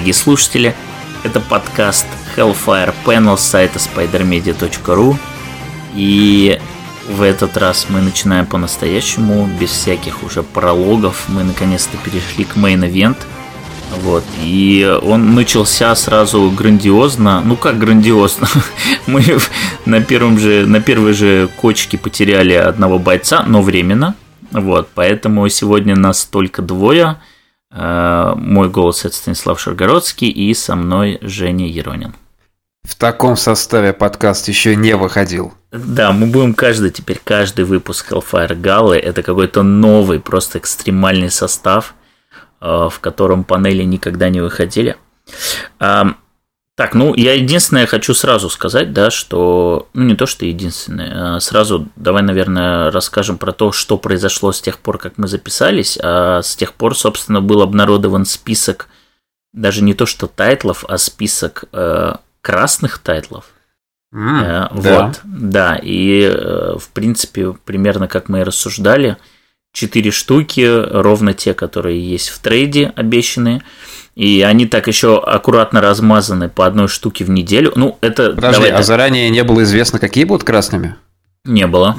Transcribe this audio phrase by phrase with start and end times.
[0.00, 0.74] Дорогие слушатели.
[1.24, 5.14] Это подкаст Hellfire Panel с сайта spidermedia.ru.
[5.94, 6.58] И
[7.06, 11.24] в этот раз мы начинаем по-настоящему, без всяких уже прологов.
[11.28, 13.18] Мы наконец-то перешли к мейн-эвент.
[14.02, 17.42] Вот, и он начался сразу грандиозно.
[17.44, 18.48] Ну как грандиозно?
[19.06, 19.22] Мы
[19.84, 24.14] на первом же, на первой же кочке потеряли одного бойца, но временно.
[24.50, 27.18] Вот, поэтому сегодня нас только двое.
[27.70, 32.14] Э, мой голос это Станислав Шаргородский и со мной Женя Еронин.
[32.82, 35.54] В таком составе подкаст еще не выходил.
[35.70, 41.94] Да, мы будем каждый теперь, каждый выпуск Hellfire Gala это какой-то новый, просто экстремальный состав,
[42.60, 44.96] э, в котором панели никогда не выходили.
[46.80, 51.40] Так, ну, я единственное хочу сразу сказать, да, что, ну, не то, что единственное, а
[51.40, 56.40] сразу давай, наверное, расскажем про то, что произошло с тех пор, как мы записались, а
[56.40, 58.88] с тех пор, собственно, был обнародован список,
[59.52, 63.44] даже не то, что тайтлов, а список э, красных тайтлов.
[64.14, 65.06] Mm, э, да.
[65.06, 69.18] Вот, да, и, э, в принципе, примерно как мы и рассуждали,
[69.74, 73.62] четыре штуки, ровно те, которые есть в трейде обещанные–
[74.14, 77.72] и они так еще аккуратно размазаны по одной штуке в неделю.
[77.76, 78.32] Ну, это...
[78.32, 78.84] Подожди, а так.
[78.84, 80.96] заранее не было известно, какие будут красными?
[81.44, 81.96] Не было.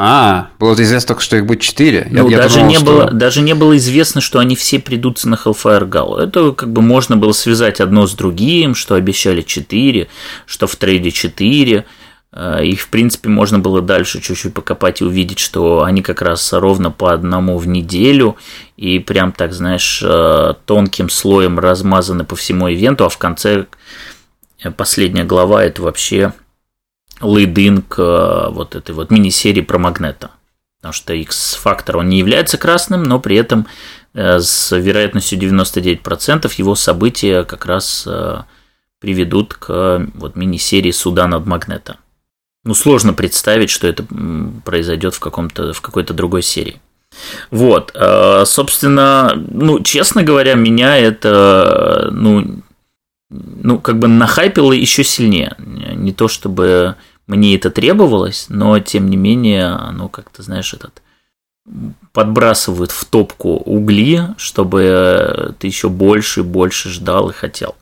[0.00, 2.06] А, было известно только, что их будет 4.
[2.10, 2.84] Ну, я, даже, я думал, не что...
[2.84, 6.20] было, даже не было известно, что они все придутся на Hellfire Gala.
[6.20, 10.06] Это как бы можно было связать одно с другим, что обещали 4,
[10.46, 11.84] что в трейде 4.
[12.32, 16.52] Э, их, в принципе, можно было дальше чуть-чуть покопать и увидеть, что они как раз
[16.52, 18.36] ровно по одному в неделю
[18.76, 23.66] и прям так, знаешь, э, тонким слоем размазаны по всему ивенту, а в конце
[24.62, 26.32] э, последняя глава это вообще
[27.20, 30.30] лейдинг вот этой вот мини-серии про Магнета.
[30.76, 33.66] Потому что X-фактор, он не является красным, но при этом
[34.14, 38.06] с вероятностью 99% его события как раз
[39.00, 41.96] приведут к вот мини-серии суда над Магнета.
[42.64, 44.04] Ну, сложно представить, что это
[44.64, 46.80] произойдет в, каком-то, в какой-то другой серии.
[47.50, 52.62] Вот, э, собственно, ну, честно говоря, меня это, ну,
[53.30, 55.56] ну, как бы нахайпило еще сильнее.
[55.58, 61.02] Не то чтобы мне это требовалось, но тем не менее, оно как-то, знаешь, этот
[62.12, 67.76] подбрасывают в топку угли, чтобы ты еще больше и больше ждал и хотел.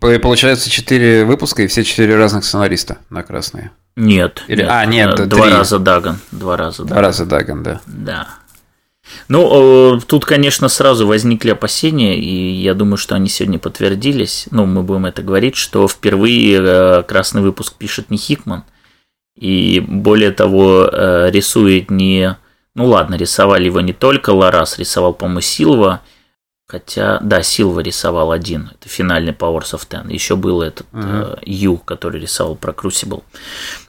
[0.00, 3.72] Получается, четыре выпуска и все четыре разных сценариста на красные.
[3.98, 4.44] Нет.
[4.46, 4.62] Или...
[4.62, 4.70] нет.
[4.70, 5.52] А, нет, э, два три.
[5.52, 6.18] раза Даган.
[6.30, 7.80] Два раза Два раза Даган, да.
[7.86, 8.28] Да.
[9.26, 14.46] Ну, э, тут, конечно, сразу возникли опасения, и я думаю, что они сегодня подтвердились.
[14.52, 18.62] Ну, мы будем это говорить, что впервые э, красный выпуск пишет не Хикман,
[19.36, 20.88] и более того,
[21.28, 22.36] рисует не...
[22.74, 26.02] Ну ладно, рисовали его не только Ларас, рисовал, по-моему, Силва,
[26.70, 30.12] Хотя, да, Силва рисовал один, это финальный Powers of Ten.
[30.12, 31.38] Еще был этот uh-huh.
[31.46, 33.22] Ю, который рисовал про Crucible.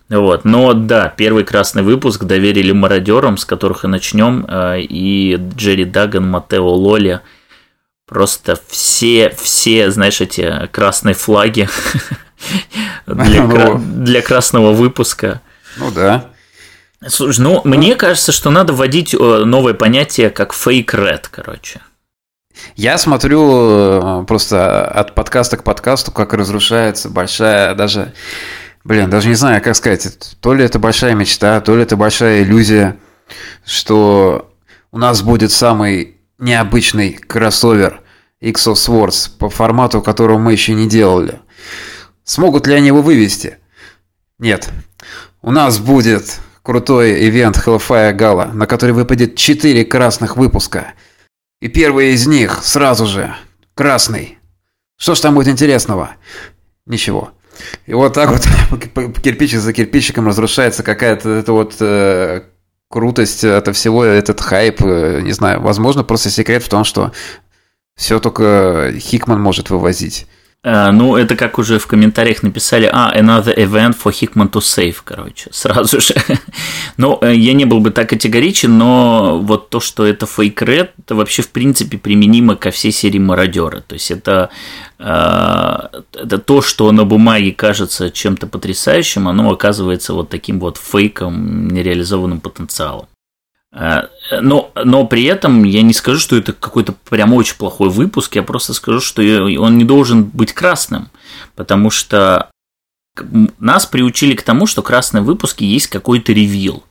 [0.10, 0.44] Вот.
[0.44, 4.46] Но да, первый красный выпуск доверили мародерам, с которых и начнем.
[4.48, 7.22] Э, и Джерри Даган, Матео Лоли.
[8.08, 11.70] Просто все, все, знаешь, эти красные флаги
[13.06, 15.42] для, кра- для красного выпуска.
[15.78, 16.26] Ну да.
[17.08, 21.82] Слушай, ну, мне кажется, что надо вводить э, новое понятие, как фейк ред, короче.
[22.76, 28.14] Я смотрю э, просто от подкаста к подкасту, как разрушается большая даже...
[28.90, 30.36] Блин, даже не знаю, как сказать.
[30.42, 32.98] То ли это большая мечта, то ли это большая иллюзия,
[33.64, 34.52] что
[34.92, 38.02] у нас будет самый необычный кроссовер
[38.42, 41.40] X of Swords по формату, которого мы еще не делали.
[42.24, 43.60] Смогут ли они его вывести?
[44.40, 44.70] Нет.
[45.42, 50.96] У нас будет крутой ивент Hellfire Gala, на который выпадет 4 красных выпуска–
[51.62, 53.36] и первый из них сразу же
[53.74, 54.38] красный.
[54.98, 56.16] Что ж там будет интересного?
[56.86, 57.34] Ничего.
[57.86, 58.42] И вот так вот
[59.24, 62.44] кирпичик за кирпичиком разрушается какая-то эта вот э,
[62.90, 67.12] крутость это всего, этот хайп, э, не знаю, возможно, просто секрет в том, что
[67.96, 70.28] все только Хикман может вывозить.
[70.62, 74.98] Uh, ну, это как уже в комментариях написали, а, another event for Hickman to save,
[75.06, 76.14] короче, сразу же.
[76.98, 80.92] ну, э, я не был бы так категоричен, но вот то, что это фейк ред,
[80.98, 83.80] это вообще, в принципе, применимо ко всей серии мародера.
[83.80, 84.50] То есть это,
[85.00, 91.70] uh, это то, что на бумаге кажется чем-то потрясающим, оно оказывается вот таким вот фейком,
[91.70, 93.08] нереализованным потенциалом.
[93.72, 94.04] Э,
[94.42, 98.44] но, но при этом я не скажу, что это какой-то прям очень плохой выпуск, я
[98.44, 101.10] просто скажу, что он не должен быть красным,
[101.56, 102.52] потому что
[103.60, 106.84] нас приучили к тому, что красные выпуски есть какой-то ревил.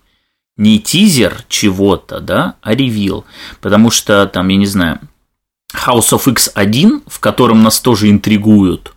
[0.56, 3.24] Не тизер чего-то, да, а ревил.
[3.60, 5.00] Потому что там, я не знаю,
[5.72, 8.92] House of X1, в котором нас тоже интригуют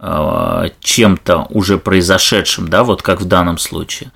[0.00, 4.12] э, чем-то уже произошедшим, да, вот как в данном случае,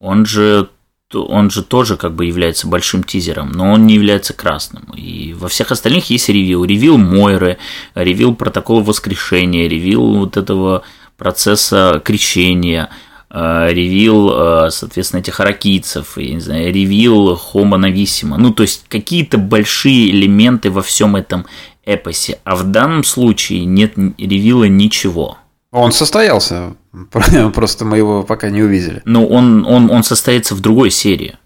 [0.00, 0.68] он же
[1.14, 4.84] он же тоже как бы является большим тизером, но он не является красным.
[4.96, 6.64] И во всех остальных есть ревил.
[6.64, 7.58] Ревил Мойры,
[7.94, 10.82] ревил протокола воскрешения, ревил вот этого
[11.16, 12.90] процесса крещения,
[13.30, 18.36] э, ревил, э, соответственно, этих аракийцев, я не знаю, ревил Хома Нависима.
[18.38, 21.46] Ну, то есть какие-то большие элементы во всем этом
[21.84, 22.38] эпосе.
[22.44, 25.38] А в данном случае нет ревила ничего.
[25.74, 26.76] Он состоялся,
[27.52, 29.02] просто мы его пока не увидели.
[29.04, 31.36] Ну, он, он, он состоится в другой серии.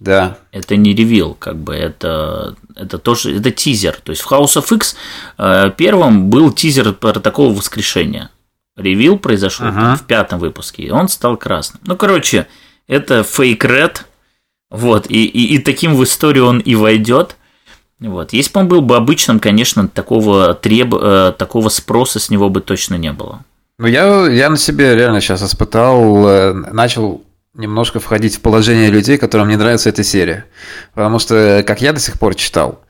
[0.00, 0.38] Да.
[0.52, 3.98] Это не ревил, как бы это, это тоже это тизер.
[4.02, 4.96] То есть в House of X
[5.36, 8.30] э, первым был тизер протокола воскрешения.
[8.74, 9.96] Ревил произошел uh-huh.
[9.96, 11.82] в пятом выпуске, и он стал красным.
[11.84, 12.46] Ну, короче,
[12.86, 14.06] это фейк ред.
[14.70, 17.36] Вот, и, и, и таким в историю он и войдет.
[18.00, 18.32] Вот.
[18.32, 20.94] Если бы он был бы обычным, конечно, такого, треб...
[20.94, 23.44] Э, такого спроса с него бы точно не было.
[23.78, 27.22] Ну, я, я на себе реально сейчас испытал, э, начал
[27.54, 30.46] немножко входить в положение людей, которым не нравится эта серия.
[30.94, 32.80] Потому что, как я до сих пор читал,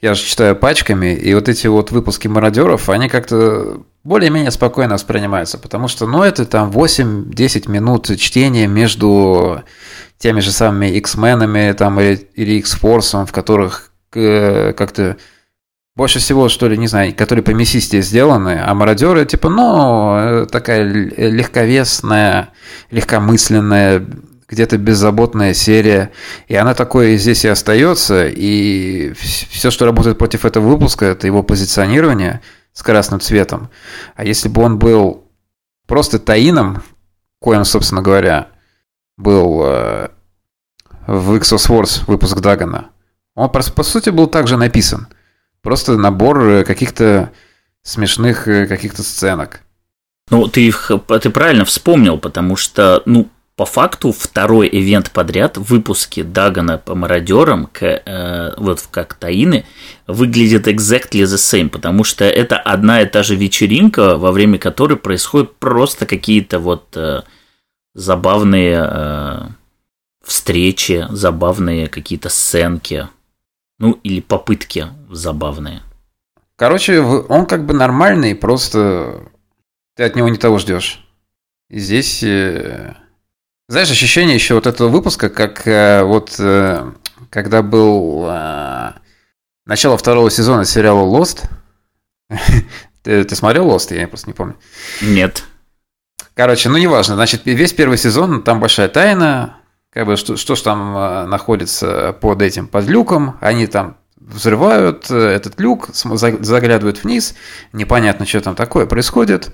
[0.00, 5.58] я же читаю пачками, и вот эти вот выпуски мародеров, они как-то более-менее спокойно воспринимаются,
[5.58, 9.64] потому что, ну, это там 8-10 минут чтения между
[10.16, 15.18] теми же самыми X-менами там, или, или X-форсом, в которых э, как-то
[15.96, 20.84] больше всего, что ли, не знаю, которые по мясистее сделаны, а мародеры, типа, ну, такая
[20.84, 22.50] легковесная,
[22.90, 24.06] легкомысленная,
[24.46, 26.12] где-то беззаботная серия,
[26.48, 31.42] и она такой здесь и остается, и все, что работает против этого выпуска, это его
[31.42, 32.42] позиционирование
[32.74, 33.70] с красным цветом.
[34.14, 35.24] А если бы он был
[35.86, 36.82] просто таином,
[37.40, 38.48] коим, собственно говоря,
[39.16, 40.08] был э,
[41.06, 42.90] в Wars выпуск Дагана,
[43.34, 45.08] он, по сути, был также написан.
[45.66, 47.32] Просто набор э, каких-то
[47.82, 49.62] смешных э, каких-то сценок.
[50.30, 50.72] Ну, ты,
[51.20, 56.94] ты правильно вспомнил, потому что, ну, по факту второй ивент подряд в выпуске Дагана по
[56.94, 59.64] мародерам, к, э, вот как Таины,
[60.06, 64.96] выглядит exactly the same, потому что это одна и та же вечеринка, во время которой
[64.96, 67.22] происходят просто какие-то вот э,
[67.92, 69.38] забавные э,
[70.24, 73.08] встречи, забавные какие-то сценки.
[73.78, 75.82] Ну, или попытки забавные.
[76.56, 79.30] Короче, он как бы нормальный, просто
[79.94, 81.06] ты от него не того ждешь.
[81.68, 82.22] И здесь...
[82.22, 82.94] Э,
[83.68, 86.92] знаешь, ощущение еще вот этого выпуска, как э, вот э,
[87.30, 88.26] когда был
[89.66, 91.44] начало второго сезона сериала Lost.
[93.02, 93.94] ты, ты смотрел Lost?
[93.94, 94.56] Я просто не помню.
[95.02, 95.44] Нет.
[96.34, 97.14] Короче, ну неважно.
[97.16, 99.56] Значит, весь первый сезон, там большая тайна
[99.90, 103.96] как бы что, что ж там э, находится под этим, под люком, они там
[104.26, 107.34] взрывают э, этот люк, заглядывают вниз,
[107.72, 109.50] непонятно, что там такое происходит.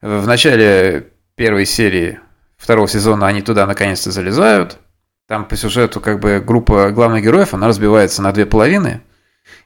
[0.00, 2.20] В начале первой серии
[2.56, 4.78] второго сезона они туда наконец-то залезают.
[5.26, 9.02] Там по сюжету как бы группа главных героев, она разбивается на две половины.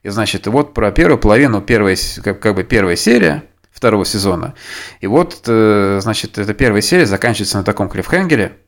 [0.03, 4.55] И значит, вот про первую половину, первая, как, как бы первая серия второго сезона.
[5.01, 8.57] И вот, э, значит, эта первая серия заканчивается на таком клиффхенгере–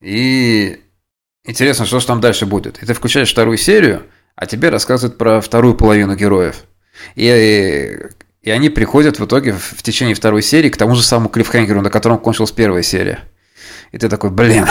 [0.00, 0.80] и
[1.44, 2.82] интересно, что же там дальше будет.
[2.82, 4.02] И ты включаешь вторую серию,
[4.34, 6.64] а тебе рассказывают про вторую половину героев.
[7.14, 7.98] И,
[8.42, 11.90] и они приходят в итоге в, течение второй серии к тому же самому клиффхенгеру, на
[11.90, 13.20] котором кончилась первая серия.
[13.92, 14.66] И ты такой, блин.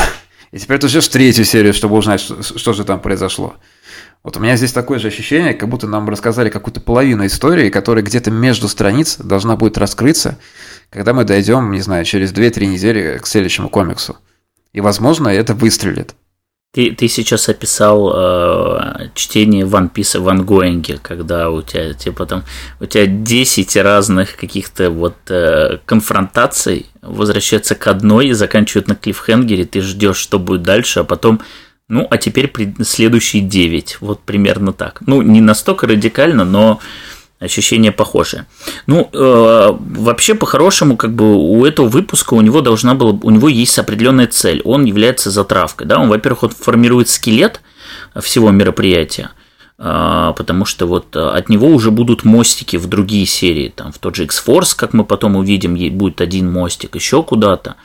[0.52, 3.56] И теперь ты ждешь третью серию, чтобы узнать, что, что же там произошло.
[4.24, 8.04] Вот у меня здесь такое же ощущение, как будто нам рассказали какую-то половину истории, которая
[8.04, 10.40] где-то между страниц должна будет раскрыться,
[10.90, 14.18] когда мы дойдем, не знаю, через 2-3 недели к следующему комиксу.
[14.76, 16.16] И, возможно, это выстрелит.
[16.74, 22.44] Ты, ты сейчас описал э, чтение One Piece в ангоинге, когда у тебя типа там
[22.82, 29.64] у тебя 10 разных каких-то вот э, конфронтаций возвращаются к одной и заканчивают на клиффхенгере,
[29.64, 31.40] ты ждешь, что будет дальше, а потом
[31.88, 32.52] ну, а теперь
[32.84, 34.02] следующие 9.
[34.02, 35.02] Вот примерно так.
[35.06, 36.82] Ну, не настолько радикально, но
[37.40, 38.46] ощущение похожее.
[38.88, 43.50] Ну, э, вообще, по-хорошему, как бы у этого выпуска у него должна была, у него
[43.50, 44.62] есть определенная цель.
[44.64, 46.00] Он является затравкой, да.
[46.00, 47.62] Он, во-первых, он формирует скелет
[48.20, 49.32] всего мероприятия,
[49.78, 54.16] э, потому что вот от него уже будут мостики в другие серии, там в тот
[54.16, 57.76] же X-Force, как мы потом увидим, будет один мостик еще куда-то.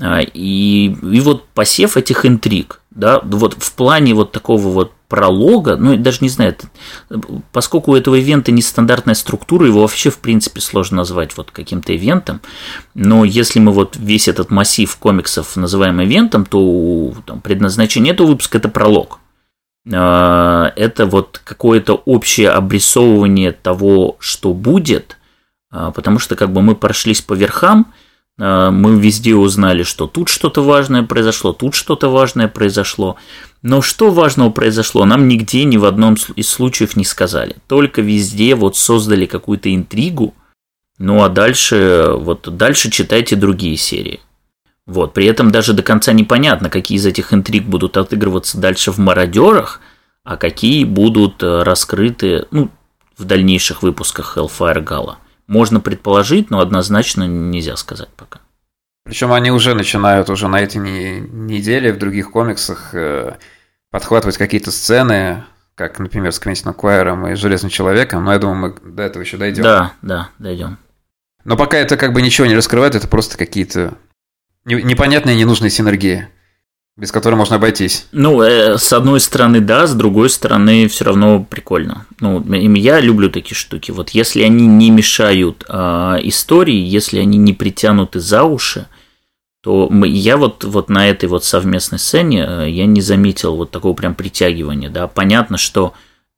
[0.00, 5.76] Э, и, и вот посев этих интриг, да, вот в плане вот такого вот пролога,
[5.76, 6.54] ну, даже не знаю,
[7.52, 12.40] поскольку у этого ивента нестандартная структура, его вообще, в принципе, сложно назвать вот каким-то ивентом,
[12.94, 18.58] но если мы вот весь этот массив комиксов называем ивентом, то там, предназначение этого выпуска–
[18.58, 19.18] это пролог.
[19.86, 25.16] это вот какое-то общее обрисовывание того, что будет,
[25.70, 27.92] потому что как бы мы прошлись по верхам,
[28.38, 33.16] мы везде узнали, что тут что-то важное произошло, тут что-то важное произошло.
[33.62, 37.56] Но что важного произошло, нам нигде ни в одном из случаев не сказали.
[37.66, 40.34] Только везде вот создали какую-то интригу,
[40.98, 44.20] ну а дальше, вот дальше читайте другие серии.
[44.86, 48.98] Вот, при этом даже до конца непонятно, какие из этих интриг будут отыгрываться дальше в
[48.98, 49.80] «Мародерах»,
[50.24, 52.70] а какие будут э, раскрыты ну,
[53.16, 55.16] в дальнейших выпусках Hellfire Gala.
[55.48, 58.40] Можно предположить, но однозначно нельзя сказать пока.
[59.04, 63.36] Причем они уже начинают уже на этой неделе в других комиксах э,
[63.90, 68.92] подхватывать какие-то сцены, как, например, с Квентином Квайером и Железным Человеком, но я думаю, мы
[68.92, 69.62] до этого еще дойдем.
[69.62, 70.76] Да, да, дойдем.
[71.44, 73.94] Но пока это как бы ничего не раскрывает, это просто какие-то
[74.66, 76.28] непонятные ненужные синергии,
[76.98, 78.06] без которой можно обойтись.
[78.10, 82.06] Ну, э, с одной стороны, да, с другой стороны, все равно прикольно.
[82.18, 83.92] Ну, я люблю такие штуки.
[83.92, 85.74] Вот если они не мешают э,
[86.24, 88.88] истории, если они не притянуты за уши,
[89.62, 93.70] то мы, я вот, вот на этой вот совместной сцене э, я не заметил вот
[93.70, 95.06] такого прям притягивания, да.
[95.06, 95.92] Понятно, что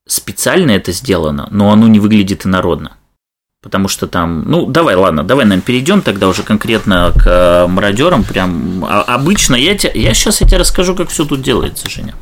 [0.06, 2.98] специально это сделано, но оно не выглядит инородно.
[3.62, 8.24] Потому что там, ну, давай, ладно, давай, нам перейдем тогда уже конкретно к э, мародерам.
[8.24, 12.14] Прям а, обычно я, те, я сейчас я тебе расскажу, как все тут делается, Женя.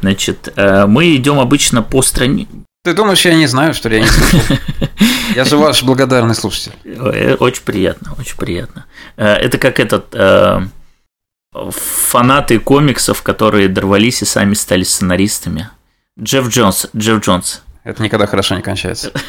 [0.00, 2.46] Значит, э, мы идем обычно по стране.
[2.82, 3.96] Ты думаешь, я не знаю, что ли?
[3.98, 4.56] Я не слушал.
[5.34, 6.72] Я же ваш благодарный слушатель.
[6.84, 8.86] Э, очень приятно, очень приятно.
[9.16, 10.14] Это как этот
[11.52, 15.68] фанаты комиксов, которые дорвались и сами стали сценаристами.
[16.18, 17.62] Джефф Джонс, Джефф Джонс.
[17.88, 19.12] Это никогда хорошо не кончается.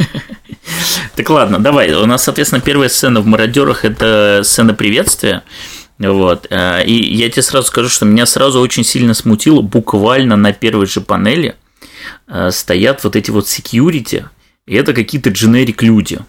[1.16, 1.92] Так ладно, давай.
[1.94, 5.44] У нас, соответственно, первая сцена в «Мародерах»– это сцена приветствия.
[5.98, 6.48] Вот.
[6.50, 10.86] Э, и я тебе сразу скажу, что меня сразу очень сильно смутило, буквально на первой
[10.88, 11.56] же панели
[12.28, 14.26] э, стоят вот эти вот security,
[14.66, 16.20] и это какие-то дженерик люди.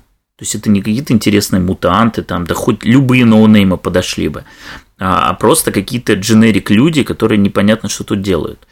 [0.41, 4.45] То есть это не какие-то интересные мутанты, там, да хоть любые ноунеймы подошли бы,
[4.99, 8.67] а, а просто какие-то дженерик люди, которые непонятно, что тут делают.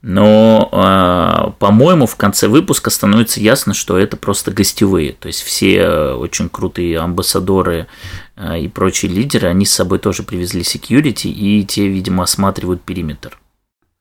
[0.00, 5.12] Но, а, по-моему, в конце выпуска становится ясно, что это просто гостевые.
[5.12, 7.86] То есть все очень крутые амбассадоры
[8.36, 13.38] а, и прочие лидеры, они с собой тоже привезли security, и те, видимо, осматривают периметр.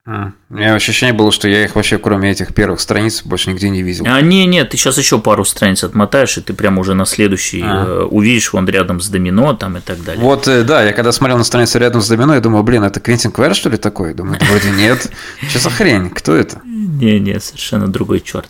[0.05, 3.69] А, у меня ощущение было, что я их вообще, кроме этих первых страниц, больше нигде
[3.69, 4.05] не видел.
[4.07, 7.61] А, не, нет, ты сейчас еще пару страниц отмотаешь, и ты прям уже на следующий
[7.63, 7.85] а.
[7.85, 10.23] э, увидишь вон рядом с домино там и так далее.
[10.23, 12.99] Вот, э, да, я когда смотрел на страницу рядом с домино, я думал, блин, это
[12.99, 14.13] Квентин Квер, что ли, такой?
[14.13, 15.11] Думаю, вроде нет.
[15.47, 16.09] Что за хрень?
[16.09, 16.61] Кто это?
[16.65, 18.49] Не, не, совершенно другой черт.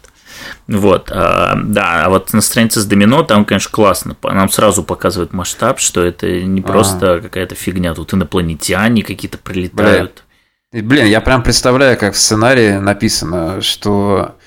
[0.68, 4.16] Вот, а, да, а вот на странице с домино там, конечно, классно.
[4.24, 7.20] Нам сразу показывают масштаб, что это не просто а.
[7.20, 10.14] какая-то фигня, тут инопланетяне какие-то прилетают.
[10.14, 10.24] Бля.
[10.72, 14.38] Блин, я прям представляю, как в сценарии написано, что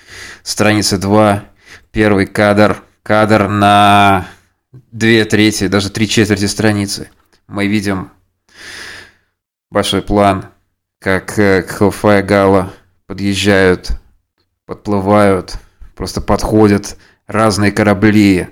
[0.44, 1.42] страница 2,
[1.90, 4.28] первый кадр, кадр на
[4.92, 7.10] две трети, даже три четверти страницы.
[7.48, 8.12] Мы видим
[9.68, 10.46] большой план,
[11.00, 12.72] как э, к Hellfire Гала
[13.08, 13.90] подъезжают,
[14.64, 15.56] подплывают,
[15.96, 18.50] просто подходят разные корабли,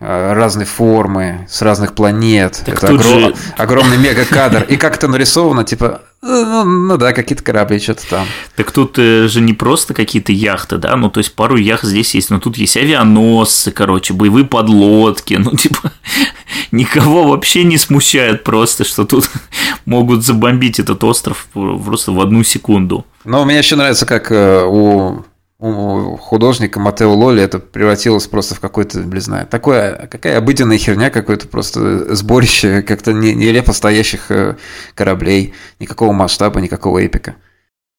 [0.00, 2.62] разной формы, с разных планет.
[2.64, 3.02] Так это огром...
[3.02, 3.34] же...
[3.56, 4.64] огромный мега-кадр.
[4.64, 8.26] И как это нарисовано, типа, ну, ну да, какие-то корабли, что-то там.
[8.54, 12.14] Так тут э, же не просто какие-то яхты, да, ну то есть пару яхт здесь
[12.14, 15.92] есть, но тут есть авианосцы, короче, боевые подлодки, ну типа
[16.72, 19.30] никого вообще не смущает просто, что тут
[19.86, 23.06] могут забомбить этот остров просто в одну секунду.
[23.24, 25.24] Но мне еще нравится, как э, у
[25.60, 31.48] художника Матео Лоли это превратилось просто в какой-то, не знаю, такое, какая обыденная херня, какое-то
[31.48, 34.56] просто сборище как-то нелепо стоящих э,
[34.94, 37.36] кораблей, никакого масштаба, никакого эпика.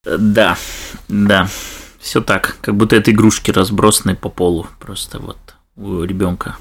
[0.04, 0.58] Да,
[1.08, 1.48] да,
[2.00, 5.38] все так, как будто это игрушки разбросанные по полу, просто вот
[5.76, 6.58] у ребенка.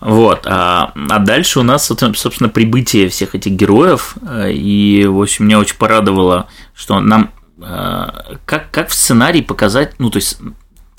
[0.00, 5.44] Вот, а, а дальше у нас, собственно, прибытие всех этих героев, э, и, в общем,
[5.44, 7.43] меня очень порадовало, что нам Э,
[8.44, 10.38] как, как в сценарии показать, ну, то есть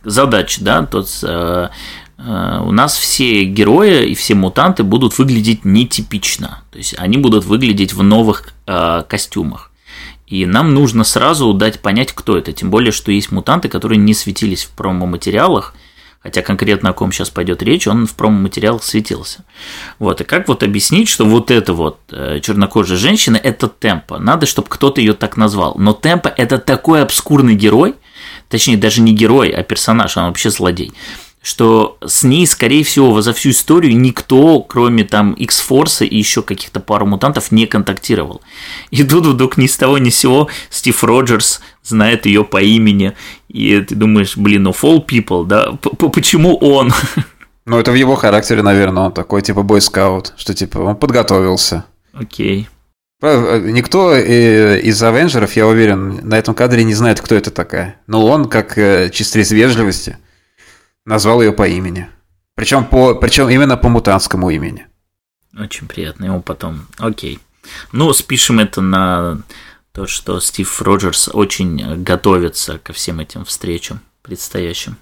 [0.05, 1.69] задача, да, то есть, э,
[2.17, 7.45] э, у нас все герои и все мутанты будут выглядеть нетипично, то есть они будут
[7.45, 9.71] выглядеть в новых э, костюмах.
[10.27, 12.51] И нам нужно сразу дать понять, кто это.
[12.51, 15.75] Тем более, что есть мутанты, которые не светились в промо-материалах,
[16.25, 19.45] хотя конкретно о ком сейчас пойдет речь, он в промо-материалах светился.
[19.99, 24.17] Вот, и как вот объяснить, что вот эта вот э, чернокожая женщина– это Темпа?
[24.17, 25.75] Надо, чтобы кто-то ее так назвал.
[25.77, 27.93] Но Темпа– это такой обскурный герой,
[28.49, 30.93] точнее, даже не герой, а персонаж, он вообще злодей,
[31.45, 36.79] что с ней, скорее всего, за всю историю никто, кроме там X-Force и еще каких-то
[36.79, 38.41] пару мутантов, не контактировал.
[38.89, 43.13] И тут вдруг ни с того ни с сего Стив Роджерс знает ее по имени,
[43.47, 45.73] и ты думаешь, блин, ну Fall People, да,
[46.09, 46.91] почему он?
[47.67, 51.85] Ну, это в его характере, наверное, он такой, типа, бойскаут, что, типа, он подготовился.
[52.13, 52.69] Окей.
[53.23, 57.99] Э, никто э, из Авенджеров, я уверен, на этом кадре не знает, кто это такая.
[58.05, 60.19] Но он, как э, чисто из вежливости,
[61.05, 62.09] назвал ее по имени.
[62.55, 64.87] Причем, по, причем именно по мутантскому имени.
[65.57, 66.87] Очень приятно ему потом.
[66.97, 67.39] Окей.
[67.91, 69.39] Ну, спишем это на
[69.91, 74.97] то, что Стив Роджерс очень готовится ко всем этим встречам предстоящим.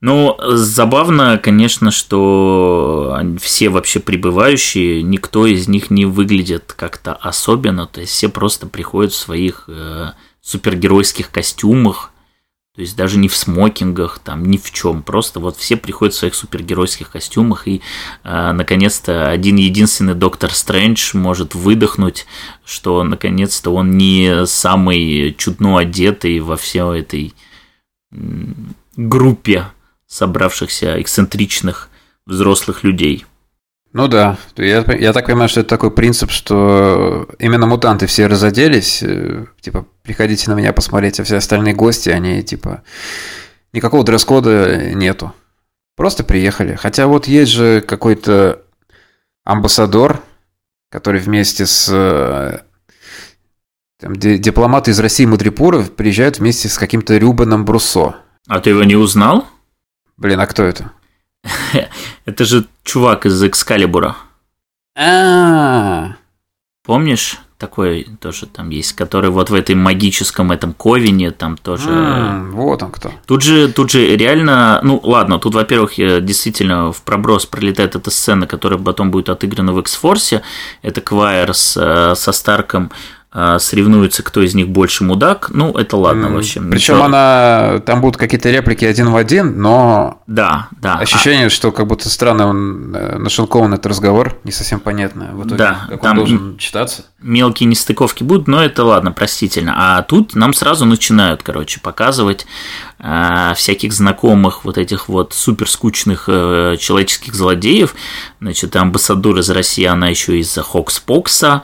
[0.00, 8.00] Ну, забавно, конечно, что все вообще прибывающие, никто из них не выглядит как-то особенно, то
[8.00, 12.11] есть все просто приходят в своих э, супергеройских костюмах,
[12.74, 15.02] то есть даже не в смокингах, там, ни в чем.
[15.02, 17.82] Просто вот все приходят в своих супергеройских костюмах, и
[18.24, 22.26] э, наконец-то один единственный доктор Стрэндж может выдохнуть,
[22.64, 27.34] что наконец-то он не самый чудно одетый во всей этой
[28.96, 29.66] группе
[30.06, 31.90] собравшихся эксцентричных
[32.26, 33.26] взрослых людей.
[33.92, 39.02] Ну да, я, я так понимаю, что это такой принцип, что именно мутанты все разоделись,
[39.02, 42.82] э, типа, приходите на меня посмотреть, а все остальные гости, они, типа,
[43.74, 45.34] никакого дресс-кода нету.
[45.94, 46.74] Просто приехали.
[46.74, 48.62] Хотя вот есть же какой-то
[49.44, 50.22] амбассадор,
[50.90, 52.60] который вместе с э,
[54.00, 58.16] там, дипломаты из России Мудрипуров приезжают вместе с каким-то Рюбаном Бруссо.
[58.48, 59.46] А ты его не узнал?
[60.16, 60.92] Блин, а кто это?
[62.24, 64.16] Это же чувак из Экскалибура.
[64.96, 66.14] А.
[66.84, 67.38] Помнишь?
[67.58, 71.88] Такой тоже там есть, который вот в этой магическом этом ковине там тоже.
[72.50, 73.12] Вот он кто.
[73.24, 78.48] Тут же, тут же реально, ну ладно, тут, во-первых, действительно в проброс пролетает эта сцена,
[78.48, 80.42] которая потом будет отыграна в X-Force.
[80.82, 82.90] Это Квайер с, э, со Старком
[83.32, 85.50] соревнуются, кто из них больше мудак.
[85.50, 86.60] Ну, это ладно mm, вообще.
[86.60, 87.04] Причем ничего...
[87.04, 90.96] она там будут какие-то реплики один в один, но да, да.
[90.96, 91.50] Ощущение, а...
[91.50, 95.30] что как будто странно он э, нашинкован этот разговор, не совсем понятно.
[95.32, 97.06] В итоге, да, как там он должен читаться.
[97.20, 99.74] Мелкие нестыковки будут, но это ладно, простительно.
[99.76, 102.46] А тут нам сразу начинают, короче, показывать
[102.98, 107.94] э, всяких знакомых вот этих вот супер скучных э, человеческих злодеев.
[108.40, 111.62] Значит, амбассадор из России, она еще из-за Хокспокса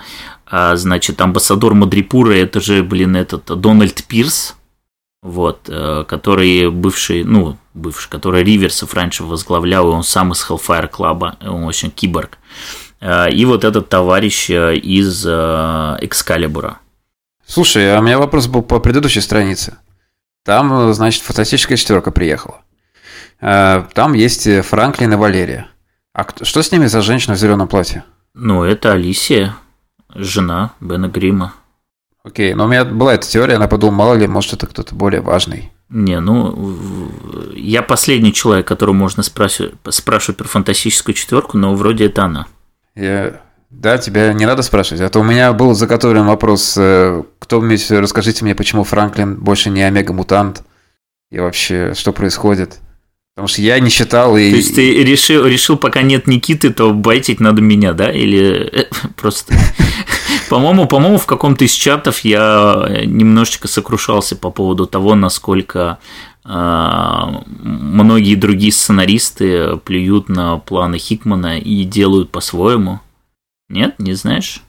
[0.50, 4.56] а, значит, амбассадор Мадрипура это же, блин, этот Дональд Пирс,
[5.22, 10.90] вот, э, который бывший, ну, бывший, который Риверсов раньше возглавлял, и он сам из Hellfire
[10.90, 12.38] Club, он очень киборг.
[13.00, 16.78] Э, и вот этот товарищ э, из Экскалибура.
[17.46, 19.76] Слушай, а у меня вопрос был по предыдущей странице.
[20.44, 22.62] Там, значит, фантастическая четверка приехала.
[23.40, 25.68] Там есть Франклин и Валерия.
[26.14, 28.04] А что с ними за женщина в зеленом платье?
[28.34, 29.54] Ну, это Алисия
[30.18, 31.54] жена Бена Грима.
[32.24, 35.20] Окей, но у меня была эта теория, она подумала, мало ли, может, это кто-то более
[35.20, 35.72] важный.
[35.88, 37.10] Не, ну,
[37.54, 42.46] я последний человек, которого можно спрашивать, спрашивать про фантастическую четверку, но вроде это она.
[42.94, 43.40] Я...
[43.70, 45.02] Да, тебя не надо спрашивать.
[45.02, 49.68] А то у меня был заготовлен вопрос, э, кто мне, расскажите мне, почему Франклин больше
[49.68, 50.62] не омега-мутант,
[51.30, 52.78] и вообще, что происходит.
[53.38, 54.50] Потому что я не считал и...
[54.50, 58.10] То есть ты решил, решил пока нет Никиты, то байтить надо меня, да?
[58.10, 59.54] Или э, просто...
[60.50, 65.98] По-моему, по-моему, в каком-то из чатов я немножечко сокрушался по поводу того, насколько
[66.42, 72.98] а, многие другие сценаристы плюют на планы Хикмана и делают по-своему.
[73.68, 74.62] Нет, не знаешь?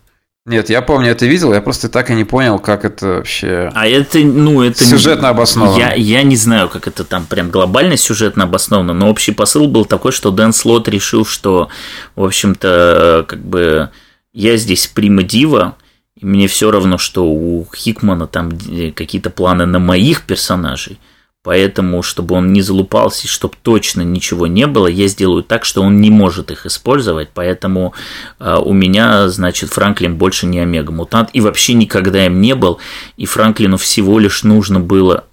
[0.46, 3.72] Нет, я помню, это видел, я просто так и не понял, как это вообще.
[3.76, 5.78] А это, ну, это сюжетно обосновано.
[5.78, 9.86] Я, я не знаю, как это там прям глобально сюжетно обосновано, но общий посыл был
[9.86, 11.70] такой, что Дэн Слот решил, что,
[12.16, 13.90] в общем-то, как бы
[14.34, 15.76] я здесь прима дива,
[16.16, 18.52] и мне все равно, что у Хикмана там
[18.96, 21.00] какие-то планы на моих персонажей.
[21.42, 26.02] Поэтому, чтобы он не залупался, чтобы точно ничего не было, я сделаю так, что он
[26.02, 27.30] не может их использовать.
[27.34, 27.94] Поэтому
[28.40, 31.30] э, у меня, значит, Франклин больше не омега-мутант.
[31.32, 32.80] И вообще никогда им не был.
[33.16, 35.24] И Франклину всего лишь нужно было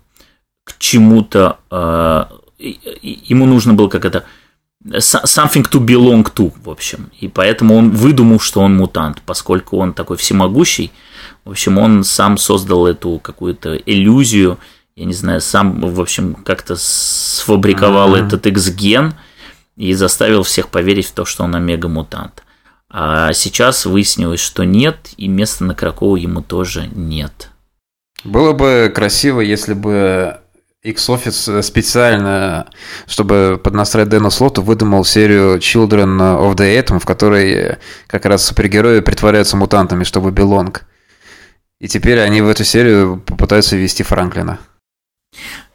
[0.63, 1.59] к чему-то...
[1.73, 2.27] Э,
[2.59, 4.25] ему нужно было как это...
[4.85, 7.11] Something to belong to, в общем.
[7.19, 10.93] И поэтому он выдумал, что он мутант, поскольку он такой всемогущий.
[11.45, 14.61] В общем, он сам создал эту какую-то иллюзию–
[14.97, 18.27] я не знаю, сам, в общем, как-то сфабриковал mm-hmm.
[18.27, 19.15] этот X-ген
[19.77, 22.43] и заставил всех поверить в то, что он омега-мутант.
[22.89, 27.51] А сейчас выяснилось, что нет, и места на Кракову ему тоже нет.
[28.25, 30.41] Было бы красиво, если бы
[30.83, 32.71] X-Office специально,
[33.07, 39.01] чтобы поднастроить Дэну Слоту, выдумал серию Children of the Atom, в которой как раз супергерои
[39.01, 40.87] притворяются мутантами, чтобы Белонг.
[41.81, 44.59] И теперь они в эту серию попытаются ввести Франклина.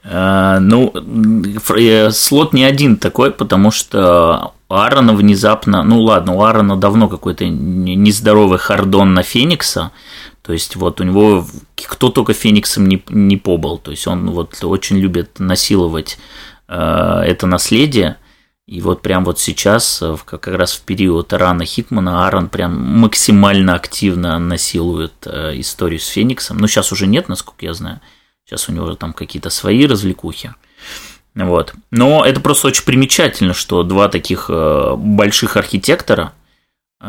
[0.03, 6.41] А, ну, э, слот не один такой, потому что у Аарона внезапно, ну ладно, у
[6.41, 9.91] Аарона давно какой-то нездоровый хардон на Феникса,
[10.41, 11.45] то есть вот у него
[11.75, 16.17] кто только Фениксом не, не побыл, то есть он вот очень любит насиловать
[16.67, 18.17] э, это наследие,
[18.65, 24.39] и вот прям вот сейчас, как раз в период Рана Хикмана, Аарон прям максимально активно
[24.39, 26.57] насилует э, историю с Фениксом.
[26.57, 27.99] Ну, сейчас уже нет, насколько я знаю.
[28.45, 30.53] Сейчас у него там какие-то свои развлекухи.
[31.35, 31.73] Вот.
[31.91, 36.33] Но это просто очень примечательно, что два таких э, больших архитектора,
[36.99, 37.05] э,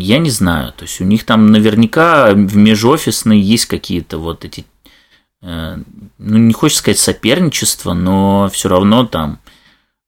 [0.00, 4.66] я не знаю, то есть у них там наверняка в межофисной есть какие-то вот эти,
[5.40, 5.84] ну
[6.18, 9.38] не хочется сказать соперничество, но все равно там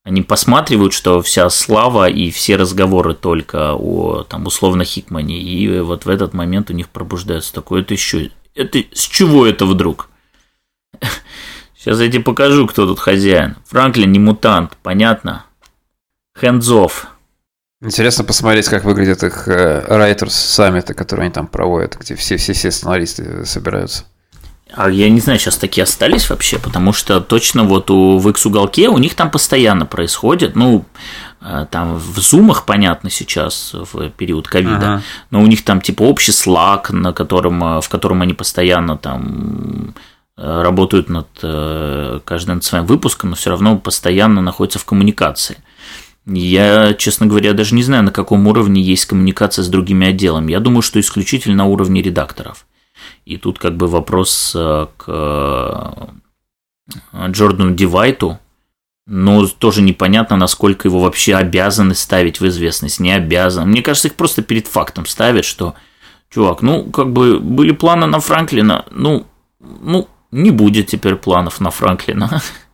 [0.02, 6.04] они посматривают, что вся слава и все разговоры только о там условно Хикмане, и вот
[6.04, 10.08] в этот момент у них пробуждается такое, это еще, это с чего это вдруг?
[11.74, 13.56] Сейчас я тебе покажу, кто тут хозяин.
[13.66, 15.46] Франклин не мутант, понятно?
[16.38, 17.00] Hands
[17.82, 23.46] Интересно посмотреть, как выглядят их э, Writers саммиты, которые они там проводят, где все-все-все сценаристы
[23.46, 24.04] собираются.
[24.72, 28.88] А я не знаю, сейчас такие остались вообще, потому что точно вот у, в X-уголке
[28.88, 30.84] у них там постоянно происходит, ну,
[31.40, 35.02] э, там в зумах, понятно, сейчас в период ковида, ага.
[35.30, 39.94] но у них там типа общий слаг, на котором, э, в котором они постоянно там
[40.42, 41.28] Э, работают над
[42.24, 45.58] каждым над своим выпуском, но все равно постоянно находятся в коммуникации.
[46.24, 50.52] Я, честно говоря, даже не знаю, на каком уровне есть коммуникация с другими отделами.
[50.52, 52.66] Я думаю, что исключительно на уровне редакторов.
[53.30, 55.94] И тут как бы вопрос э, к
[57.28, 58.40] Джордану Дивайту,
[59.06, 63.68] но тоже непонятно, насколько его вообще обязаны ставить в известность, не обязан.
[63.68, 65.74] Мне кажется, их просто перед фактом ставят, что,
[66.28, 69.28] чувак, ну, как бы были планы на Франклина, ну,
[69.60, 72.42] ну, не будет теперь планов на Франклина.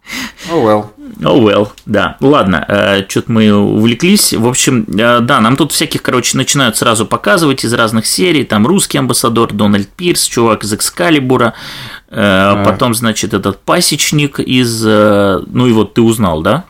[0.51, 0.91] Oh well.
[1.21, 2.17] Oh well, да.
[2.21, 4.33] Ладно, э, что-то мы увлеклись.
[4.33, 8.45] В общем, э, да, нам тут всяких, короче, начинают сразу показывать из разных серий.
[8.45, 11.55] Там русский амбассадор Дональд Пирс, чувак из Экскалибура.
[12.09, 12.65] А.
[12.65, 14.85] Потом, значит, этот пасечник из...
[14.85, 16.65] Ну и вот ты узнал, да?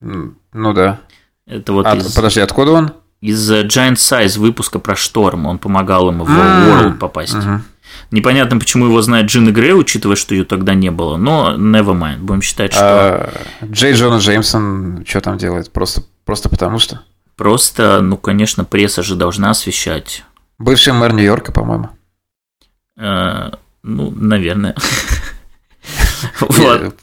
[0.00, 1.00] Ну да.
[1.46, 2.12] Это вот а, из...
[2.14, 2.92] Подожди, откуда он?
[3.20, 5.46] Из Giant Size выпуска про Шторм.
[5.46, 7.34] Он помогал ему в World попасть.
[7.34, 7.60] Угу.
[8.10, 12.18] Непонятно, почему его знает Джина Грей, учитывая, что ее тогда не было, но never mind.
[12.18, 12.80] Будем считать, что...
[12.82, 13.32] А,
[13.64, 15.70] Джей Джона Джеймсон что там делает?
[15.70, 17.02] Просто, просто потому что?
[17.36, 20.24] Просто, ну, конечно, пресса же должна освещать.
[20.58, 21.90] Бывший мэр Нью-Йорка, по-моему.
[22.98, 24.74] А, ну, наверное.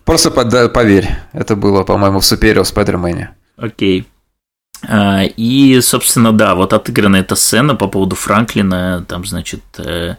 [0.06, 3.32] Просто поверь, это было, по-моему, в Суперио Спайдермене.
[3.58, 4.08] Окей.
[4.88, 10.16] А, и, собственно, да, вот отыграна эта сцена по поводу Франклина, там, значит, э,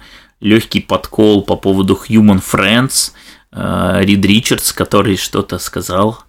[0.47, 3.13] легкий подкол по поводу Human Friends,
[3.53, 6.23] э, Рид Ричардс, который что-то сказал.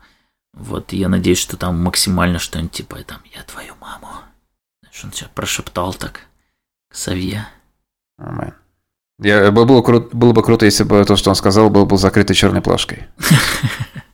[0.54, 4.08] Вот, я надеюсь, что там максимально что-нибудь типа там «Я твою маму».
[4.82, 6.22] Знаешь, он сейчас прошептал так
[6.90, 7.48] к сове.
[9.20, 12.62] Я, было, было бы круто, если бы то, что он сказал, был бы закрытой черной
[12.62, 13.08] плашкой.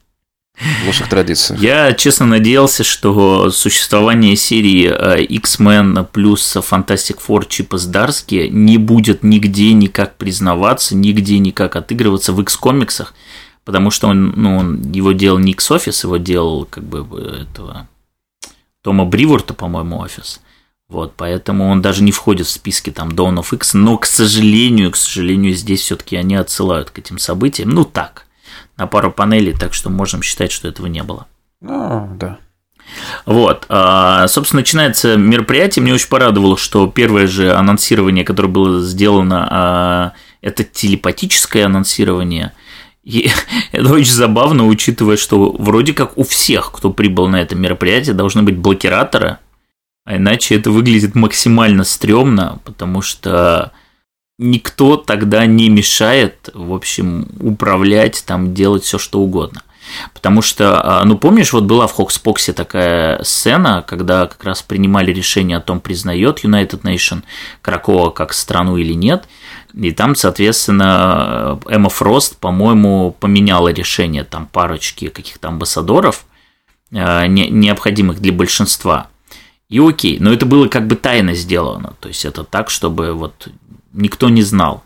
[0.82, 1.62] В лучших традициях.
[1.62, 9.24] Я, честно, надеялся, что существование серии э, X-Men плюс Fantastic Four Чипа Сдарски не будет
[9.24, 13.14] нигде никак признаваться, нигде никак отыгрываться в X-комиксах,
[13.66, 17.00] потому что он, ну, он, его делал не X-офис, его делал как бы
[17.42, 17.88] этого
[18.82, 20.42] Тома Бриворта, по-моему, офис.
[20.90, 24.92] Вот, поэтому он даже не входит в списки там Dawn of X, но, к сожалению,
[24.92, 27.70] к сожалению, здесь все-таки они отсылают к этим событиям.
[27.70, 28.28] Ну так,
[28.78, 31.28] на пару панелей, так что можем считать, что этого не было.
[31.62, 32.40] Ну, да.
[33.26, 35.84] Вот, а, собственно, начинается мероприятие.
[35.84, 42.52] Мне очень порадовало, что первое же анонсирование, которое было сделано, а, это телепатическое анонсирование.
[43.04, 43.30] И
[43.72, 48.44] это очень забавно, учитывая, что вроде как у всех, кто прибыл на это мероприятие, должны
[48.44, 49.38] быть блокираторы,
[50.06, 53.72] а иначе это выглядит максимально стрёмно, потому что
[54.38, 59.64] никто тогда не мешает, в общем, управлять, там, делать все что угодно.
[60.14, 65.12] Потому что, а, ну помнишь, вот была в Хокспоксе такая сцена, когда как раз принимали
[65.12, 67.24] решение о том, признает United Nation
[67.62, 69.28] Кракова как страну или нет.
[69.74, 76.26] И там, соответственно, Эмма Фрост, по-моему, поменяла решение там парочки каких-то амбассадоров,
[76.92, 79.08] а, необходимых для большинства.
[79.70, 81.96] И окей, но это было как бы тайно сделано.
[82.00, 83.48] То есть это так, чтобы вот
[83.94, 84.84] никто не знал.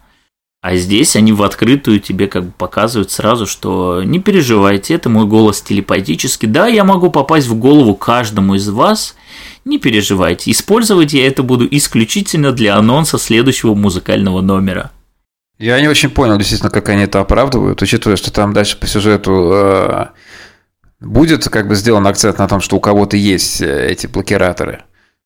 [0.62, 5.26] А здесь они в открытую тебе как бы показывают сразу, что не переживайте, это мой
[5.26, 6.48] голос телепатический.
[6.48, 9.16] Да, я могу попасть в голову каждому из вас,
[9.66, 10.52] не переживайте.
[10.52, 14.92] Использовать я это буду исключительно для анонса следующего музыкального номера.
[15.60, 19.52] Я не очень понял, действительно, как они это оправдывают, учитывая, что там дальше по сюжету
[19.54, 20.08] э,
[21.00, 24.84] будет как бы сделан акцент на том, что у кого-то есть э, эти блокираторы.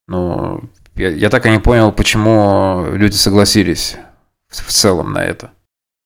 [0.08, 0.62] Но
[1.01, 3.97] я, я так и не понял, почему люди согласились
[4.49, 5.51] в целом на это.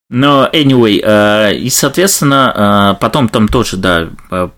[0.10, 4.50] Но anyway, э, и соответственно, э, потом там тоже, да, э,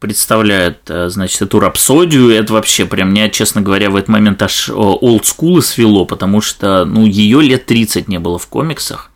[0.00, 2.30] представляет, значит, эту рапсодию.
[2.30, 7.06] Это вообще прям меня, честно говоря, в этот момент аж олдскулы свело, потому что, ну,
[7.06, 9.10] ее лет 30 не было в комиксах.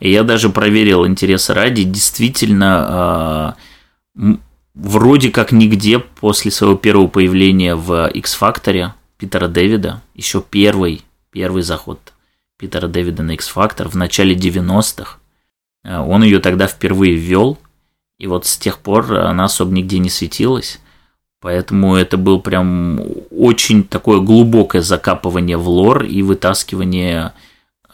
[0.00, 3.56] И я даже проверил интересы ради, действительно,
[4.74, 8.90] вроде как нигде после своего первого появления в X-Factor
[9.24, 11.98] Питера Дэвида, еще первый, первый заход
[12.58, 15.18] Питера Дэвида на X-Factor в начале 90-х,
[15.84, 17.58] э, он ее тогда впервые ввел,
[18.18, 20.80] и вот с тех пор она особо нигде не светилась.
[21.40, 27.32] Поэтому это был прям очень такое глубокое закапывание в лор и вытаскивание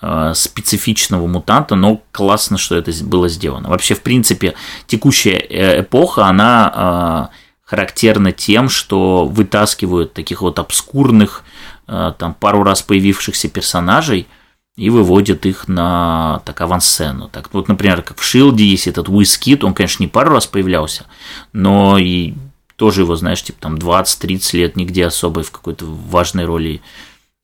[0.03, 3.69] Э, специфичного мутанта, но классно, что это было сделано.
[3.69, 4.55] Вообще, в принципе,
[4.87, 7.31] текущая э, эпоха, она
[7.71, 11.45] э, характерна тем, что вытаскивают таких вот обскурных,
[11.87, 14.29] там пару раз появившихся персонажей
[14.77, 17.29] и выводят их на так авансцену.
[17.29, 21.07] Так вот, например, как в Шилде есть этот Уискит, он, конечно, не пару раз появлялся,
[21.53, 22.35] но и
[22.77, 26.81] тоже его, знаешь, типа там 20-30 лет нигде особо в какой-то важной роли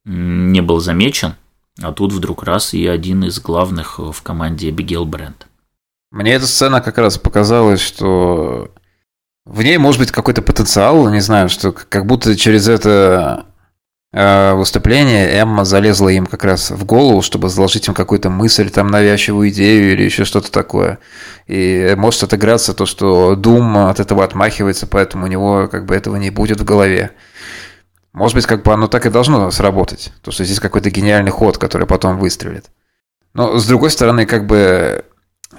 [0.04, 1.34] не был замечен–
[1.82, 5.46] а тут вдруг раз и один из главных в команде Бигел Бренд.
[6.10, 8.70] Мне эта сцена как раз показалась, что
[9.46, 13.46] в ней может быть какой-то потенциал, не знаю, что как будто через это
[14.12, 18.88] э, выступление Эмма залезла им как раз в голову, чтобы заложить им какую-то мысль, там
[18.88, 20.98] навязчивую идею или еще что-то такое.
[21.46, 26.16] И может отыграться то, что Дум от этого отмахивается, поэтому у него как бы этого
[26.16, 27.12] не будет в голове.
[28.12, 30.12] Может быть, как бы оно так и должно сработать.
[30.22, 32.64] То, что здесь какой-то гениальный ход, который потом выстрелит.
[33.32, 35.04] Но, с другой стороны, как бы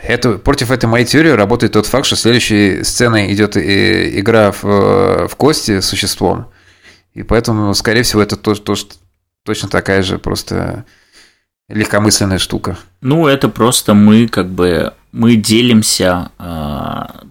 [0.01, 4.63] это, против этой моей теории работает тот факт, что следующей сценой идет и, игра в,
[5.27, 6.47] в кости с существом.
[7.13, 8.75] И поэтому, скорее всего, это то, то,
[9.43, 10.85] точно такая же просто
[11.69, 12.77] легкомысленная штука.
[13.01, 17.23] Ну, это просто мы как бы мы делимся а,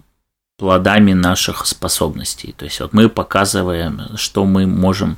[0.57, 2.53] плодами наших способностей.
[2.57, 5.17] То есть вот мы показываем, что мы можем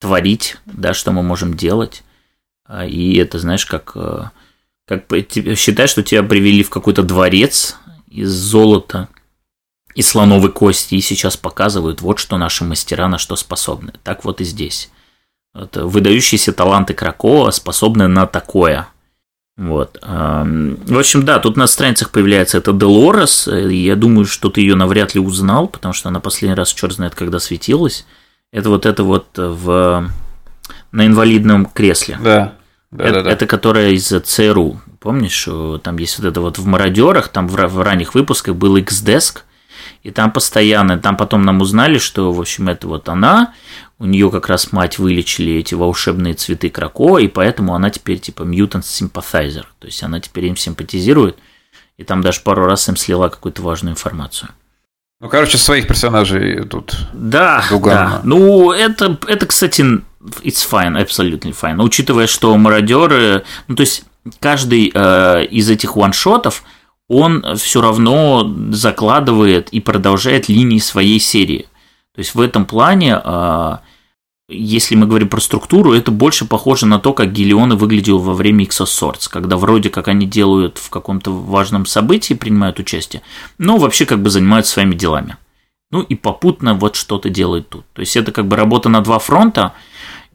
[0.00, 2.02] творить, да, что мы можем делать.
[2.64, 4.24] А, и это, знаешь, как, э,
[4.88, 5.04] как
[5.56, 7.76] считай, что тебя привели в какой-то дворец
[8.08, 9.08] из золота
[9.94, 13.92] и слоновой кости, и сейчас показывают, вот что наши мастера на что способны.
[14.02, 14.90] Так вот и здесь.
[15.54, 18.88] Вот, выдающиеся таланты Кракова способны на такое–
[19.58, 19.98] вот.
[20.00, 23.48] В общем, да, тут на страницах появляется эта Делорес.
[23.48, 27.16] Я думаю, что ты ее навряд ли узнал, потому что она последний раз черт знает,
[27.16, 28.06] когда светилась.
[28.52, 30.08] Это вот это вот в
[30.92, 32.18] на инвалидном кресле.
[32.22, 32.54] Да.
[32.90, 33.30] Да, это, да, да.
[33.30, 34.80] это которая из ЦРУ.
[35.00, 35.48] Помнишь,
[35.82, 39.42] там есть вот это вот в мародерах, там в, в ранних выпусках был X-Desk,
[40.02, 43.54] и там постоянно, там потом нам узнали, что, в общем, это вот она,
[43.98, 48.42] у нее как раз мать вылечили эти волшебные цветы Крако, и поэтому она теперь типа
[48.42, 51.38] mutant sympathizer, то есть она теперь им симпатизирует,
[51.96, 54.50] и там даже пару раз им слила какую-то важную информацию.
[55.20, 56.96] Ну, короче, своих персонажей тут.
[57.12, 58.20] Да, да.
[58.22, 59.82] Ну, это, это, кстати,
[60.42, 61.82] it's fine, absolutely fine.
[61.82, 64.04] Учитывая, что мародеры, ну, то есть
[64.38, 66.62] каждый э, из этих ваншотов,
[67.08, 71.66] он все равно закладывает и продолжает линии своей серии.
[72.14, 73.76] То есть в этом плане э,
[74.48, 78.64] если мы говорим про структуру, это больше похоже на то, как Гелионы выглядел во время
[78.64, 83.22] Exosorts, когда вроде как они делают в каком-то важном событии, принимают участие,
[83.58, 85.36] но вообще как бы занимаются своими делами.
[85.90, 87.84] Ну и попутно вот что-то делают тут.
[87.92, 89.74] То есть это как бы работа на два фронта,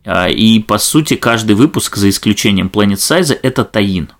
[0.05, 4.11] а, и по сути каждый выпуск, за исключением Planet Size, это таин.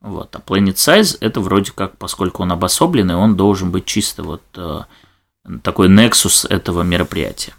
[0.00, 0.34] Вот.
[0.34, 4.82] А Planet Size это вроде как, поскольку он обособленный, он должен быть чисто вот э,
[5.62, 7.54] такой nexus этого мероприятия.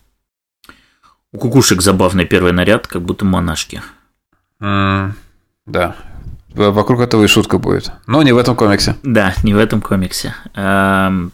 [1.33, 3.81] У кукушек забавный первый наряд, как будто монашки.
[4.61, 5.11] Mm,
[5.65, 5.95] да.
[6.53, 7.91] Вокруг этого и шутка будет.
[8.07, 8.95] Но не в этом комиксе.
[9.03, 10.33] Да, не в этом комиксе.
[10.55, 11.31] Эм,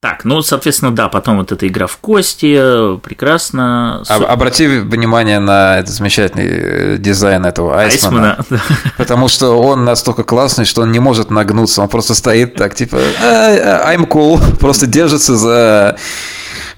[0.00, 4.02] так, ну, соответственно, да, потом вот эта игра в кости, прекрасно.
[4.08, 8.36] А, обрати внимание на этот замечательный э, дизайн этого Айсмана.
[8.38, 8.62] Айсмана.
[8.96, 11.82] Потому что он настолько классный, что он не может нагнуться.
[11.82, 15.98] Он просто стоит так, типа, «А, а, I'm cool, просто держится за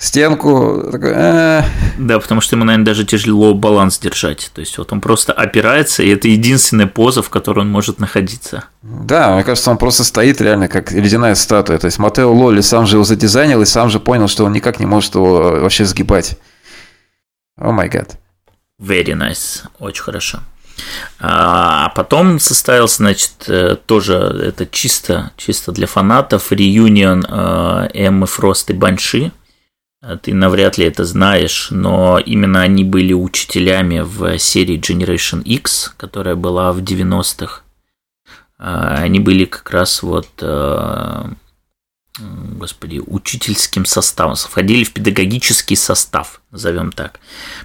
[0.02, 0.88] стенку.
[0.90, 1.62] Такой, э.
[1.98, 4.50] Да, потому что ему, наверное, даже тяжело баланс держать.
[4.52, 8.64] То есть вот он просто опирается, и это единственная поза, в которой он может находиться.
[8.82, 11.78] Да, мне кажется, он просто стоит реально как ледяная статуя.
[11.78, 14.80] То есть Матео Лоли сам же его задизайнил и сам же понял, что он никак
[14.80, 16.36] не может его вообще сгибать.
[17.56, 18.18] О май гад.
[18.80, 19.62] Very nice.
[19.78, 20.40] Очень хорошо.
[21.20, 28.70] А потом состоялся, значит, э, тоже это чисто, чисто для фанатов, реюнион э, Эммы Фрост
[28.70, 29.30] и Банши.
[30.02, 35.94] Э, ты навряд ли это знаешь, но именно они были учителями в серии Generation X,
[35.96, 37.62] которая была в 90-х.
[38.58, 40.28] Они были как раз вот
[42.18, 47.20] господи, учительским составом, входили в педагогический состав, назовем так.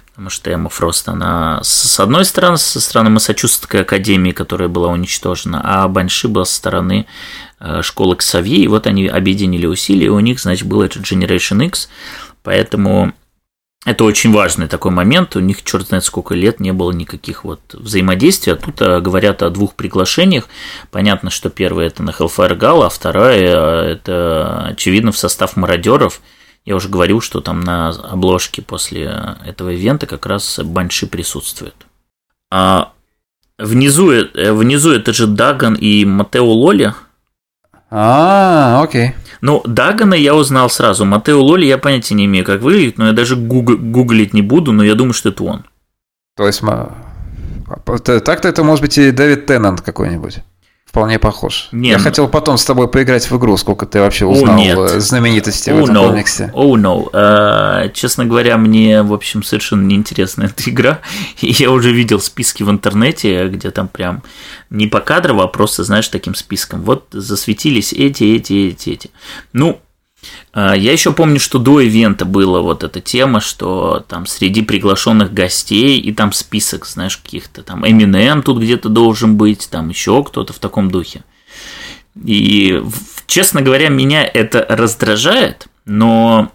[0.08, 5.60] Потому что Эмма Фрост, она с одной стороны, со стороны Массачусетской академии, которая была уничтожена,
[5.62, 7.06] а Банши была со стороны
[7.60, 11.64] э, школы Ксавье, и вот они объединили усилия, и у них, значит, был этот Generation
[11.66, 11.88] X,
[12.48, 13.12] поэтому
[13.84, 15.36] это очень важный такой момент.
[15.36, 18.54] У них, черт знает, сколько лет не было никаких вот взаимодействий.
[18.54, 20.48] А тут а, говорят о двух приглашениях.
[20.90, 26.22] Понятно, что первое это на Hellfire Gala, а второе а, это, очевидно, в состав мародеров.
[26.64, 31.74] Я уже говорил, что там на обложке после этого ивента как раз Банши присутствует.
[32.50, 32.92] А
[33.58, 36.94] внизу, э, внизу это же Даган и Матео Лоли.
[37.90, 39.12] А, окей.
[39.40, 41.04] Ну, Дагана я узнал сразу.
[41.04, 44.72] Матео Лоли я понятия не имею, как выглядит, но я даже гуг- гуглить не буду,
[44.72, 45.64] но я думаю, что это он.
[46.36, 46.62] То есть,
[48.24, 50.38] так-то это может быть и Дэвид Теннант какой-нибудь.
[50.88, 51.68] Вполне похож.
[51.70, 52.04] Нет, Я ну...
[52.04, 55.84] хотел потом с тобой поиграть в игру, сколько ты вообще узнал oh, знаменитости oh, в
[55.84, 56.08] этом no.
[56.08, 56.50] комиксе.
[56.54, 57.12] Oh no.
[57.12, 61.00] Uh, честно говоря, мне, в общем, совершенно неинтересна эта игра.
[61.42, 64.22] И я уже видел списки в интернете, где там прям
[64.70, 66.80] не по кадрово, а просто, знаешь, таким списком.
[66.80, 69.10] Вот засветились эти, эти, эти, эти.
[69.52, 69.82] Ну,
[70.54, 75.98] я еще помню, что до ивента была вот эта тема, что там среди приглашенных гостей
[75.98, 80.58] и там список, знаешь, каких-то там Eminem тут где-то должен быть, там еще кто-то в
[80.58, 81.22] таком духе.
[82.24, 82.82] И,
[83.26, 86.50] честно говоря, меня это раздражает, но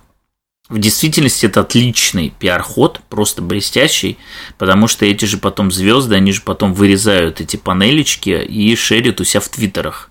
[0.67, 4.17] в действительности это отличный пиар-ход, просто блестящий,
[4.58, 9.23] потому что эти же потом звезды, они же потом вырезают эти панелечки и шерят у
[9.23, 10.10] себя в твиттерах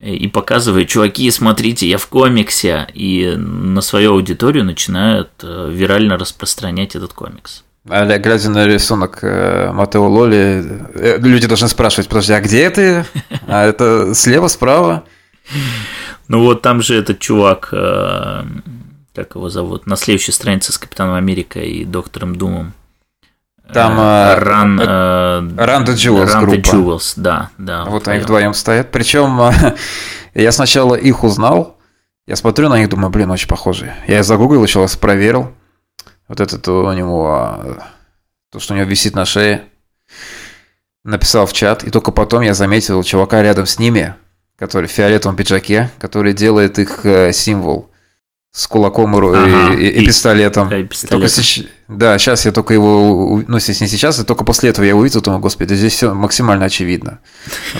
[0.00, 6.96] и показывает, чуваки, смотрите, я в комиксе, и на свою аудиторию начинают э, вирально распространять
[6.96, 7.64] этот комикс.
[7.86, 13.06] А глядя на рисунок э, Матео Лоли, э, люди должны спрашивать, подожди, а где это?
[13.46, 15.04] А это слева, справа?
[16.28, 21.60] Ну вот там же этот чувак, как его зовут, на следующей странице с Капитаном Америка
[21.60, 22.72] и Доктором Думом.
[23.72, 26.56] Там Run, uh, Run the Jewels Run группа.
[26.56, 27.84] the Jewels, да, да.
[27.84, 28.90] Вот они вдвоем стоят.
[28.90, 29.40] Причем
[30.34, 31.78] я сначала их узнал,
[32.26, 33.96] я смотрю на них, думаю, блин, очень похожие.
[34.06, 35.52] Я загуглил еще раз, проверил.
[36.28, 37.76] Вот этот у него,
[38.52, 39.64] то, что у него висит на шее.
[41.02, 44.14] Написал в чат, и только потом я заметил чувака рядом с ними,
[44.56, 47.89] который в фиолетовом пиджаке, который делает их э, символ
[48.52, 50.72] с кулаком и, ага, и, и, и пистолетом.
[50.72, 51.32] И пистолет.
[51.32, 54.96] Только, да, сейчас я только его, ну, если не сейчас, и только после этого я
[54.96, 57.20] увидел, думаю, господи, здесь все максимально очевидно.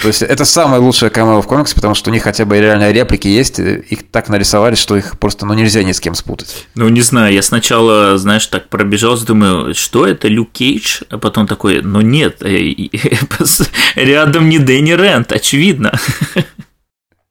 [0.00, 2.92] То есть это самая лучшая камера в комиксе, потому что у них хотя бы реально
[2.92, 6.68] реплики есть, их так нарисовали, что их просто, ну, нельзя ни с кем спутать.
[6.76, 11.02] Ну, не знаю, я сначала, знаешь, так пробежался, думаю, что это, Люк Кейдж?
[11.10, 12.74] А потом такой, ну нет, э,
[13.96, 15.98] рядом не Дэнни Рент, очевидно.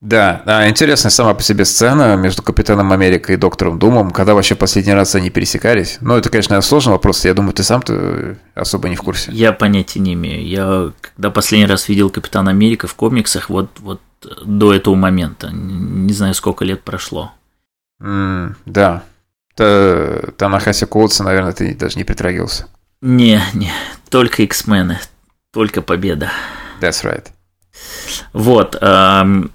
[0.01, 4.55] Да, да, интересная сама по себе сцена между Капитаном Америка и Доктором Думом, когда вообще
[4.55, 5.97] последний раз они пересекались.
[5.99, 9.29] Ну, это, конечно, сложный вопрос, я думаю, ты сам-то особо не в курсе.
[9.33, 10.47] Я понятия не имею.
[10.47, 13.99] Я, когда последний раз видел Капитана Америка в комиксах, вот, вот
[14.45, 17.33] до этого момента, не знаю, сколько лет прошло.
[18.01, 19.03] Mm, да.
[19.57, 22.67] Танахаси Коутса, наверное, ты даже не притрагивался.
[23.01, 23.71] Не, не,
[24.09, 24.99] только X-мены,
[25.51, 26.31] только победа.
[26.79, 27.27] That's right.
[28.31, 29.51] Вот, эм,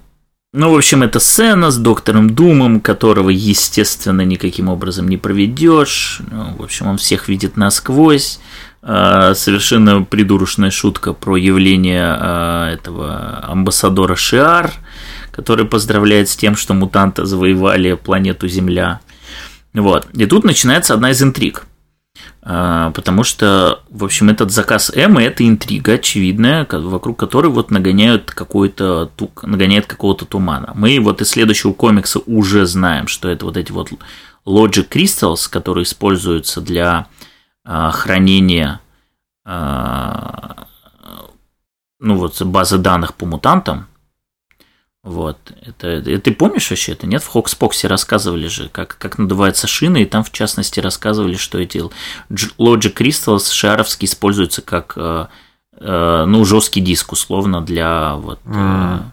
[0.55, 6.21] ну, в общем, это сцена с доктором Думом, которого, естественно, никаким образом не проведешь.
[6.31, 8.39] Ну, в общем, он всех видит насквозь.
[8.81, 14.71] А, совершенно придурочная шутка про явление а, этого амбассадора Шиар,
[15.31, 19.01] который поздравляет с тем, что мутанты завоевали планету Земля.
[19.73, 20.07] Вот.
[20.13, 21.65] И тут начинается одна из интриг.
[22.41, 28.31] А, потому что, в общем, этот заказ Эммы– это интрига очевидная, вокруг которой вот нагоняют
[28.31, 29.11] какой-то,
[29.41, 30.71] нагоняет какого-то тумана.
[30.75, 33.91] Мы вот из следующего комикса уже знаем, что это вот эти вот
[34.45, 37.07] Logic Crystals, которые используются для
[37.63, 38.79] а, хранения
[39.43, 40.67] а,
[41.99, 43.87] ну вот базы данных по мутантам,
[45.05, 45.37] Вот.
[45.61, 47.05] Это, это, ты помнишь вообще это?
[47.05, 51.59] Нет, в Хокспоксе рассказывали же, как, как надуваются шины, и там, в частности, рассказывали, что
[51.59, 51.83] эти
[52.31, 55.27] Logic Crystals шаровские используются как э,
[55.79, 58.39] э, ну, жесткий диск, условно, для вот.
[58.45, 59.03] Mm.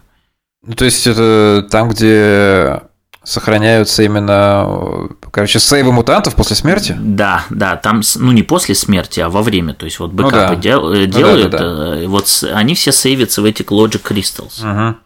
[0.65, 2.81] Ну, то есть это там, где
[3.23, 6.97] сохраняются именно, короче, сейвы мутантов после смерти?
[6.99, 10.55] Да, да, там, ну не после смерти, а во время, то есть вот бэкапы ну,
[10.55, 10.55] да.
[10.55, 12.07] дел, ну, делают, да, да, да.
[12.07, 14.59] вот они все сейвятся в этих Logic Crystals.
[14.59, 14.97] Угу.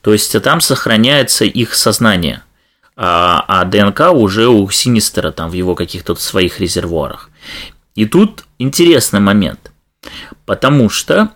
[0.00, 2.42] То есть там сохраняется их сознание,
[2.96, 7.30] а, а ДНК уже у Синистера там в его каких-то своих резервуарах.
[7.94, 9.72] И тут интересный момент,
[10.44, 11.30] потому что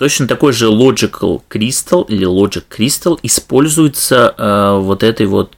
[0.00, 5.54] Точно такой же Logical Crystal или Logic Crystal используется э, вот этой вот,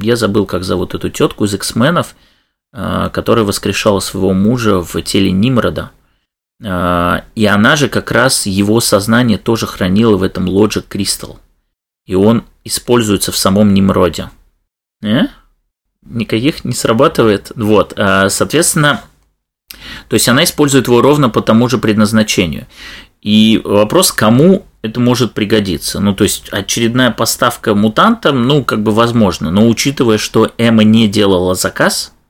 [0.00, 2.14] я забыл, как зовут эту тетку из X-менов,
[2.72, 5.90] э, которая воскрешала своего мужа в теле Нимрода.
[6.62, 11.38] Э, и она же как раз его сознание тоже хранила в этом Logic Crystal.
[12.06, 14.30] И он используется в самом Нимроде.
[15.02, 15.26] Э?
[16.02, 17.52] Никаких не срабатывает.
[17.54, 19.02] Вот, э, соответственно,
[20.08, 22.66] то есть она использует его ровно по тому же предназначению.
[23.20, 26.00] И вопрос, кому это может пригодиться.
[26.00, 29.50] Ну, то есть, очередная поставка мутантам, ну, как бы возможно.
[29.50, 32.21] Но учитывая, что Эмма не делала заказ, а,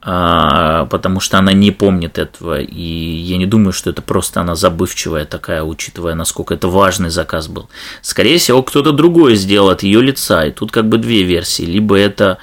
[0.00, 5.24] потому что она не помнит этого, и я не думаю, что это просто она забывчивая
[5.24, 7.68] такая, учитывая, насколько это важный заказ был.
[8.02, 11.62] Скорее всего, кто-то другой сделал от ее лица, и тут как бы две версии.
[11.62, 12.38] Либо это,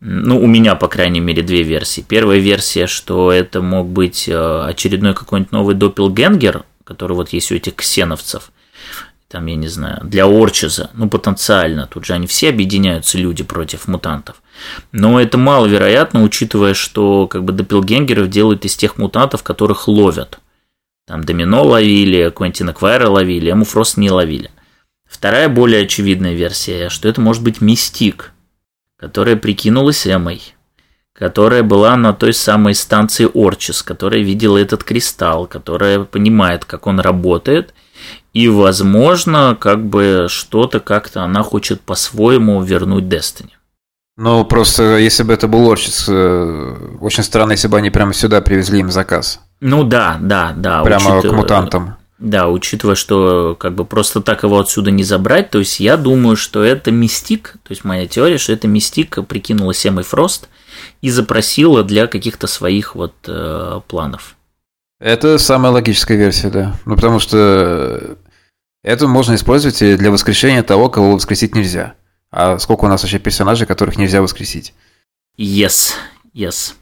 [0.00, 2.04] ну, у меня, по крайней мере, две версии.
[2.06, 7.54] Первая версия, что это мог быть э, очередной какой-нибудь новый доппелгенгер, который вот есть у
[7.54, 8.50] этих ксеновцев,
[9.28, 13.88] там, я не знаю, для Орчиза, ну, потенциально, тут же они все объединяются, люди против
[13.88, 14.36] мутантов.
[14.92, 20.38] Но это маловероятно, учитывая, что как бы доппелгенгеров делают из тех мутантов, которых ловят.
[21.06, 24.50] Там Домино ловили, Квентина Квайра ловили, Эму Фрост не ловили.
[25.08, 28.32] Вторая, более очевидная версия, что это может быть Мистик,
[28.96, 30.42] которая прикинулась Эмой
[31.18, 37.00] которая была на той самой станции Орчис, которая видела этот кристалл, которая понимает, как он
[37.00, 37.74] работает,
[38.34, 43.52] и, возможно, как бы что-то как-то она хочет по-своему вернуть Destiny.
[44.16, 48.40] Ну, просто если бы это был Орчис, э, очень странно, если бы они прямо сюда
[48.40, 49.40] привезли им заказ.
[49.60, 50.82] Ну да, да, да.
[50.82, 51.96] Прямо учитывая, к мутантам.
[52.18, 56.36] Да, учитывая, что как бы просто так его отсюда не забрать, то есть я думаю,
[56.36, 60.48] что это мистик, то есть моя теория, что это мистик прикинула Семой Фрост–
[61.00, 64.36] и запросила для каких-то своих вот э, планов.
[64.98, 66.74] Это самая логическая версия, да.
[66.84, 68.16] Ну, потому что
[68.82, 71.94] это можно использовать и для воскрешения того, кого воскресить нельзя.
[72.38, 74.74] А сколько у нас вообще персонажей, которых нельзя воскресить?
[75.38, 75.94] Yes,
[76.34, 76.74] yes.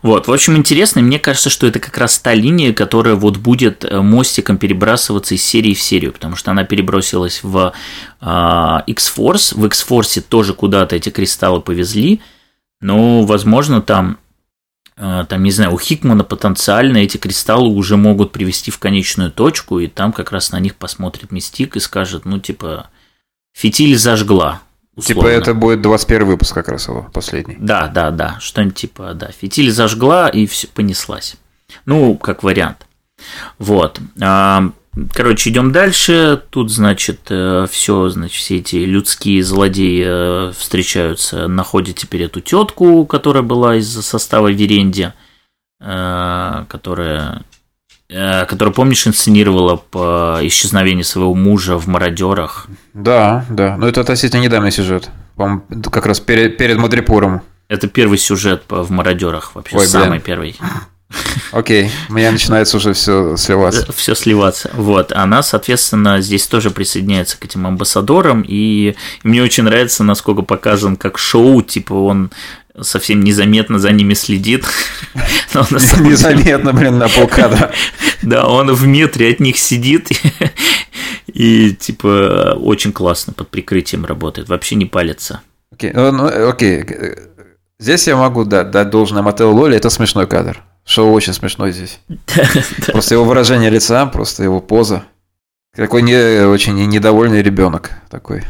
[0.00, 3.84] Вот, в общем, интересно, мне кажется, что это как раз та линия, которая вот будет
[3.84, 7.74] э, мостиком перебрасываться из серии в серию, потому что она перебросилась в
[8.22, 12.22] э, X-Force, в X-Force тоже куда-то эти кристаллы повезли,
[12.80, 14.16] ну, возможно, там,
[14.96, 19.78] э, там, не знаю, у Хикмана потенциально эти кристаллы уже могут привести в конечную точку,
[19.78, 22.88] и там как раз на них посмотрит Мистик и скажет, ну, типа,
[23.52, 24.62] фитиль зажгла.
[24.96, 25.22] Условно.
[25.22, 27.56] Типа это будет 21 выпуск как раз его, последний.
[27.58, 31.36] Да, да, да, что-нибудь типа, да, фитиль зажгла и все понеслась.
[31.86, 32.86] Ну, как вариант.
[33.58, 34.00] Вот.
[34.20, 34.72] А,
[35.14, 36.42] Короче, идем дальше.
[36.50, 43.06] Тут, значит, э, все, значит, все эти людские злодеи э, встречаются, находят теперь эту тетку,
[43.06, 45.12] которая была из состава Веренди,
[45.80, 47.44] э, которая,
[48.10, 52.66] которая, помнишь, инсценировала по исчезновению своего мужа в мародерах.
[52.92, 53.76] Да, да.
[53.76, 55.10] Но это относительно недавний сюжет.
[55.36, 57.42] По-моему, как раз перед, перед Мадрипуром.
[57.68, 60.22] Это первый сюжет в мародерах, вообще Ой, самый блин.
[60.22, 60.56] первый.
[61.52, 63.92] Окей, у меня начинается уже все сливаться.
[63.92, 64.70] Все сливаться.
[64.74, 65.12] Вот.
[65.12, 68.44] Она, соответственно, здесь тоже присоединяется к этим амбассадорам.
[68.46, 68.94] И
[69.24, 71.62] мне очень нравится, насколько показан как шоу.
[71.62, 72.30] Типа он
[72.82, 74.64] совсем незаметно за ними следит.
[75.54, 77.72] Незаметно, блин, на полкадра.
[78.22, 80.10] Да, он в метре от них сидит
[81.26, 85.40] и, типа, очень классно под прикрытием работает, вообще не палится.
[85.72, 86.84] Окей, ну, ну, окей.
[87.78, 90.62] Здесь я могу дать, должное Мотелу Лоли, это смешной кадр.
[90.84, 92.00] Шоу очень смешной здесь.
[92.88, 95.04] Просто его выражение лица, просто его поза.
[95.74, 98.44] Такой не, очень недовольный ребенок такой.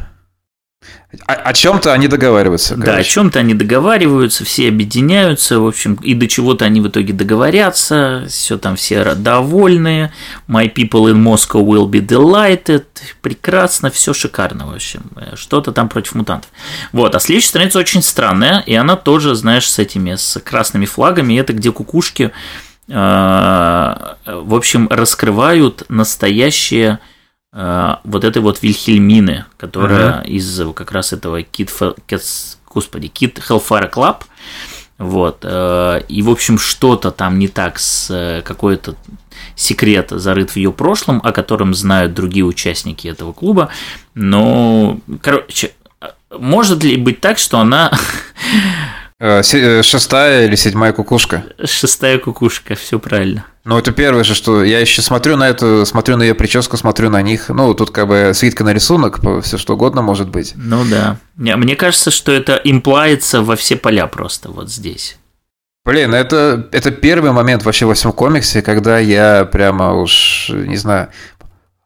[1.27, 2.75] О, о чем-то они договариваются.
[2.75, 2.91] Короче.
[2.93, 7.13] Да, о чем-то они договариваются, все объединяются, в общем, и до чего-то они в итоге
[7.13, 10.13] договорятся, все там все довольны.
[10.49, 12.85] My people in Moscow will be delighted.
[13.21, 15.03] Прекрасно, все шикарно, в общем.
[15.35, 16.51] Что-то там против мутантов.
[16.93, 21.39] Вот, а следующая страница очень странная, и она тоже, знаешь, с этими, с красными флагами,
[21.39, 22.31] это где кукушки,
[22.89, 27.10] э, в общем, раскрывают настоящее э,
[27.53, 30.29] вот этой вот Вильхельмины, которая uh-huh.
[30.29, 31.73] из как раз этого Кит,
[32.69, 34.23] господи, Кит Hellfire Club,
[35.01, 38.97] вот, э, и, в общем, что-то там не так с э, какой-то
[39.57, 43.71] секрет зарыт в ее прошлом, о котором знают другие участники этого клуба.
[44.13, 45.73] Но, короче,
[46.31, 47.91] может ли быть так, что она...
[49.19, 51.45] Э, шестая или седьмая кукушка?
[51.65, 53.47] Шестая кукушка, все правильно.
[53.65, 57.11] Ну, это первое же, что я еще смотрю на эту, смотрю на ее прическу, смотрю
[57.11, 57.51] на них.
[57.51, 60.55] Ну, тут как бы свитка на рисунок, все что угодно может быть.
[60.57, 61.19] Ну да.
[61.37, 65.19] Мне кажется, что это имплается во все поля просто вот здесь.
[65.85, 71.09] Блин, это, это первый момент вообще во всем комиксе, когда я прямо уж, не знаю,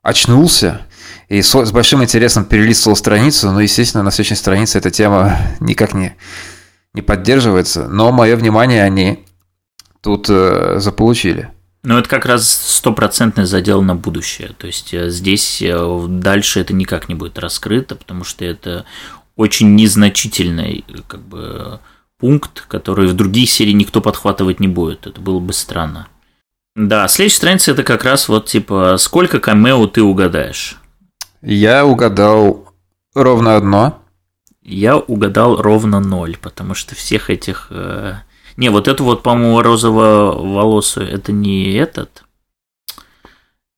[0.02, 0.82] очнулся
[1.28, 5.94] и с, с большим интересом перелистывал страницу, но, естественно, на следующей странице эта тема никак
[5.94, 6.16] не,
[6.92, 9.24] не поддерживается, но мое внимание они
[10.02, 11.53] тут э, заполучили.
[11.84, 14.54] Ну, это как раз стопроцентный задел на будущее.
[14.56, 18.86] То есть э, здесь э, дальше это никак не будет раскрыто, потому что это
[19.36, 21.80] очень незначительный как бы,
[22.18, 25.06] пункт, который в других сериях никто подхватывать не будет.
[25.06, 26.08] Это было бы странно.
[26.74, 30.78] Да, следующая страница это как раз вот типа сколько камео ты угадаешь?
[31.42, 32.72] Я угадал
[33.14, 34.02] ровно одно.
[34.62, 38.14] Я угадал ровно ноль, потому что всех этих э,
[38.56, 42.24] не, вот это вот, по-моему, розово-волосую, это не этот,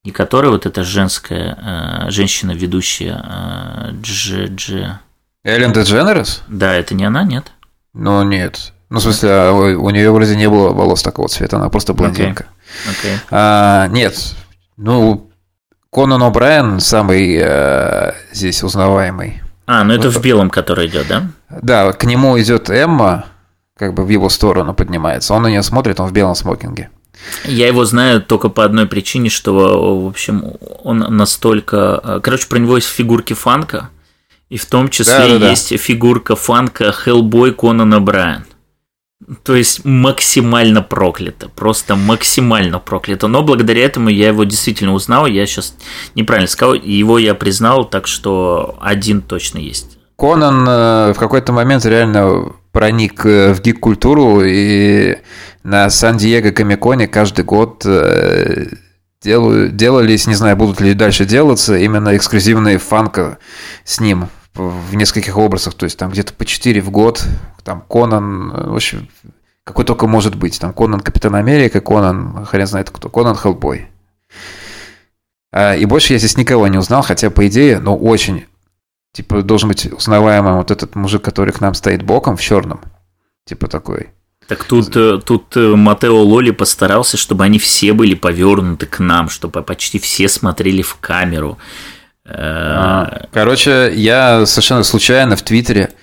[0.05, 4.49] не который вот эта женская, э, женщина, ведущая э, Дж...
[4.49, 4.99] Дж...
[5.45, 6.43] Эллен Дедженерес?
[6.49, 7.53] Да, это не она, нет?
[7.95, 8.73] Ну, нет.
[8.89, 12.47] Ну, в смысле, а у нее вроде не было волос такого цвета, она просто блондинка.
[12.87, 12.93] Okay.
[12.93, 13.19] Okay.
[13.31, 14.37] А, нет,
[14.77, 15.31] ну,
[15.91, 19.43] Конан О'Брайен самый э, здесь узнаваемый.
[19.67, 20.17] А, ну это вот.
[20.17, 21.25] в белом, который идет, да?
[21.49, 23.27] Да, к нему идет Эмма,
[23.77, 25.35] как бы в его сторону поднимается.
[25.35, 26.91] Он на нее смотрит, он в белом смокинге.
[27.45, 30.53] Я его знаю только по одной причине, что, в общем,
[30.83, 32.01] он настолько...
[32.03, 33.91] Э, короче, про него есть фигурки фанка,
[34.49, 35.77] и в том числе да, да, есть да.
[35.77, 38.45] фигурка фанка Хеллбой Конана Брайан.
[39.43, 43.29] То есть максимально проклято, просто максимально проклято.
[43.29, 45.27] Но благодаря этому я его действительно узнал.
[45.27, 45.75] Я сейчас
[46.15, 49.96] неправильно сказал, его я признал, так что один точно есть.
[50.17, 55.19] Конан э, в какой-то момент реально проник э, в гик-культуру, и
[55.63, 58.67] на Сан-Диего Комиконе каждый год э,
[59.21, 63.39] делаю, делались, не знаю, будут ли дальше делаться, именно эксклюзивные фанка
[63.85, 67.23] с ним в нескольких образах, то есть там где-то по 4 в год,
[67.63, 69.09] там Конан, в общем,
[69.65, 73.89] какой только может быть, там Конан Капитан Америка, Конан, хрен знает кто, Конан Хеллбой.
[75.53, 78.47] А, и больше я здесь никого не узнал, хотя, по идее, ну, очень
[79.17, 82.83] Типа должен быть узнаваемым вот этот мужик, который к нам стоит боком в черном.
[83.47, 84.11] Типа такой.
[84.47, 89.31] Так тут, э, тут э, Матео Лоли постарался, чтобы они все были повернуты к нам,
[89.31, 91.57] чтобы почти все смотрели в камеру.
[92.27, 95.95] Э, а, короче, я совершенно случайно в Твиттере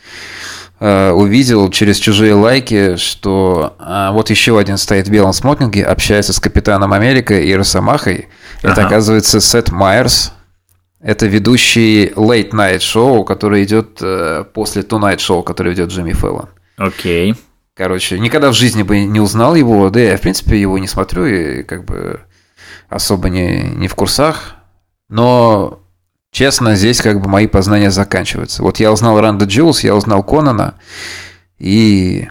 [0.80, 6.42] увидел через чужие лайки, что а, вот еще один стоит в белом смокинге, общается с
[6.42, 8.28] Капитаном Америка и Росомахой.
[8.64, 8.88] Это, ага.
[8.88, 10.34] оказывается, Сет Майерс,
[11.04, 16.48] это ведущий Late Night Show, который идет э, после Tonight Show, который ведет Джимми Фэллон.
[16.78, 17.32] Окей.
[17.32, 17.38] Okay.
[17.76, 21.26] Короче, никогда в жизни бы не узнал его, да я, в принципе, его не смотрю
[21.26, 22.22] и как бы
[22.88, 24.56] особо не, не в курсах.
[25.10, 25.82] Но,
[26.32, 28.62] честно, здесь как бы мои познания заканчиваются.
[28.62, 30.76] Вот я узнал Ранда Джилс, я узнал Конана,
[31.58, 32.28] и,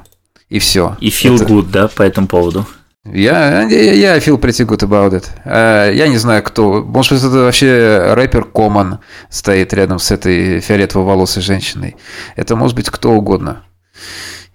[0.48, 0.96] и все.
[1.00, 1.44] И feel Это...
[1.44, 2.66] good, да, по этому поводу?
[3.04, 5.28] Я, я, я feel pretty good about it.
[5.44, 6.82] Uh, я не знаю, кто.
[6.84, 11.96] Может быть, это вообще рэпер Коман стоит рядом с этой фиолетово-волосой женщиной.
[12.36, 13.64] Это может быть кто угодно.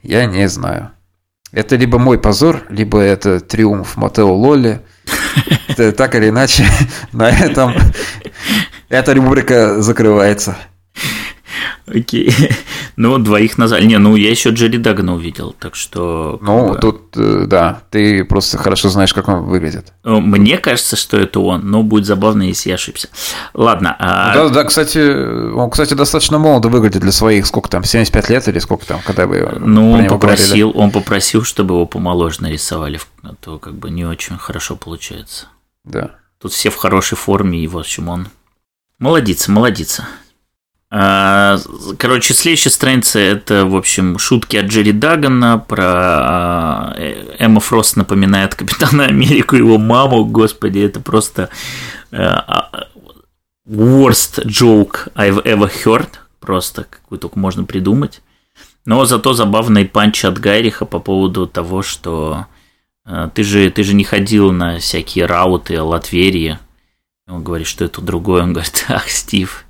[0.02, 0.92] Я не знаю.
[1.52, 4.82] Это либо мой позор, либо это триумф Матео Лолли.
[5.76, 6.66] Так или иначе,
[7.12, 7.74] на этом
[8.88, 10.56] эта рубрика закрывается.
[11.88, 12.34] Окей.
[13.00, 13.86] Ну, двоих назвали.
[13.86, 16.40] Не, ну я еще Джерри Дагана увидел, так что...
[16.42, 16.80] Ну, бы...
[16.80, 19.94] тут, э, да, ты просто хорошо знаешь, как он выглядит.
[20.04, 23.10] Ну, мне кажется, что это он, но будет забавно, если я ошибся.
[23.54, 23.96] Ладно.
[24.00, 24.34] А...
[24.34, 24.98] Да, да, кстати,
[25.54, 29.28] он, кстати, достаточно молодо выглядит для своих, сколько там, 75 лет или сколько там, когда
[29.28, 30.84] вы Ну, он попросил, говорили?
[30.84, 35.46] он попросил, чтобы его помоложе нарисовали, а то как бы не очень хорошо получается.
[35.84, 36.16] Да.
[36.42, 38.28] Тут все в хорошей форме, и в общем он...
[39.00, 40.02] Молодец, молодец.
[40.90, 41.58] А,
[42.00, 46.96] короче, следующая страница это, в общем, шутки от Джерри Дагана про а,
[47.40, 50.24] Эмма Фрост напоминает Капитана Америку, его маму.
[50.26, 51.50] Господи, это просто
[52.12, 52.88] а,
[53.68, 56.10] worst joke I've ever heard.
[56.40, 58.22] Просто какую только можно придумать.
[58.86, 62.46] Но зато забавный панч от Гайриха по поводу того, что
[63.34, 66.58] ты же, ты же не ходил на всякие рауты Латверии,
[67.28, 68.44] Он говорит, что это другой.
[68.44, 69.67] Он говорит, ах, Стив,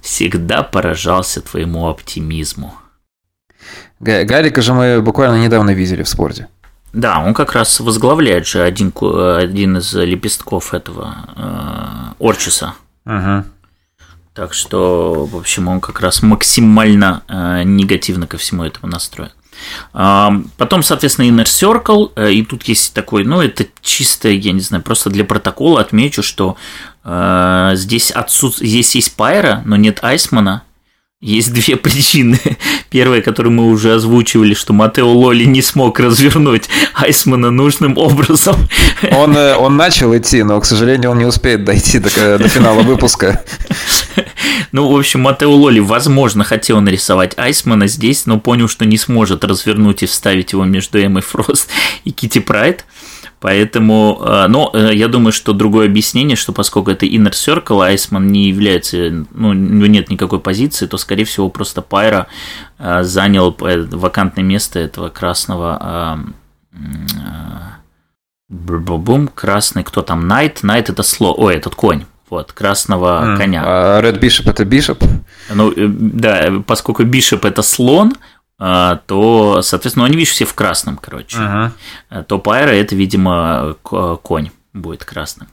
[0.00, 2.74] всегда поражался твоему оптимизму.
[4.00, 6.48] Гарика же мы буквально недавно видели в спорте.
[6.92, 12.74] Да, он как раз возглавляет же один, один из лепестков этого э, Орчиса.
[13.06, 13.44] Угу.
[14.34, 19.30] Так что, в общем, он как раз максимально э, негативно ко всему этому настроен.
[19.92, 24.60] А, потом, соответственно, Inner Circle, э, и тут есть такой, ну, это чисто, я не
[24.60, 26.56] знаю, просто для протокола отмечу, что
[27.04, 30.62] э, здесь отсутствует, здесь есть Пайра, но нет Айсмана,
[31.20, 32.40] есть две причины.
[32.88, 38.56] Первая, которую мы уже озвучивали, что Матео Лоли не смог развернуть Айсмана нужным образом.
[39.12, 42.82] Он, э, он начал идти, но, к сожалению, он не успеет дойти до, до финала
[42.82, 43.44] выпуска.
[44.72, 49.44] Ну, в общем, Матео Лоли, возможно, хотел нарисовать Айсмана здесь, но понял, что не сможет
[49.44, 51.68] развернуть и вставить его между Эммой Фрост
[52.04, 52.84] и Кити Прайд.
[53.40, 58.26] Поэтому, э, но э, я думаю, что другое объяснение, что поскольку это Inner Circle, Айсман
[58.28, 62.26] не является, ну, нет никакой позиции, то, скорее всего, просто Пайра
[62.78, 66.18] э, занял вакантное место этого красного
[68.50, 73.36] бум красный, кто там, Найт, Найт это сло, ой, этот конь, вот, красного mm.
[73.36, 73.62] коня.
[73.64, 75.04] А Red Bishop это Bishop?
[75.52, 78.14] Ну, да, поскольку Bishop это слон,
[78.62, 81.38] а, то, соответственно, ну, они, видишь, все в красном, короче.
[81.38, 82.24] Uh-huh.
[82.24, 85.48] То Пайра это, видимо, конь будет красным.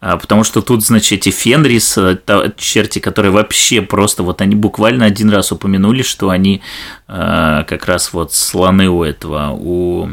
[0.00, 2.16] А, потому что тут, значит, эти Фенрис, э,
[2.56, 6.62] черти, которые вообще просто, вот они буквально один раз упомянули, что они
[7.08, 10.10] как раз вот слоны у этого, у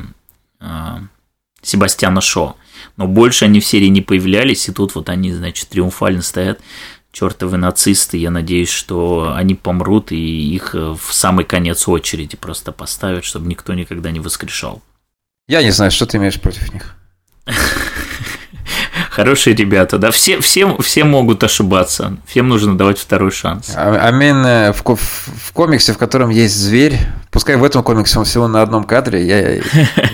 [1.61, 2.55] Себастьяна Шо.
[2.97, 6.59] Но больше они в серии не появлялись, и тут вот они, значит, триумфально стоят
[7.11, 12.71] чертовы нацисты, я надеюсь, что они помрут и их э, в самый конец очереди просто
[12.71, 14.81] поставят, чтобы никто никогда не воскрешал.
[15.47, 16.95] Я не знаю, что ты имеешь против них.
[19.11, 23.73] Хорошие ребята, да, все, все, все могут ошибаться, всем нужно давать второй шанс.
[23.75, 26.97] Амин а в, в комиксе, в котором есть зверь,
[27.29, 29.55] пускай в этом комиксе он всего на одном кадре, я,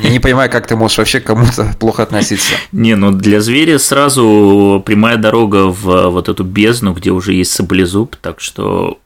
[0.01, 2.55] я не понимаю, как ты можешь вообще к кому-то плохо относиться.
[2.71, 8.15] Не, ну для зверя сразу прямая дорога в вот эту бездну, где уже есть саблезуб,
[8.15, 8.99] так что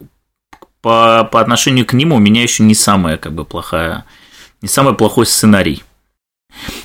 [0.82, 4.06] по, по отношению к нему у меня еще не самая как бы плохая,
[4.62, 5.84] не самый плохой сценарий.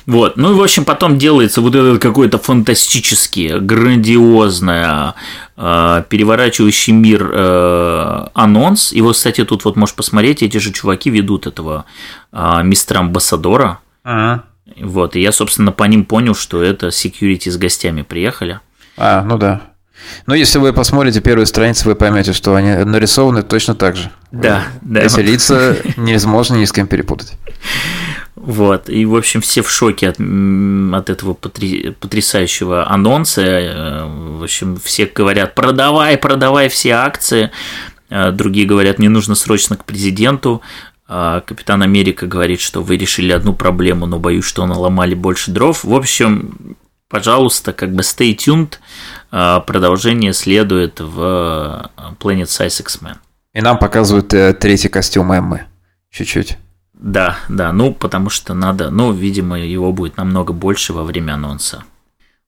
[0.05, 0.37] Вот.
[0.37, 5.13] Ну и, в общем, потом делается вот этот какой-то фантастический, грандиозный,
[5.57, 8.93] э, переворачивающий мир э, анонс.
[8.93, 11.85] И вот, кстати, тут вот можешь посмотреть, эти же чуваки ведут этого
[12.31, 13.79] э, мистера Амбассадора.
[14.03, 14.43] Ага.
[14.81, 18.59] Вот, и я, собственно, по ним понял, что это security с гостями приехали.
[18.97, 19.61] А, ну да.
[20.25, 24.11] Но если вы посмотрите первую страницу, вы поймете, что они нарисованы точно так же.
[24.31, 25.01] Да, да.
[25.01, 27.33] Эти лица невозможно ни с кем перепутать.
[28.47, 33.41] Вот, и, в общем, все в шоке от, от этого потри, потрясающего анонса.
[33.41, 37.51] Э, в общем, все говорят, продавай, продавай все акции.
[38.09, 40.61] Э, другие говорят, мне нужно срочно к президенту.
[41.09, 45.83] А Капитан Америка говорит, что вы решили одну проблему, но боюсь, что наломали больше дров.
[45.83, 46.77] В общем,
[47.09, 48.75] пожалуйста, как бы stay tuned.
[49.29, 51.91] Э, продолжение следует в
[52.21, 53.17] Planet Size X-Men.
[53.51, 55.65] И нам показывают третий костюм Эммы.
[56.11, 56.57] Чуть-чуть.
[56.99, 61.83] Да, да, ну, потому что надо, ну, видимо, его будет намного больше во время анонса.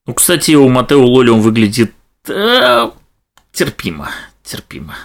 [0.06, 1.92] Ну, кстати, у Матео Лоли он выглядит
[2.26, 2.90] э,
[3.52, 4.10] терпимо,
[4.42, 4.96] терпимо.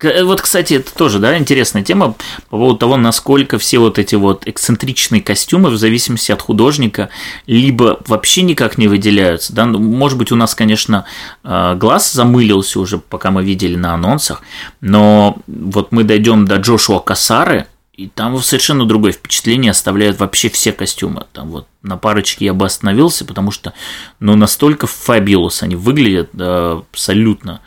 [0.00, 2.14] Э, вот, кстати, это тоже, да, интересная тема
[2.48, 7.08] по поводу того, насколько все вот эти вот эксцентричные костюмы, в зависимости от художника,
[7.48, 11.06] либо вообще никак не выделяются, да, ну, может быть, у нас, конечно,
[11.42, 14.42] э, глаз замылился уже, пока мы видели на анонсах,
[14.80, 20.72] но вот мы дойдем до Джошуа Касары, и там совершенно другое впечатление оставляют вообще все
[20.72, 21.26] костюмы.
[21.32, 23.74] Там вот на парочке я бы остановился, потому что
[24.18, 27.60] ну настолько фабилус они выглядят да, абсолютно.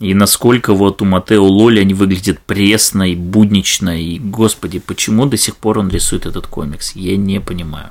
[0.00, 4.00] И насколько вот у Матео Лоли они выглядят пресно и буднично.
[4.00, 6.96] И, господи, почему до сих пор он рисует этот комикс?
[6.96, 7.90] Я не понимаю.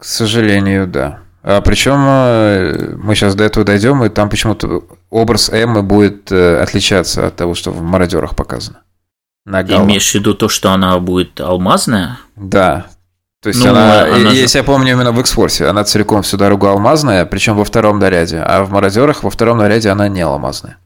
[0.00, 1.20] К сожалению, да.
[1.42, 6.60] А причем э, мы сейчас до этого дойдем, и там почему-то образ Эммы будет э,
[6.60, 8.82] отличаться от того, что в мародерах показано.
[9.50, 12.20] На Ты имеешь в виду то, что она будет алмазная?
[12.36, 12.86] Да.
[13.42, 16.68] То есть ну, она, она, если я помню именно в X-Force, она целиком всю дорогу
[16.68, 20.76] алмазная, причем во втором наряде, а в Мародерах во втором наряде она не алмазная.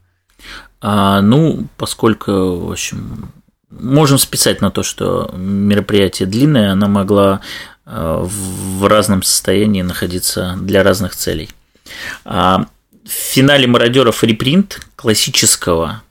[0.81, 3.31] А, ну, поскольку, в общем,
[3.69, 7.41] можем списать на то, что мероприятие длинное, она могла
[7.85, 11.51] а, в разном состоянии находиться для разных целей.
[12.23, 12.65] А
[13.05, 16.04] в финале мародеров репринт классического Э,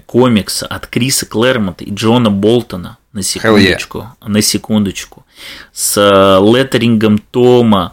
[0.00, 4.28] комикса от Криса Клэрмонта и Джона Болтона на секундочку, yeah.
[4.28, 5.26] на секундочку,
[5.72, 7.92] с э, леттерингом Тома,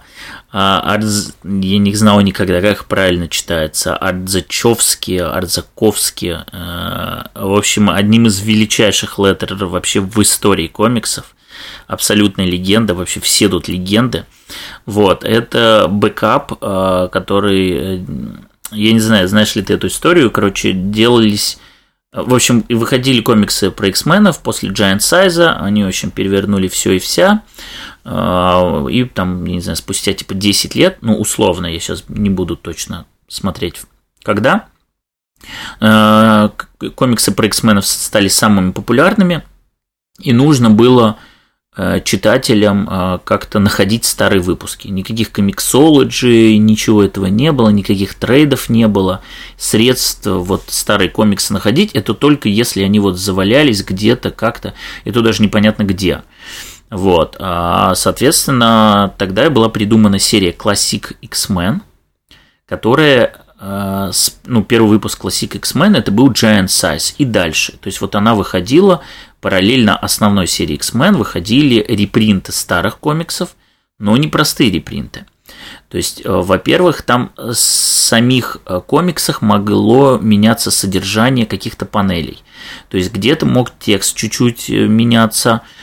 [0.51, 1.33] а, Ардз...
[1.43, 9.19] я не знал никогда, как правильно читается, Ардзачевский, Ардзаковский, э, в общем, одним из величайших
[9.19, 11.35] леттеров вообще в истории комиксов,
[11.87, 14.25] абсолютная легенда, вообще все тут легенды.
[14.85, 18.05] Вот, это бэкап, э, который, э,
[18.71, 21.59] я не знаю, знаешь ли ты эту историю, короче, делались
[22.12, 26.99] в общем, выходили комиксы про X-менов после Giant Size, они, в общем, перевернули все и
[26.99, 27.43] вся.
[28.03, 32.55] А, и там, не знаю, спустя типа 10 лет, ну, условно, я сейчас не буду
[32.55, 33.82] точно смотреть,
[34.24, 34.70] когда,
[35.80, 36.51] а,
[36.95, 39.43] комиксы про X-менов стали самыми популярными,
[40.20, 41.18] и нужно было
[42.03, 44.88] читателям э, как-то находить старые выпуски.
[44.88, 49.22] Никаких комиксологи, ничего этого не было, никаких трейдов не было,
[49.57, 54.74] средств вот старые комиксы находить, это только если они вот завалялись где-то как-то,
[55.05, 56.24] это даже непонятно где.
[56.89, 61.82] Вот, а, соответственно, тогда и была придумана серия Classic X-Men,
[62.67, 64.11] которая э,
[64.45, 67.74] ну, первый выпуск Classic X-Men это был Giant Size и дальше.
[67.74, 69.01] То есть вот она выходила
[69.41, 73.55] Параллельно основной серии X-Men выходили репринты старых комиксов,
[73.97, 75.25] но не простые репринты.
[75.89, 82.43] То есть, э, во-первых, там в самих э, комиксах могло меняться содержание каких-то панелей.
[82.89, 85.78] То есть где-то мог текст чуть-чуть э, меняться, Э,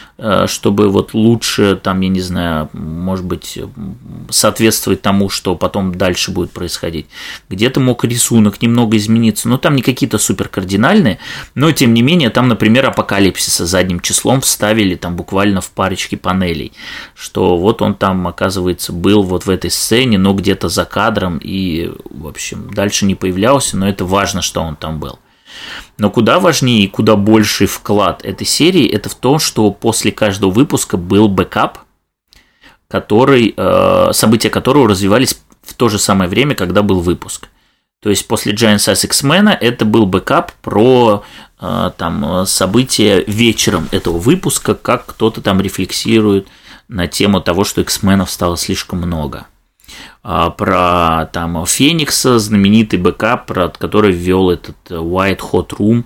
[0.47, 3.59] чтобы вот лучше, там, я не знаю, может быть,
[4.31, 7.07] соответствовать тому, что потом дальше будет происходить.
[7.51, 11.19] Где-то мог рисунок немного измениться, но там не какие-то супер кардинальные,
[11.55, 16.73] но тем не менее, там, например, апокалипсиса задним числом вставили там буквально в парочке панелей,
[17.15, 21.93] что вот он там, оказывается, был вот в этой сцене, но где-то за кадром и,
[22.09, 25.19] в общем, дальше не появлялся, но это важно, что он там был.
[25.99, 30.51] Но куда важнее и куда больший вклад этой серии, это в том, что после каждого
[30.51, 31.79] выпуска был бэкап,
[32.89, 37.49] который, э, события которого развивались в то же самое время, когда был выпуск.
[38.01, 41.25] То есть после Giant Size X-Men это был бэкап про
[41.61, 46.47] э, там, события вечером этого выпуска, как кто-то там рефлексирует
[46.89, 49.47] на тему того, что X-менов стало слишком много.
[50.29, 56.03] А, про там Феникса, знаменитый бэкап, про который ввел этот White Hot Room,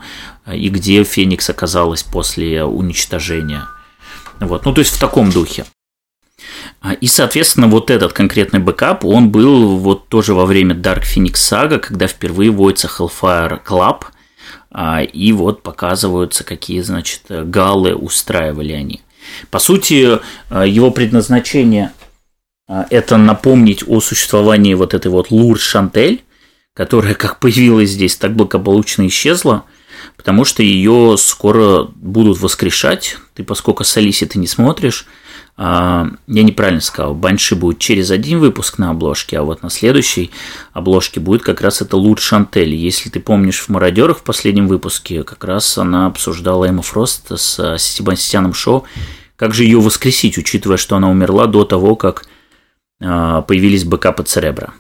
[0.53, 3.65] и где Феникс оказалась после уничтожения.
[4.39, 5.65] Вот, ну то есть в таком духе.
[6.83, 11.37] А, и, соответственно, вот этот конкретный бэкап, он был вот тоже во время Dark Phoenix
[11.37, 14.05] Saga, когда впервые вводится Hellfire Club,
[14.71, 19.01] а, и вот показываются, какие, значит, галы устраивали они.
[19.51, 20.19] По сути,
[20.67, 21.93] его предназначение
[22.91, 26.23] это напомнить о существовании вот этой вот Лурд Шантель,
[26.73, 29.65] которая как появилась здесь, так благополучно исчезла,
[30.17, 33.17] потому что ее скоро будут воскрешать.
[33.35, 35.07] Ты, поскольку с Алиси ты не смотришь,
[35.57, 40.31] а, я неправильно сказал, Банши будет через один выпуск на обложке, а вот на следующей
[40.73, 42.75] обложке будет как раз это Лурд Шантель.
[42.75, 47.79] Если ты помнишь в «Мародерах» в последнем выпуске, как раз она обсуждала Эмма Фрост с
[47.79, 48.85] Себастьяном Шоу,
[49.35, 52.40] как же ее воскресить, учитывая, что она умерла до того, как а,
[53.01, 54.75] появились бэкапы Церебра.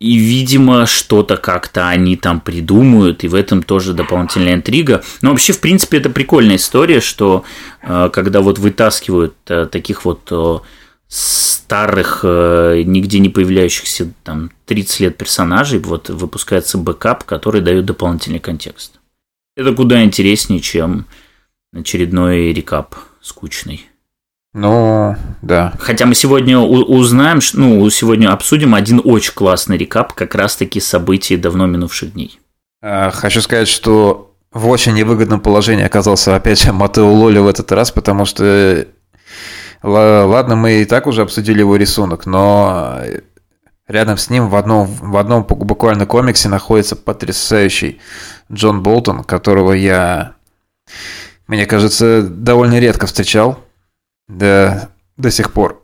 [0.00, 5.02] И, видимо, что-то как-то они там придумают, и в этом тоже дополнительная интрига.
[5.22, 7.44] Но вообще, в принципе, это прикольная история, что
[7.80, 10.64] а, когда вот вытаскивают а, таких вот
[11.08, 19.00] старых, нигде не появляющихся там 30 лет персонажей, вот выпускается бэкап, который дает дополнительный контекст.
[19.56, 21.06] Это куда интереснее, чем
[21.72, 23.86] очередной recap скучный.
[24.54, 25.74] Ну, да.
[25.80, 31.66] Хотя мы сегодня узнаем, ну, сегодня обсудим один очень классный рекап как раз-таки событий давно
[31.66, 32.38] минувших дней.
[32.80, 37.90] А, хочу сказать, что в очень невыгодном положении оказался опять Матео Лоли в этот раз,
[37.90, 38.86] потому что
[39.82, 43.00] ладно, мы и так уже обсудили его рисунок, но
[43.88, 48.00] рядом с ним в одном, в одном буквально комиксе находится потрясающий
[48.52, 50.34] Джон Болтон, которого я,
[51.48, 53.58] мне кажется, довольно редко встречал
[54.28, 55.82] до, до сих пор.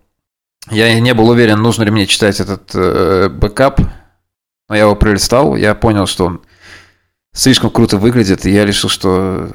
[0.70, 3.80] Я не был уверен, нужно ли мне читать этот э, бэкап,
[4.68, 6.43] но я его пролистал, я понял, что он
[7.32, 9.51] слишком круто выглядит, и я решил, что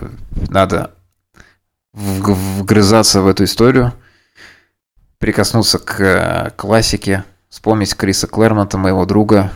[0.50, 0.96] надо
[1.94, 3.94] вгрызаться в эту историю,
[5.20, 9.54] прикоснуться к э, классике, вспомнить Криса Клэрмонта, моего друга,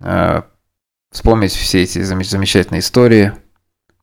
[0.00, 0.42] э,
[1.10, 3.32] вспомнить все эти замечательные истории–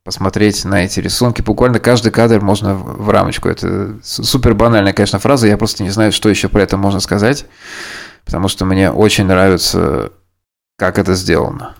[0.03, 1.41] посмотреть на эти рисунки.
[1.41, 3.49] Буквально каждый кадр можно в рамочку.
[3.49, 5.47] Это супер банальная, конечно, фраза.
[5.47, 7.45] Я просто не знаю, что еще про это можно сказать.
[8.25, 10.11] Потому что мне очень нравится,
[10.77, 11.75] как это сделано.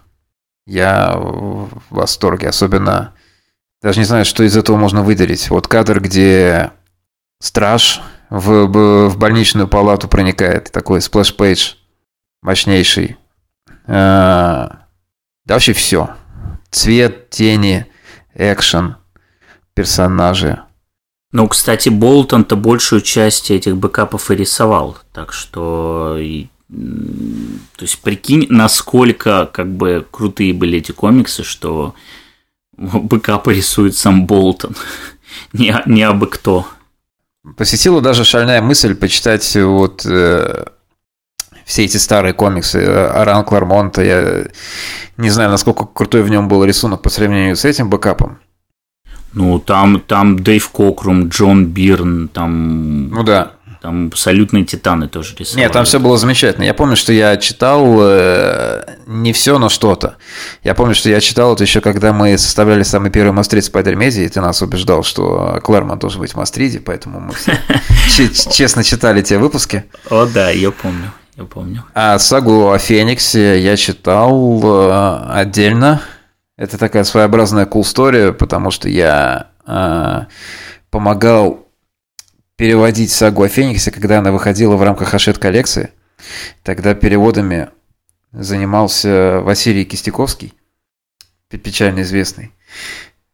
[0.66, 2.50] Я в восторге.
[2.50, 3.14] Особенно,
[3.82, 5.50] даже не знаю, что из этого можно выделить.
[5.50, 6.72] Вот кадр, где
[7.42, 8.68] страж в,
[9.10, 10.72] в больничную палату проникает.
[10.72, 11.76] Такой splash page
[12.42, 13.18] мощнейший.
[13.86, 14.86] А,
[15.46, 16.12] да вообще все.
[16.72, 17.86] Цвет, тени,
[18.36, 18.96] экшен,
[19.74, 20.60] персонажи.
[21.32, 24.98] Ну, кстати, Болтон-то большую часть этих бэкапов и рисовал.
[25.14, 26.18] Так что
[26.70, 31.94] то есть прикинь, насколько как бы крутые были эти комиксы, что
[32.78, 34.76] бэкапы рисует сам Болтон,
[35.54, 36.68] не, не абы кто.
[37.58, 40.66] Посетила даже шальная мысль почитать вот э,
[41.66, 44.04] все эти старые комиксы run Клэрмонта.
[44.04, 44.46] Я
[45.18, 48.40] не знаю, насколько крутой в нем был рисунок по сравнению с этим бэкапом.
[49.34, 53.10] Ну, там, там Дэйв Кокрум, Джон Бирн, там...
[53.10, 53.54] Ну да.
[53.82, 55.66] Там абсолютные титаны тоже рисовали.
[55.66, 56.64] Нет, там все было замечательно.
[56.64, 60.16] Я помню, что я читал э, не все, но что-то.
[60.64, 64.30] Я помню, что я читал это еще, когда мы составляли самый первый must-read Спайдермедии, и
[64.30, 67.34] ты нас убеждал, что Клэрмонт должен быть в must-read е, поэтому мы
[68.54, 69.84] честно читали те выпуски.
[70.10, 71.12] О, да, я помню.
[71.36, 71.84] Я помню.
[71.94, 76.02] А сагу о Фениксе я читал э, отдельно.
[76.58, 80.26] Это такая своеобразная cool story, потому что я э,
[80.92, 81.68] помогал
[82.56, 85.92] переводить сагу о Фениксе, когда она выходила в рамках Хашет коллекции.
[86.62, 87.70] Тогда переводами
[88.32, 90.54] занимался Василий Кистяковский,
[91.50, 92.52] печально известный.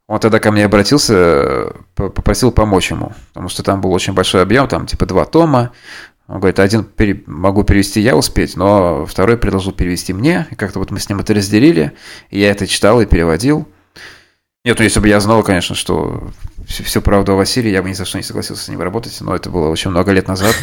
[0.06, 4.66] Он тогда ко мне обратился, попросил помочь ему, потому что там был очень большой объем,
[4.66, 5.70] там типа два тома.
[6.30, 7.24] Он говорит, один пере...
[7.26, 10.46] могу перевести я успеть, но второй предложил перевести мне.
[10.52, 11.92] И как-то вот мы с ним это разделили,
[12.30, 13.66] и я это читал и переводил.
[14.64, 16.30] Нет, ну если бы я знал, конечно, что
[16.68, 19.20] всю, всю правду о Василии, я бы ни за что не согласился с ним работать,
[19.20, 20.54] но это было очень много лет назад.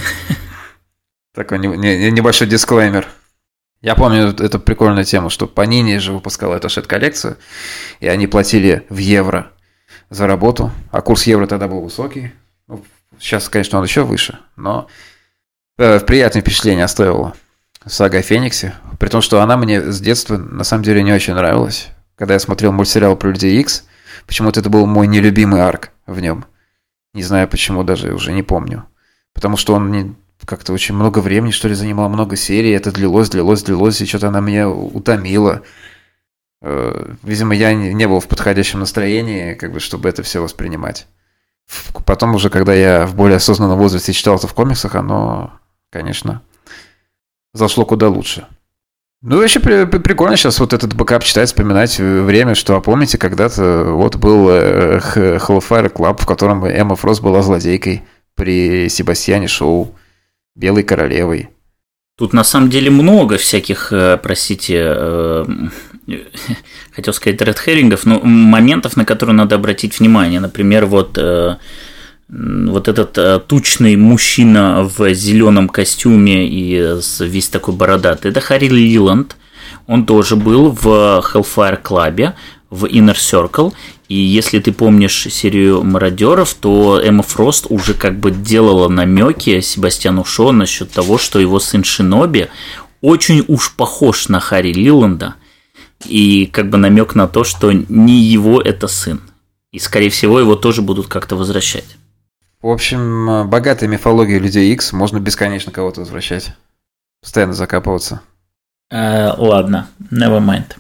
[1.34, 3.06] Такой небольшой дисклеймер.
[3.82, 7.36] Я помню эту прикольную тему, что Panini же выпускала эту шет-коллекцию,
[8.00, 9.52] и они платили в евро
[10.10, 12.32] за работу, а курс евро тогда был высокий.
[12.68, 12.86] Ну,
[13.20, 14.88] сейчас, конечно, он еще выше, но
[15.78, 17.34] э, приятное впечатление оставила
[17.86, 21.34] сага о Фениксе, при том, что она мне с детства на самом деле не очень
[21.34, 23.86] нравилась когда я смотрел мультсериал про Людей Икс,
[24.26, 26.46] почему-то это был мой нелюбимый арк в нем.
[27.14, 28.86] Не знаю почему, даже уже не помню.
[29.34, 33.30] Потому что он не, как-то очень много времени, что ли, занимал, много серий, это длилось,
[33.30, 35.62] длилось, длилось, и что-то она меня утомила.
[36.62, 41.08] Э, видимо, я не был в подходящем настроении, как бы, чтобы это все воспринимать.
[42.06, 45.60] Потом уже, когда я в более осознанном возрасте читал это в комиксах, оно,
[45.90, 46.42] конечно,
[47.54, 48.48] зашло куда лучше.
[49.24, 54.16] Ну, вообще прикольно сейчас вот этот бэкап читать, вспоминать время, что, а помните, когда-то вот
[54.16, 58.04] был э, Hellfire Club, в котором Эмма Фрост была злодейкой
[58.36, 59.96] при Себастьяне Шоу,
[60.56, 61.50] Белой Королевой.
[62.16, 65.46] Тут на самом деле много всяких, э, простите, э,
[66.92, 70.40] хотел сказать red herring ов, но моментов, на которые надо обратить внимание.
[70.40, 71.18] Например, вот
[72.30, 79.38] вот этот э, тучный мужчина в зеленом костюме и весь такой бородатый, это Харри Лиланд.
[79.86, 82.34] Он тоже был в Hellfire Club,
[82.70, 83.74] в Inner Circle.
[84.10, 90.26] И если ты помнишь серию мародеров, то Эмма Фрост уже как бы делала намеки Себастьяну
[90.26, 92.50] Шо насчет того, что его сын Шиноби
[93.02, 95.36] очень уж похож на Харри Лиланда.
[96.06, 99.22] И как бы намек на то, что не его это сын.
[99.72, 101.98] И, скорее всего, его тоже будут как-то возвращать.
[102.62, 106.54] В общем, богатая мифология людей X, можно бесконечно кого-то возвращать.
[107.22, 108.22] Постоянно закапываться.
[108.90, 110.76] Э, ладно, never mind.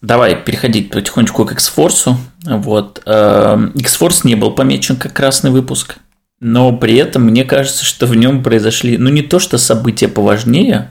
[0.00, 2.14] Давай переходить потихонечку к X-Force.
[2.44, 3.02] Вот.
[3.06, 5.96] Э, X-Force не был помечен как красный выпуск,
[6.40, 10.90] но при этом мне кажется, что в нем произошли, ну не то что события поважнее,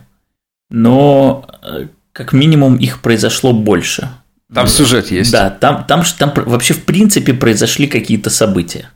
[0.69, 4.09] но э, как минимум их произошло больше.
[4.53, 5.31] Там сюжет есть.
[5.31, 8.89] Да, там, там, там вообще в принципе произошли какие-то события.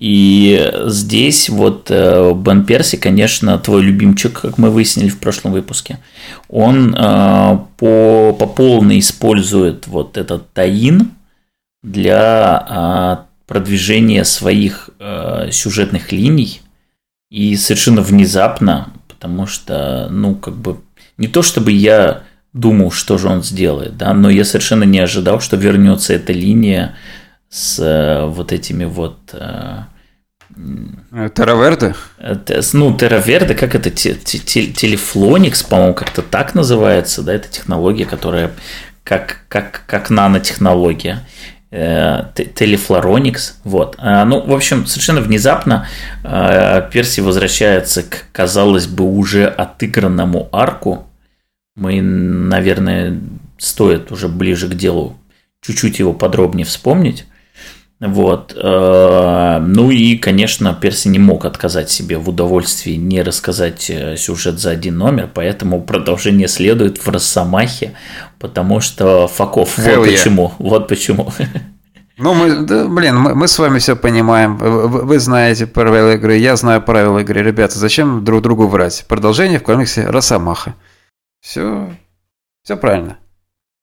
[0.00, 5.98] И здесь вот э, Бен Перси, конечно, твой любимчик, как мы выяснили в прошлом выпуске,
[6.48, 11.10] он э, по, по полной использует вот этот таин
[11.82, 14.90] для э, продвижения своих
[15.50, 16.60] сюжетных линий.
[17.30, 20.78] И совершенно внезапно, потому что, ну, как бы,
[21.18, 22.22] не то чтобы я
[22.52, 26.94] думал, что же он сделает, да, но я совершенно не ожидал, что вернется эта линия
[27.50, 29.18] с вот этими вот
[30.56, 31.94] Тераверде?
[32.72, 38.52] Ну, Тераверде, как это, телефлоникс, по-моему, как-то так называется, да, это технология, которая
[39.04, 41.26] как, как, как нанотехнология.
[41.72, 43.94] Э, телефлороникс, вот.
[43.98, 45.86] А, ну, в общем, совершенно внезапно
[46.24, 51.06] э, Перси возвращается к, казалось бы, уже отыгранному арку.
[51.76, 53.20] Мы, наверное,
[53.56, 55.16] стоит уже ближе к делу
[55.60, 57.26] чуть-чуть его подробнее вспомнить.
[58.00, 58.56] Вот.
[58.56, 64.58] Э, ну и, конечно, Перси не мог отказать себе в удовольствии не рассказать э, сюжет
[64.58, 67.92] за один номер, поэтому продолжение следует в Росомахе,
[68.38, 69.76] потому что факов.
[69.76, 70.04] Вот yeah.
[70.04, 70.52] почему.
[70.58, 71.30] Вот почему.
[72.16, 74.58] Ну, мы, да, блин, мы, мы с вами все понимаем.
[74.58, 77.42] Вы, вы знаете правила игры, я знаю правила игры.
[77.42, 79.06] Ребята, зачем друг другу врать?
[79.08, 80.74] Продолжение в комиксе Росомаха.
[81.40, 81.90] Все,
[82.62, 83.16] все правильно.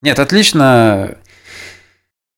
[0.03, 1.17] Нет, отлично.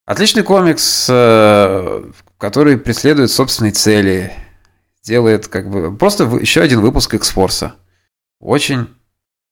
[0.10, 2.03] Отличный комикс, э,
[2.39, 4.34] который преследует собственные цели.
[5.03, 7.74] Делает как бы просто еще один выпуск X-Force.
[8.39, 8.88] Очень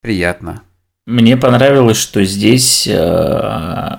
[0.01, 0.64] приятно.
[1.05, 3.97] Мне понравилось, что здесь э,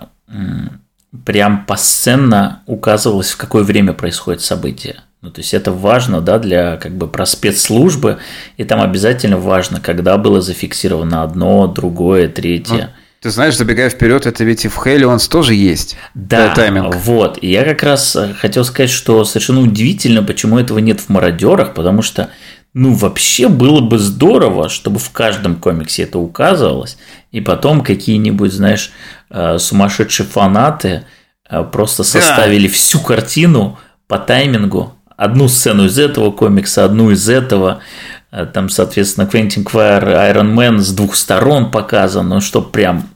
[1.25, 4.97] прям посценно указывалось, в какое время происходит событие.
[5.21, 8.19] Ну, то есть это важно, да, для как бы про спецслужбы,
[8.57, 12.97] и там обязательно важно, когда было зафиксировано одно, другое, третье.
[13.21, 15.97] Ты знаешь, забегая вперед, это ведь и в Хейлионс тоже есть.
[16.15, 16.95] Да, тайминг.
[16.95, 17.39] вот.
[17.43, 21.75] И я как раз э, хотел сказать, что совершенно удивительно, почему этого нет в мародерах,
[21.75, 22.31] потому что,
[22.75, 26.97] ну, вообще было бы здорово, чтобы в каждом комиксе это указывалось,
[27.33, 28.93] и потом какие-нибудь, знаешь,
[29.31, 31.05] э, сумасшедшие фанаты
[31.51, 32.73] э, просто составили да.
[32.73, 39.27] всю картину по таймингу, одну сцену из этого комикса, одну из этого, Э, там, соответственно,
[39.27, 43.09] Квентин Квайр, Iron Man с двух сторон показан, ну, что прям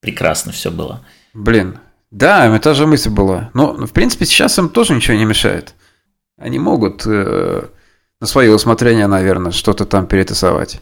[0.00, 1.04] прекрасно все было.
[1.32, 1.78] Блин,
[2.10, 3.50] да, это та же мысль была.
[3.54, 5.74] Но, в принципе, сейчас им тоже ничего не мешает.
[6.38, 7.66] Они могут э,
[8.20, 10.80] на свое усмотрение, наверное, что-то там перетасовать.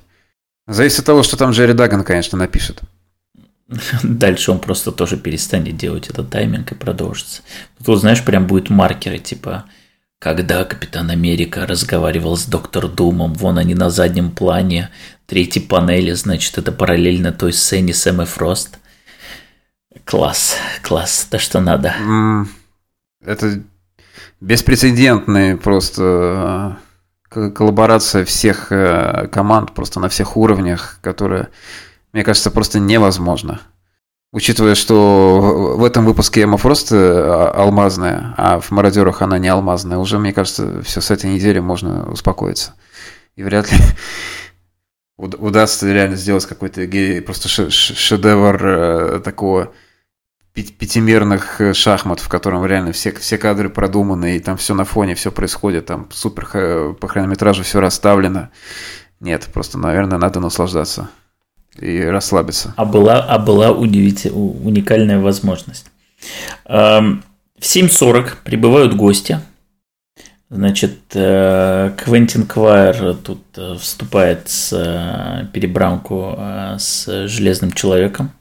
[0.67, 2.81] Зависит от того, что там Джерри Даган, конечно, напишет.
[4.03, 7.43] Дальше он просто тоже перестанет делать этот тайминг и продолжится.
[7.85, 9.65] Тут, знаешь, прям будет маркеры, типа
[10.21, 14.91] когда Капитан Америка разговаривал с Доктор Думом, вон они на заднем плане,
[15.27, 18.79] третьей панели, значит, это параллельно той сцене с Эммой Фрост.
[20.05, 21.95] Класс, класс, то что надо.
[23.25, 23.63] Это
[24.43, 26.79] беспрецедентная просто
[27.31, 31.49] э, коллаборация всех э, команд просто на всех уровнях, которая,
[32.13, 33.63] мне кажется, просто невозможно.
[34.33, 39.99] Учитывая, что в этом выпуске Эмма Фрост э, алмазная, а в «Мародерах» она не алмазная,
[39.99, 42.75] уже, мне кажется, все с этой недели можно успокоиться.
[43.35, 43.79] И вряд ли
[45.17, 46.87] удастся реально сделать какой-то
[47.27, 49.73] просто шедевр э, такого
[50.55, 55.17] пятимерных э, шахмат, в котором реально все, все кадры продуманы, и там все на фоне,
[55.17, 58.51] все происходит, там супер по хронометражу все расставлено.
[59.19, 61.11] Нет, просто, наверное, надо наслаждаться
[61.79, 62.75] и расслабиться.
[62.77, 65.87] А была, а была удивительная, уникальная возможность.
[66.67, 67.23] Эм,
[67.59, 69.41] в 7.40 прибывают гости.
[70.51, 76.37] Значит, э, Квентин Квайер тут э, вступает с э, перебранку
[76.77, 78.33] с Железным Человеком.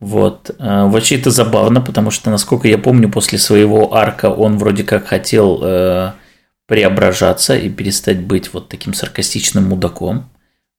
[0.00, 0.50] Вот.
[0.58, 6.14] Вообще это забавно, потому что, насколько я помню, после своего арка он вроде как хотел
[6.66, 10.28] преображаться и перестать быть вот таким саркастичным мудаком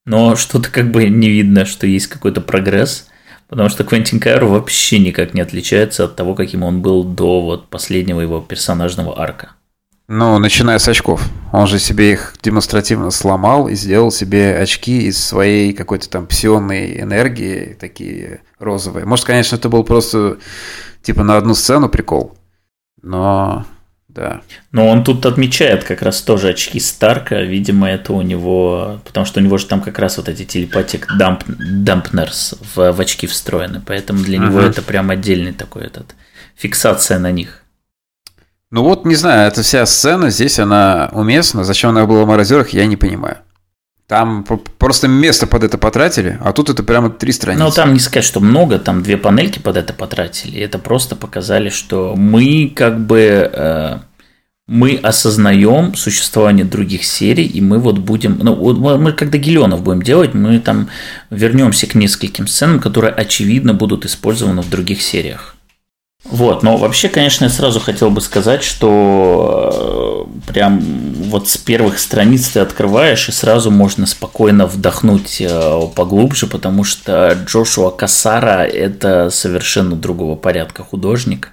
[0.05, 3.07] но что-то как бы не видно, что есть какой-то прогресс,
[3.47, 7.69] потому что Квентин Кайро вообще никак не отличается от того, каким он был до вот
[7.69, 9.51] последнего его персонажного арка.
[10.09, 11.23] Ну, начиная с очков.
[11.53, 16.99] Он же себе их демонстративно сломал и сделал себе очки из своей какой-то там псионной
[16.99, 19.05] энергии, такие розовые.
[19.05, 20.39] Может, конечно, это был просто
[21.03, 22.37] типа на одну сцену прикол,
[23.01, 23.65] но
[24.13, 24.41] да.
[24.71, 29.39] Но он тут отмечает как раз тоже очки Старка, видимо, это у него, потому что
[29.39, 33.81] у него же там как раз вот эти телепатик дамп, дампнерс в, в очки встроены,
[33.85, 36.15] поэтому для него это прям отдельный такой этот
[36.55, 37.63] фиксация на них.
[38.69, 41.63] Ну вот, не знаю, эта вся сцена здесь, она уместна.
[41.63, 43.37] Зачем она была в «Мародерах», я не понимаю.
[44.13, 44.45] Там
[44.77, 47.63] просто место под это потратили, а тут это прямо три страницы.
[47.63, 50.59] Ну, там не сказать, что много, там две панельки под это потратили.
[50.59, 53.97] Это просто показали, что мы как бы э,
[54.67, 58.55] мы осознаем существование других серий, и мы вот будем, ну,
[58.99, 60.89] мы когда Гелионов будем делать, мы там
[61.31, 65.55] вернемся к нескольким сценам, которые очевидно будут использованы в других сериях.
[66.23, 71.99] Вот, но вообще, конечно, я сразу хотел бы сказать, что э, прям вот с первых
[71.99, 79.29] страниц ты открываешь, и сразу можно спокойно вдохнуть э, поглубже, потому что Джошуа Кассара– это
[79.31, 81.51] совершенно другого порядка художник.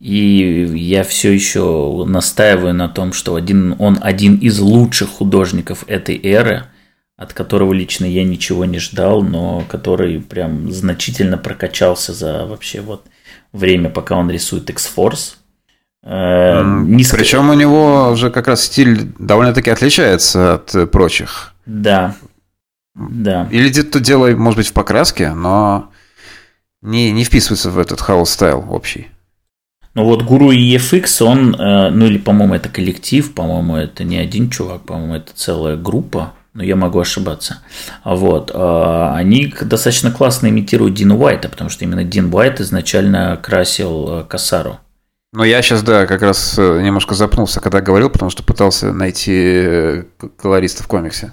[0.00, 6.20] И я все еще настаиваю на том, что один, он один из лучших художников этой
[6.22, 6.64] эры,
[7.16, 13.06] от которого лично я ничего не ждал, но который прям значительно прокачался за вообще вот
[13.54, 15.36] время, пока он рисует X-Force.
[16.02, 17.16] Э, низко...
[17.16, 21.54] Причем у него уже как раз стиль довольно-таки отличается от прочих.
[21.64, 22.14] Да.
[22.94, 23.48] Да.
[23.50, 25.90] Или где-то дело, может быть, в покраске, но
[26.82, 29.08] не, не вписывается в этот хаос стайл общий.
[29.94, 34.18] Но вот Гуру и EFX, он, э, ну или, по-моему, это коллектив, по-моему, это не
[34.18, 37.58] один чувак, по-моему, это целая группа, но я могу ошибаться.
[38.04, 38.50] Вот.
[38.54, 44.24] Э, они достаточно классно имитируют Дина Уайта, потому что именно Дин Уайт изначально красил э,
[44.24, 44.78] Касару.
[45.32, 50.04] Ну, я сейчас, да, как раз немножко запнулся, когда говорил, потому что пытался найти
[50.38, 51.32] колориста в комиксе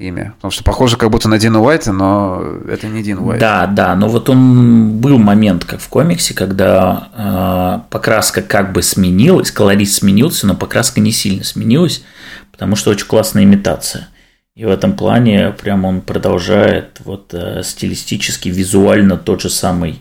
[0.00, 0.32] имя.
[0.36, 3.40] Потому что похоже как будто на Дина Уайта, но это не Дин Уайт.
[3.40, 8.82] Да, да, но вот он был момент, как в комиксе, когда э, покраска как бы
[8.82, 12.02] сменилась, колорист сменился, но покраска не сильно сменилась,
[12.50, 14.08] потому что очень классная имитация.
[14.54, 20.00] И в этом плане прям он продолжает вот э, стилистически, визуально тот же самый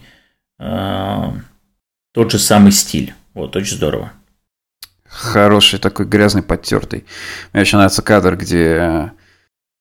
[0.60, 1.32] э,
[2.14, 3.14] тот же самый стиль.
[3.34, 4.12] Вот, очень здорово.
[5.06, 7.06] Хороший такой грязный, подтертый.
[7.54, 9.12] Мне очень нравится кадр, где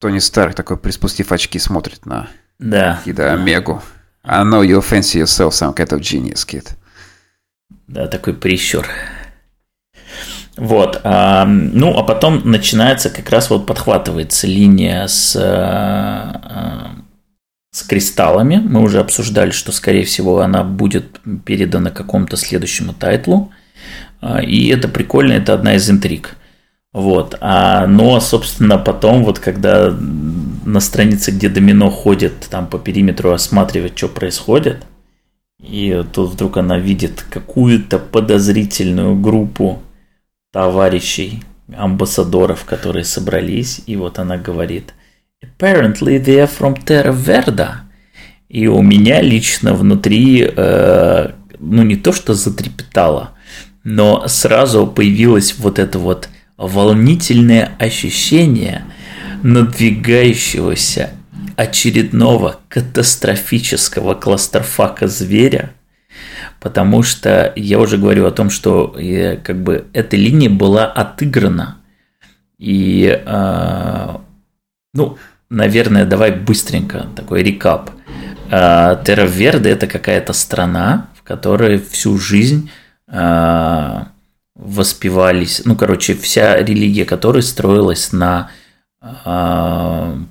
[0.00, 3.00] Тони Старк такой, приспустив очки, смотрит на да.
[3.04, 3.82] Кида Омегу.
[4.24, 6.68] I know you fancy yourself some kind of genius, kid.
[7.86, 8.86] Да, такой прищур.
[10.58, 11.00] Вот.
[11.04, 16.90] А, ну, а потом начинается как раз вот подхватывается линия с, а,
[17.70, 18.56] с кристаллами.
[18.56, 23.52] Мы уже обсуждали, что, скорее всего, она будет передана какому-то следующему тайтлу.
[24.20, 26.36] А, и это прикольно, это одна из интриг.
[26.92, 27.36] Вот.
[27.40, 29.96] А, но, собственно, потом, вот когда
[30.64, 34.84] на странице, где домино ходит там по периметру, осматривает, что происходит,
[35.62, 39.82] и тут вдруг она видит какую-то подозрительную группу
[40.58, 44.92] товарищей, амбассадоров, которые собрались, и вот она говорит,
[45.40, 47.68] apparently they are from Terra Verda.
[48.48, 51.30] И у меня лично внутри, э,
[51.60, 53.36] ну не то что затрепетало,
[53.84, 58.82] но сразу появилась вот эта вот волнительное ощущение
[59.44, 61.10] надвигающегося
[61.54, 65.70] очередного катастрофического кластерфака зверя,
[66.60, 71.78] потому что я уже говорю о том, что э, как бы эта линия была отыграна.
[72.58, 74.16] И, э,
[74.94, 77.90] ну, наверное, давай быстренько такой рекап.
[78.50, 82.70] Э, Терраверде это какая-то страна, в которой всю жизнь
[83.06, 84.04] э,
[84.56, 88.50] воспевались, ну, короче, вся религия которой строилась на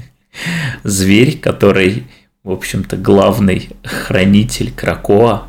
[0.83, 2.05] зверь, который,
[2.43, 5.47] в общем-то, главный хранитель Кракоа,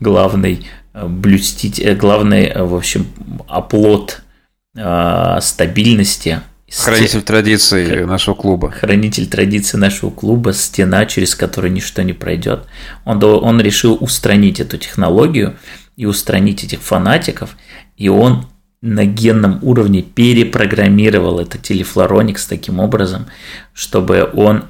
[0.00, 3.06] главный э, блюститель, э, главный, э, в общем,
[3.46, 4.22] оплот
[5.40, 6.40] стабильности.
[6.70, 8.70] Хранитель традиций нашего клуба.
[8.70, 12.66] Хранитель традиций нашего клуба, стена, через которую ничто не пройдет.
[13.04, 15.56] Он, он решил устранить эту технологию
[15.96, 17.56] и устранить этих фанатиков,
[17.96, 18.46] и он
[18.80, 23.26] на генном уровне перепрограммировал это телефлороникс таким образом,
[23.72, 24.64] чтобы он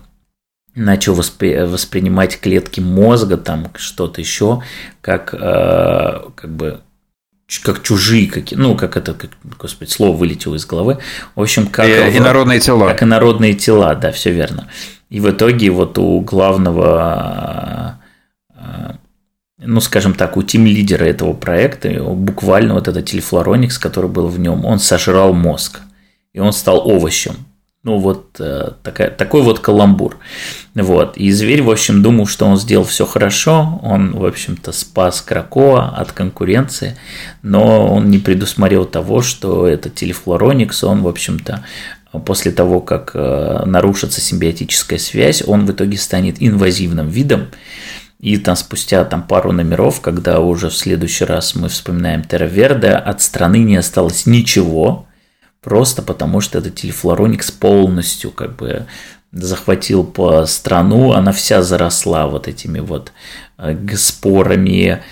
[0.74, 4.62] начал воспри- воспринимать клетки мозга, там что-то еще,
[5.00, 6.80] как, э, как бы
[7.62, 10.98] как чужие, как, ну, как это, как, господи, слово вылетело из головы.
[11.34, 11.86] В общем, как...
[11.86, 12.88] И, инородные тела.
[12.88, 14.68] Как инородные тела, да, все верно.
[15.08, 17.98] И в итоге вот у главного
[19.58, 24.64] ну, скажем так, у тим-лидера этого проекта, буквально вот этот телефлороникс, который был в нем,
[24.64, 25.80] он сожрал мозг,
[26.32, 27.34] и он стал овощем.
[27.84, 30.18] Ну вот э, такая, такой вот каламбур.
[30.74, 31.16] Вот.
[31.16, 33.80] И зверь, в общем, думал, что он сделал все хорошо.
[33.82, 36.96] Он, в общем-то, спас Кракоа от конкуренции.
[37.42, 41.64] Но он не предусмотрел того, что это телефлороникс, он, в общем-то,
[42.26, 47.46] после того, как э, нарушится симбиотическая связь, он в итоге станет инвазивным видом.
[48.20, 53.22] И там спустя там, пару номеров, когда уже в следующий раз мы вспоминаем Терраверда, от
[53.22, 55.06] страны не осталось ничего,
[55.62, 58.86] просто потому что этот телефлороникс полностью как бы
[59.30, 63.12] захватил по страну, она вся заросла вот этими вот
[63.58, 65.02] э, спорами,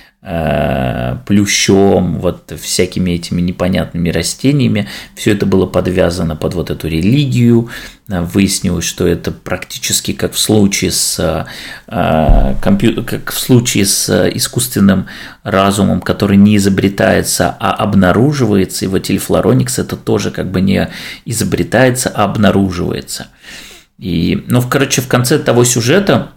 [1.27, 4.89] плющом, вот всякими этими непонятными растениями.
[5.15, 7.69] Все это было подвязано под вот эту религию.
[8.09, 11.47] Э, выяснилось, что это практически как в случае с
[11.89, 13.05] э, компью...
[13.05, 15.07] как в случае с искусственным
[15.43, 18.85] разумом, который не изобретается, а обнаруживается.
[18.85, 20.89] И вот Телефлороникс это тоже как бы не
[21.25, 23.29] изобретается, а обнаруживается.
[23.99, 26.33] И, ну, короче, в конце того сюжета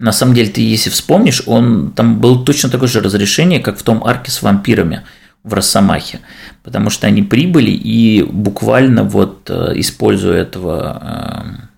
[0.00, 3.82] на самом деле, ты если вспомнишь, он там был точно такое же разрешение, как в
[3.82, 5.02] том арке с вампирами
[5.44, 6.20] в Росомахе.
[6.62, 11.68] Потому что они прибыли и буквально вот э, используя этого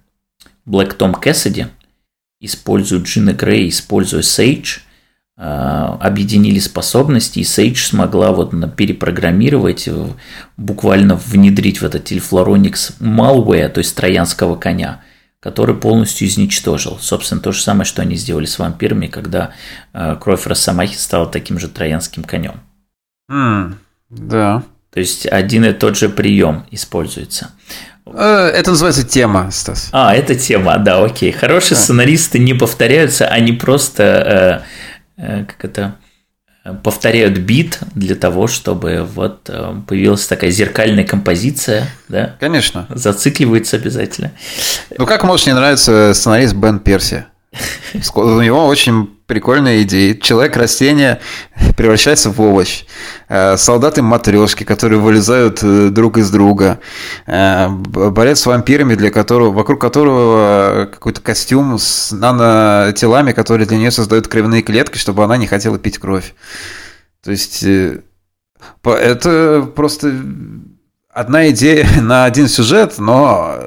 [0.67, 1.67] Блэк Том Кэссиди,
[2.39, 4.79] используя Джина Грей, используя Сейдж,
[5.37, 10.07] э, объединили способности, и Сейдж смогла вот перепрограммировать, э,
[10.57, 15.01] буквально внедрить в этот телефлороникс malware, то есть троянского коня–
[15.43, 16.99] который полностью изничтожил.
[17.01, 19.51] Собственно, то же самое, что они сделали с вампирами, когда
[19.93, 22.61] э, кровь Росомахи стала таким же троянским конем.
[23.29, 23.75] Mm,
[24.09, 24.63] да.
[24.93, 27.51] То есть один и тот же прием используется.
[28.07, 29.89] Э, это называется тема, Стас.
[29.91, 31.33] А, это тема, да, окей.
[31.33, 31.81] Хорошие а.
[31.81, 34.65] сценаристы не повторяются, они просто,
[35.19, 35.97] э, э, как это,
[36.85, 42.37] повторяют бит для того, чтобы вот э, появилась такая зеркальная композиция, да?
[42.39, 42.87] Конечно.
[42.91, 44.33] Зацикливается обязательно.
[44.97, 47.25] Ну как может не нравиться сценарист Бен Перси?
[48.15, 50.15] У него очень прикольная идея.
[50.15, 51.19] Человек-растение
[51.75, 52.85] превращается в овощ.
[53.31, 56.81] Э, солдаты матрешки, которые вылезают э, друг из друга.
[57.27, 63.91] Э, борец с вампирами, для которого, вокруг которого какой-то костюм с нанотелами, которые для нее
[63.91, 66.35] создают кровяные клетки, чтобы она не хотела пить кровь.
[67.25, 67.65] То есть
[68.85, 70.13] это просто
[71.09, 73.59] одна идея на один сюжет, но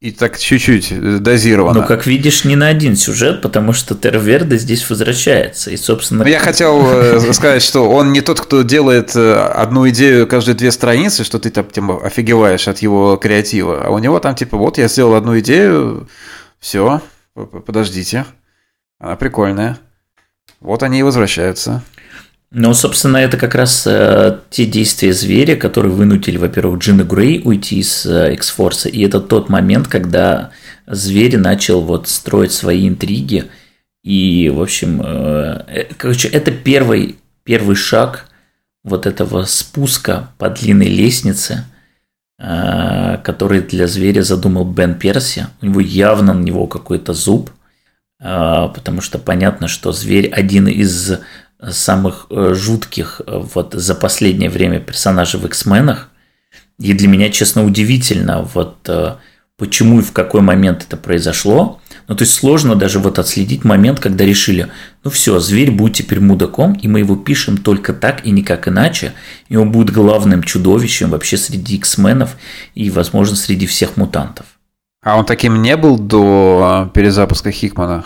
[0.00, 1.80] и так чуть-чуть э, дозировано.
[1.80, 5.70] Ну, как видишь, не на один сюжет, потому что Терверда здесь возвращается.
[5.70, 6.22] И, собственно...
[6.24, 10.70] Я хотел э, сказать, что он не тот, кто делает э, одну идею каждые две
[10.70, 13.86] страницы, что ты там типа, офигеваешь от его креатива.
[13.86, 16.08] А у него там типа, вот я сделал одну идею,
[16.60, 17.02] все,
[17.34, 18.24] подождите.
[19.00, 19.78] Она прикольная.
[20.60, 21.82] Вот они и возвращаются.
[22.50, 27.80] Ну, собственно, это как раз э, те действия зверя, которые вынудили, во-первых, Джина Грей уйти
[27.80, 30.50] из э, X-Force, и это тот момент, когда
[30.86, 33.50] зверь начал вот строить свои интриги,
[34.02, 38.30] и, в общем, э, э короче, это первый, первый шаг
[38.82, 41.66] вот этого спуска по длинной лестнице,
[42.38, 45.48] э, который для зверя задумал Бен Перси.
[45.60, 47.50] У него явно на него какой-то зуб,
[48.20, 51.18] э, потому что понятно, что зверь один из
[51.60, 56.10] самых э, жутких э, вот за последнее время персонажей в X-менах.
[56.78, 59.16] И для меня, честно, удивительно, вот э,
[59.56, 61.80] почему и в какой момент это произошло.
[62.06, 64.68] Ну, то есть сложно даже вот отследить момент, когда решили,
[65.04, 69.12] ну все, зверь будет теперь мудаком, и мы его пишем только так и никак иначе,
[69.48, 72.36] и он будет главным чудовищем вообще среди X-менов
[72.74, 74.46] и, возможно, среди всех мутантов.
[75.02, 78.04] А он таким не был до перезапуска Хикмана?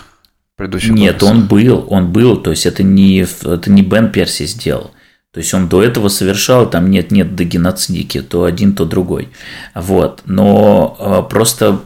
[0.55, 1.29] Предыдущих Нет, комиксах.
[1.29, 4.91] он был, он был, то есть это не, это не Бен Перси сделал.
[5.33, 9.29] То есть он до этого совершал, там нет-нет до геноцидики, то один, то другой.
[9.73, 10.21] Вот.
[10.25, 11.81] Но э, просто,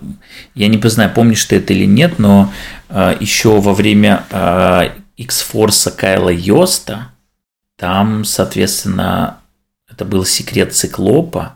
[0.53, 2.51] я не знаю, помнишь ты это или нет, но
[2.89, 7.13] э, еще во время э, X-Force Кайла Йоста,
[7.77, 9.39] там, соответственно,
[9.89, 11.55] это был секрет циклопа,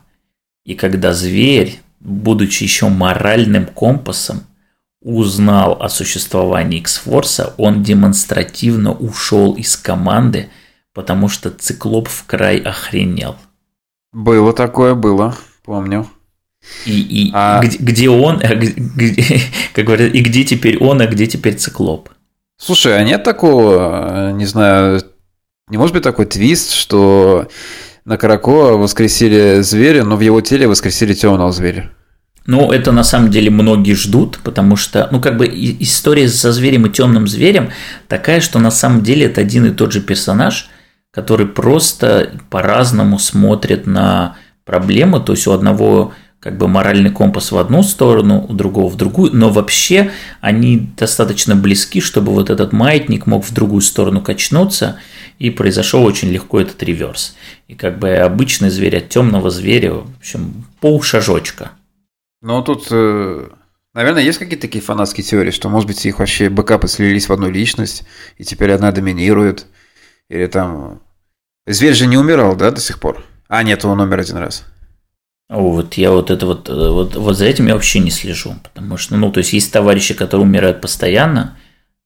[0.64, 4.44] и когда зверь, будучи еще моральным компасом,
[5.02, 10.50] узнал о существовании X-Force, он демонстративно ушел из команды,
[10.94, 13.36] потому что циклоп в край охренел.
[14.14, 16.08] Было такое, было, помню.
[16.86, 17.60] И, и а...
[17.62, 19.40] где, где он, а где,
[19.74, 22.10] как говорят, и где теперь он, а где теперь циклоп?
[22.58, 25.02] Слушай, а нет такого, не знаю,
[25.70, 27.48] не может быть такой твист, что
[28.06, 31.92] на Карако воскресили зверя, но в его теле воскресили темного зверя?
[32.48, 36.88] Ну, это на самом деле многие ждут, потому что, ну, как бы история со зверем
[36.88, 37.70] и темным зверем
[38.08, 40.70] такая, что на самом деле это один и тот же персонаж,
[41.12, 45.20] который просто по-разному смотрит на проблемы.
[45.20, 49.36] То есть у одного как бы моральный компас в одну сторону, у другого в другую,
[49.36, 50.10] но вообще
[50.40, 54.98] они достаточно близки, чтобы вот этот маятник мог в другую сторону качнуться,
[55.38, 57.36] и произошел очень легко этот реверс.
[57.68, 61.72] И как бы обычный зверь от темного зверя, в общем, полшажочка.
[62.42, 63.50] Ну, тут, э,
[63.94, 67.50] наверное, есть какие-то такие фанатские теории, что, может быть, их вообще бэкапы слились в одну
[67.50, 68.04] личность,
[68.38, 69.68] и теперь одна доминирует,
[70.30, 71.02] или там...
[71.68, 73.24] Зверь же не умирал, да, до сих пор?
[73.48, 74.66] А, нет, он умер один раз.
[75.50, 78.96] Вот я вот это вот, э, вот, вот за этим я вообще не слежу, потому
[78.98, 81.58] что, ну, то есть есть товарищи, которые умирают постоянно,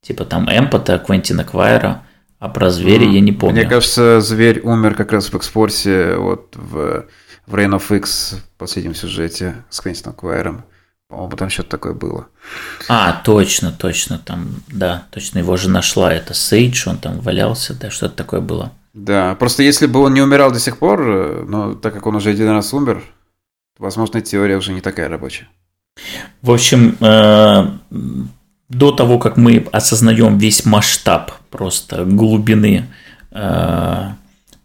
[0.01, 2.03] типа там Эмпота, Квентина Квайра,
[2.39, 3.11] а про зверя mm.
[3.11, 3.61] я не помню.
[3.61, 7.05] Мне кажется, зверь умер как раз в экспорте, вот в,
[7.47, 10.63] в Rain of X в последнем сюжете с Квентином Квайром.
[11.07, 12.27] По-моему, там что-то такое было.
[12.89, 17.91] А, точно, точно, там, да, точно его же нашла, это Сейдж, он там валялся, да,
[17.91, 18.71] что-то такое было.
[18.93, 22.31] Да, просто если бы он не умирал до сих пор, но так как он уже
[22.31, 23.03] один раз умер,
[23.77, 25.47] Возможно, теория уже не такая рабочая.
[26.41, 27.65] В общем, э,
[28.69, 32.87] до того, как мы осознаем весь масштаб просто глубины
[33.31, 34.11] э,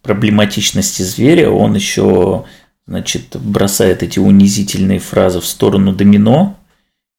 [0.01, 2.45] проблематичности зверя, он еще
[2.91, 6.57] значит, бросает эти унизительные фразы в сторону домино.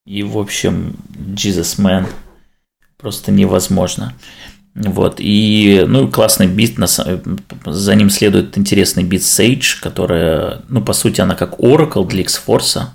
[0.05, 2.05] И, в общем, Jesus Man
[2.97, 4.13] просто невозможно.
[4.75, 11.21] Вот, и, ну, классный бит, за ним следует интересный бит Sage, которая, ну, по сути,
[11.21, 12.89] она как Oracle для X-Force,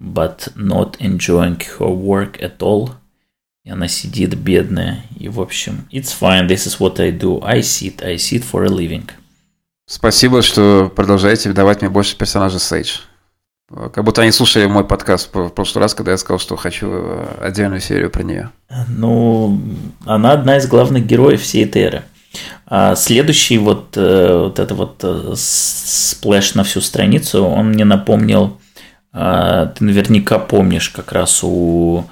[0.00, 2.92] but not enjoying her work at all.
[3.64, 7.60] И она сидит бедная, и, в общем, it's fine, this is what I do, I
[7.60, 9.10] sit, I sit for a living.
[9.90, 13.00] Спасибо, что продолжаете давать мне больше персонажей Sage.
[13.90, 17.26] Как будто они слушали мой подкаст в прошлый раз, когда я сказал, что хочу э,
[17.40, 18.50] отдельную серию про нее.
[18.88, 19.58] Ну,
[20.04, 22.02] она одна из главных героев всей этой эры.
[22.66, 28.58] А следующий вот, э, вот это вот э, splash на всю страницу, он мне напомнил,
[29.10, 32.04] а, ты наверняка помнишь, как раз у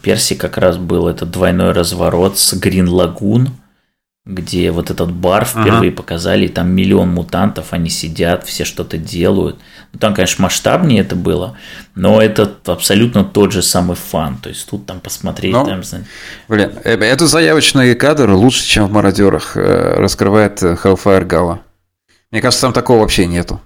[0.00, 3.50] Перси как раз был этот двойной разворот с Грин Лагун,
[4.28, 5.96] где вот этот бар впервые ага.
[5.96, 9.58] показали, и там миллион мутантов, они сидят, все что-то делают.
[9.94, 11.56] Ну, там, конечно, масштабнее это было,
[11.94, 14.36] но это абсолютно тот же самый фан.
[14.36, 15.80] То есть тут там посмотреть, ну, там,
[16.46, 21.60] Блин, э, это заявочный кадр лучше, чем в «Мародерах» э, раскрывает Hellfire Gala.
[22.30, 23.62] Мне кажется, там такого вообще нету.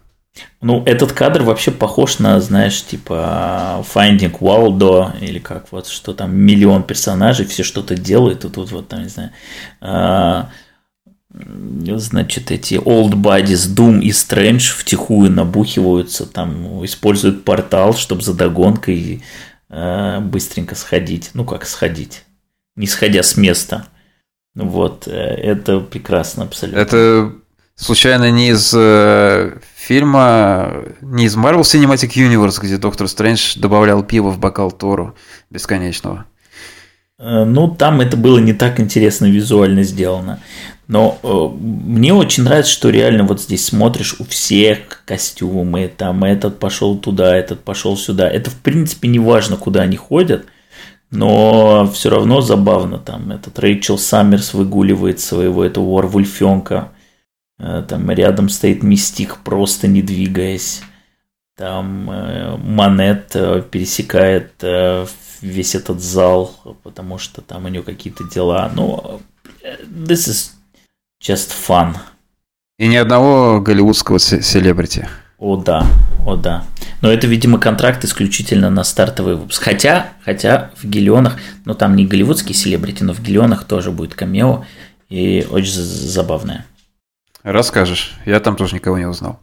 [0.63, 6.37] Ну, этот кадр вообще похож на, знаешь, типа Finding Waldo, или как вот, что там
[6.37, 9.31] миллион персонажей, все что-то делают, и тут вот там, не знаю,
[9.81, 10.51] а,
[11.35, 19.25] значит, эти Old Buddies Doom и Strange втихую набухиваются, там используют портал, чтобы за догонкой
[19.69, 21.31] а, быстренько сходить.
[21.35, 22.23] Ну, как сходить?
[22.77, 23.87] Не сходя с места.
[24.55, 26.79] Вот, э, это прекрасно абсолютно.
[26.79, 27.33] Это
[27.77, 34.31] случайно не из э, фильма, не из Marvel Cinematic Universe, где Доктор Стрэндж добавлял пиво
[34.31, 35.15] в бокал Тору
[35.51, 36.27] бесконечного.
[37.19, 40.41] Э, ну, там это было не так интересно визуально сделано.
[40.89, 46.59] Но э, мне очень нравится, что реально вот здесь смотришь, у всех костюмы, там этот
[46.59, 48.29] пошел туда, этот пошел сюда.
[48.29, 50.47] Это в принципе не важно, куда они ходят,
[51.11, 52.99] но все равно забавно.
[52.99, 56.92] Там этот Рэйчел Саммерс выгуливает своего этого Варвульфенка.
[57.63, 60.83] Э, там рядом стоит мистик, просто не двигаясь.
[61.57, 64.53] Там э, Монет э, пересекает
[65.41, 68.71] весь этот зал, потому что там у нее какие-то дела.
[68.75, 69.21] Ну,
[69.63, 70.51] this is
[71.23, 71.97] just fun.
[72.79, 75.09] И ни одного голливудского селебрити.
[75.39, 75.85] О да,
[76.25, 76.65] о да.
[77.01, 79.63] Но это, видимо, контракт исключительно на стартовый выпуск.
[79.63, 84.65] Хотя, хотя в Гелионах, ну там не голливудские селебрити, но в Гелионах тоже будет камео.
[85.09, 86.65] И очень забавное.
[87.43, 88.15] Расскажешь.
[88.25, 89.41] Я там тоже никого не узнал.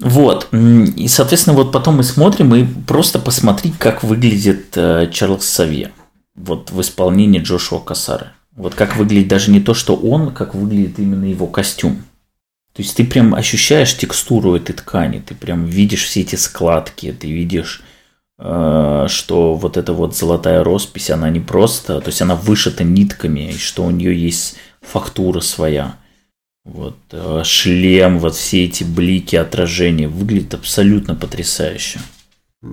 [0.00, 0.48] Вот.
[0.52, 5.92] И, соответственно, вот потом мы смотрим и просто посмотреть, как выглядит э, Чарльз Савье.
[6.34, 8.30] Вот в исполнении Джошуа Кассары.
[8.56, 12.04] Вот как выглядит даже не то, что он, как выглядит именно его костюм.
[12.72, 17.30] То есть ты прям ощущаешь текстуру этой ткани, ты прям видишь все эти складки, ты
[17.30, 17.82] видишь,
[18.38, 23.52] э, что вот эта вот золотая роспись, она не просто, то есть она вышита нитками,
[23.52, 25.94] и что у нее есть фактура своя.
[26.64, 32.00] Вот э, шлем, вот все эти блики, отражения выглядит абсолютно потрясающе.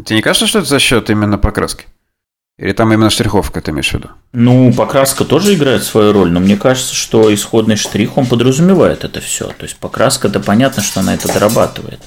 [0.06, 1.86] Тебе не кажется, что это за счет именно покраски?
[2.58, 4.10] Или там именно штриховка, ты имеешь в виду?
[4.34, 9.20] Ну, покраска тоже играет свою роль, но мне кажется, что исходный штрих, он подразумевает это
[9.20, 9.48] все.
[9.48, 12.00] То есть покраска, да понятно, что она это дорабатывает.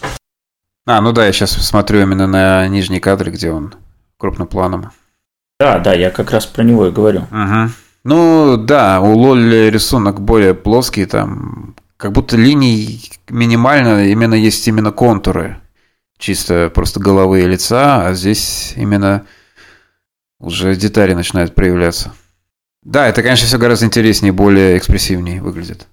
[0.87, 3.75] А, ну да, я сейчас смотрю именно на нижний кадр, где он
[4.17, 4.93] крупным планом.
[5.59, 7.23] Да, да, я как раз про него и говорю.
[7.31, 7.71] Угу.
[8.05, 14.93] Ну да, у Лоли рисунок более плоский, там как будто линий минимально, именно есть именно
[14.93, 15.57] контуры,
[16.19, 19.25] чисто просто головы и лица, а здесь именно
[20.39, 22.13] уже детали начинают проявляться.
[22.83, 25.87] Да, это, конечно, все гораздо интереснее, более экспрессивнее выглядит.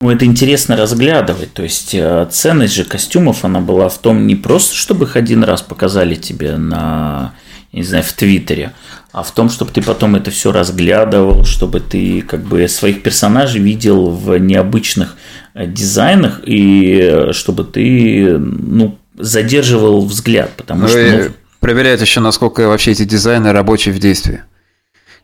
[0.00, 1.52] Ну, это интересно разглядывать.
[1.52, 5.44] То есть э, ценность же костюмов, она была в том не просто, чтобы их один
[5.44, 7.34] раз показали тебе на,
[7.72, 8.72] не знаю, в Твиттере,
[9.12, 13.60] а в том, чтобы ты потом это все разглядывал, чтобы ты как бы своих персонажей
[13.60, 15.16] видел в необычных
[15.54, 20.98] э, дизайнах и э, чтобы ты ну, задерживал взгляд, потому ну, что...
[20.98, 24.42] Ну, проверять еще, насколько вообще эти дизайны рабочие в действии.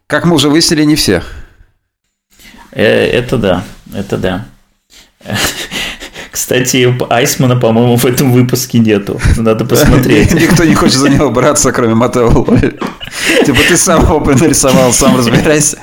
[0.06, 1.22] Как мы уже выяснили, не все.
[2.70, 4.46] Это да, это да.
[6.38, 9.20] Кстати, Айсмана, по-моему, в этом выпуске нету.
[9.36, 10.32] Надо посмотреть.
[10.40, 12.30] Никто не хочет за него браться, кроме Матео.
[13.44, 15.78] Типа ты сам его нарисовал, сам разбирайся.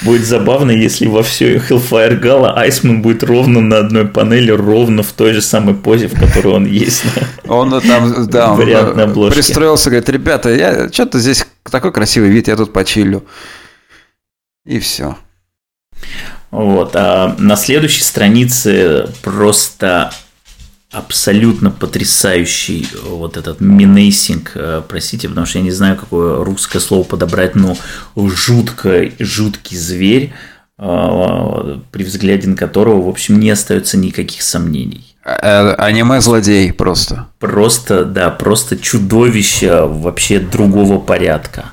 [0.00, 5.12] Будет забавно, если во все Hellfire Gala Айсман будет ровно на одной панели, ровно в
[5.12, 7.02] той же самой позе, в которой он есть.
[7.46, 12.56] Он там, да, он э, пристроился, говорит, ребята, я что-то здесь такой красивый вид, я
[12.56, 13.26] тут почилю.
[14.64, 15.16] И все.
[16.56, 16.96] Вот.
[16.96, 20.10] А на следующей странице просто
[20.90, 27.02] абсолютно потрясающий вот этот menacing, э, простите, потому что я не знаю, какое русское слово
[27.02, 27.76] подобрать, но
[28.16, 30.32] жутко, жуткий зверь,
[30.78, 35.14] э, при взгляде на которого, в общем, не остается никаких сомнений.
[35.26, 37.26] А, аниме-злодей просто.
[37.38, 41.72] Просто, да, просто чудовище вообще другого порядка.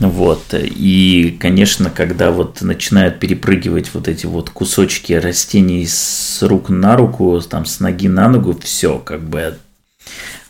[0.00, 0.54] Вот.
[0.54, 7.40] И, конечно, когда вот начинают перепрыгивать вот эти вот кусочки растений с рук на руку,
[7.40, 9.58] там с ноги на ногу, все как бы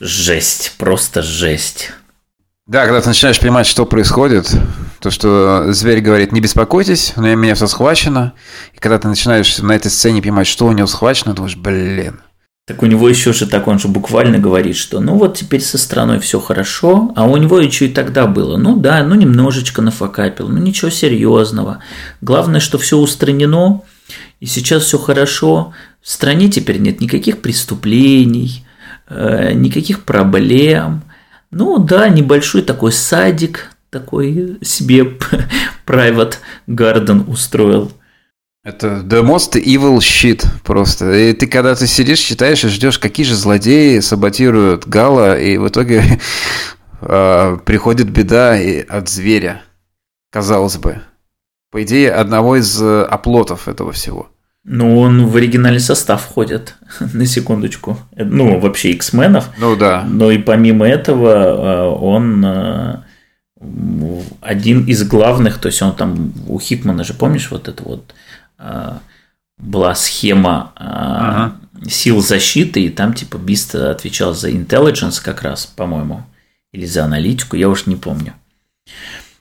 [0.01, 1.93] жесть, просто жесть.
[2.67, 4.55] Да, когда ты начинаешь понимать, что происходит,
[5.01, 8.35] то, что зверь говорит, не беспокойтесь, у меня все схвачено,
[8.75, 12.21] и когда ты начинаешь на этой сцене понимать, что у него схвачено, думаешь, блин,
[12.69, 15.79] так у него еще же так, он же буквально говорит, что ну вот теперь со
[15.79, 18.59] страной все хорошо, а у него еще и тогда было.
[18.59, 21.83] Ну да, ну немножечко нафакапил, ну ничего серьезного.
[22.21, 23.81] Главное, что все устранено,
[24.41, 25.73] и сейчас все хорошо.
[26.03, 28.67] В стране теперь нет никаких преступлений,
[29.09, 31.05] э, никаких проблем.
[31.51, 35.17] Ну да, небольшой такой садик, такой себе
[35.87, 36.35] private
[36.67, 37.93] garden устроил.
[38.69, 41.11] Это the most evil shit просто.
[41.11, 45.69] И ты когда ты сидишь, читаешь и ждешь, какие же злодеи саботируют Гала, и в
[45.69, 46.03] итоге
[47.01, 49.63] э, приходит беда и от зверя,
[50.31, 51.01] казалось бы.
[51.71, 54.29] По идее, одного из э, оплотов этого всего.
[54.65, 56.75] Ну, он в оригинальный состав входит,
[57.15, 57.97] на секундочку.
[58.19, 59.49] Ну, вообще X-менов.
[59.57, 60.05] Ну да.
[60.07, 62.97] Но и помимо этого э, он э,
[64.43, 68.48] один из главных, то есть он там у Хикмана же, помнишь, вот это вот Э,
[69.59, 71.57] была схема э, ага.
[71.89, 76.25] сил защиты, и там типа Бист отвечал за intelligence как раз, по-моему,
[76.73, 78.35] или за аналитику, я уж не помню.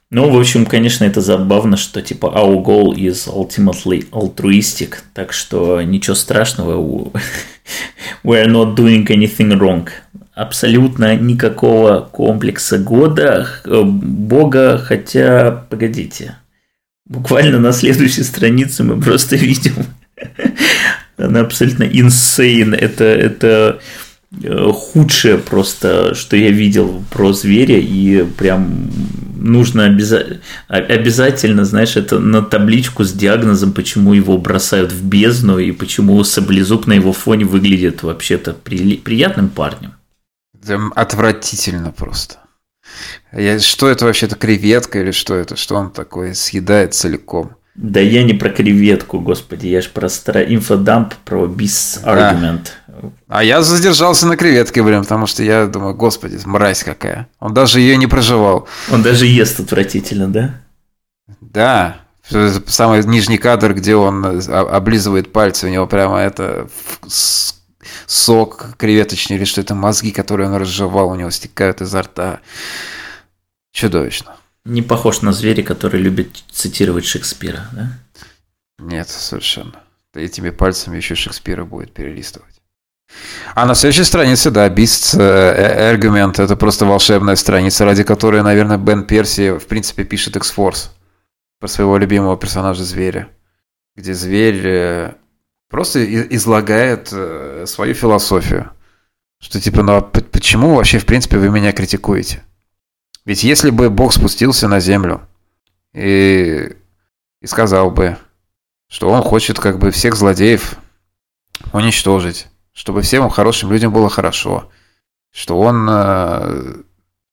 [0.10, 5.82] Ну, в общем, конечно, это забавно, что типа our goal is ultimately altruistic, так что
[5.82, 7.12] ничего страшного,
[8.24, 9.90] we are not doing anything wrong.
[10.34, 16.38] Абсолютно никакого комплекса года, э, бога, хотя, погодите,
[17.10, 19.74] Буквально на следующей странице мы просто видим.
[21.18, 22.76] Она абсолютно insane.
[22.76, 23.80] Это, это
[24.44, 28.90] э, худшее просто, что я видел про зверя, и прям
[29.36, 35.72] нужно обяза- обязательно, знаешь, это на табличку с диагнозом, почему его бросают в бездну, и
[35.72, 39.94] почему Саблезуб на его фоне выглядит вообще-то при- приятным парнем.
[40.96, 42.36] Отвратительно просто.
[43.32, 45.56] Я, что это вообще-то креветка или что это?
[45.56, 47.52] Что он такое съедает целиком?
[47.76, 50.42] Да я не про креветку, господи, я же про стара...
[50.42, 52.74] инфодамп, про бис аргумент.
[52.88, 53.12] Да.
[53.28, 57.28] А я задержался на креветке, блин, потому что я думаю, господи, мразь какая.
[57.40, 58.68] Он даже ее не проживал.
[58.92, 60.56] Он даже ест отвратительно, да?
[61.40, 61.98] Да.
[62.66, 66.68] Самый нижний кадр, где он облизывает пальцы, у него прямо это
[68.06, 72.40] сок креветочный или что это мозги, которые он разжевал, у него стекают изо рта.
[73.72, 74.36] Чудовищно.
[74.66, 77.92] Не похож на зверя, который любит цитировать Шекспира, да?
[78.80, 79.82] Нет, совершенно.
[80.14, 82.58] Этими пальцами еще Шекспира будет перелистывать.
[83.56, 89.06] А на следующей странице, да, Beast Argument, это просто волшебная страница, ради которой, наверное, Бен
[89.06, 90.90] Перси, в принципе, пишет X-Force
[91.60, 93.30] про своего любимого персонажа зверя,
[93.96, 95.14] где зверь э,
[95.70, 96.04] просто
[96.36, 98.72] излагает э, свою философию.
[99.40, 102.44] Что типа, ну а почему вообще, в принципе, вы меня критикуете?
[103.26, 105.22] Ведь если бы Бог спустился на землю
[105.94, 106.76] и,
[107.42, 108.18] и сказал бы,
[108.90, 110.78] что он хочет как бы всех злодеев
[111.74, 114.72] уничтожить, чтобы всем хорошим людям было хорошо,
[115.32, 116.76] что он э,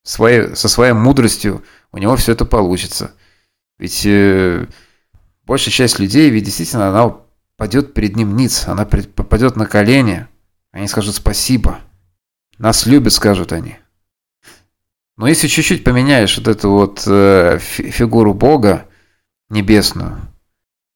[0.02, 1.62] своей, со своей мудростью
[1.92, 3.12] у него все это получится.
[3.78, 4.66] Ведь э,
[5.44, 7.16] большая часть людей, ведь действительно она
[7.56, 10.26] падет перед ним ниц, она попадет на колени,
[10.72, 11.80] они скажут спасибо.
[12.58, 13.76] Нас любят, скажут они.
[15.16, 18.88] Но если чуть-чуть поменяешь вот эту вот э, фигуру Бога
[19.48, 20.20] небесную,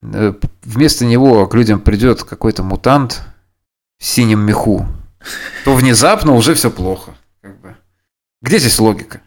[0.02, 3.22] э, вместо него к людям придет какой-то мутант
[3.98, 4.86] в синем меху,
[5.64, 7.14] то внезапно уже все плохо.
[7.40, 7.76] Как бы.
[8.42, 9.20] Где здесь логика?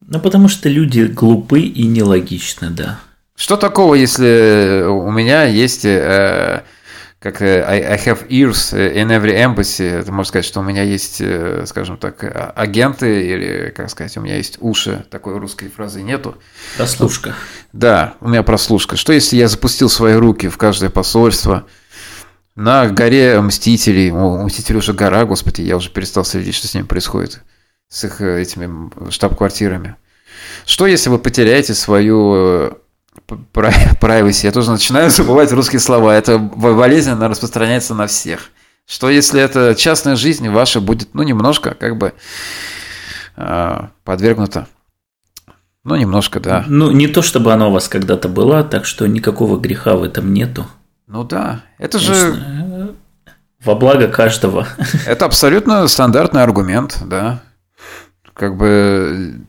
[0.00, 3.00] Ну, потому что люди глупы и нелогичны, да.
[3.38, 6.64] Что такого, если у меня есть э,
[7.20, 9.88] как э, I, have ears in every embassy.
[9.88, 14.16] Это можно сказать, что у меня есть, э, скажем так, а, агенты или, как сказать,
[14.16, 15.06] у меня есть уши.
[15.08, 16.36] Такой русской фразы нету.
[16.76, 17.36] Прослушка.
[17.72, 18.96] Да, у меня прослушка.
[18.96, 21.64] Что если я запустил свои руки в каждое посольство?
[22.56, 26.86] На горе Мстителей, у Мстителей уже гора, господи, я уже перестал следить, что с ними
[26.86, 27.42] происходит,
[27.88, 29.94] с их э, этими штаб-квартирами.
[30.66, 32.78] Что если вы потеряете свою
[33.52, 34.46] privacy.
[34.46, 36.14] Я тоже начинаю забывать русские слова.
[36.14, 38.50] Это болезнь, она распространяется на всех.
[38.86, 42.14] Что если эта частная жизнь ваша будет, ну, немножко как бы
[43.36, 44.66] э, подвергнута
[45.88, 46.64] ну, немножко, да.
[46.66, 50.34] Ну, не то, чтобы она у вас когда-то была, так что никакого греха в этом
[50.34, 50.66] нету.
[51.06, 52.94] Ну да, это же...
[53.64, 54.68] Во благо каждого.
[55.06, 57.42] Это абсолютно стандартный аргумент, да.
[58.32, 59.40] Как бы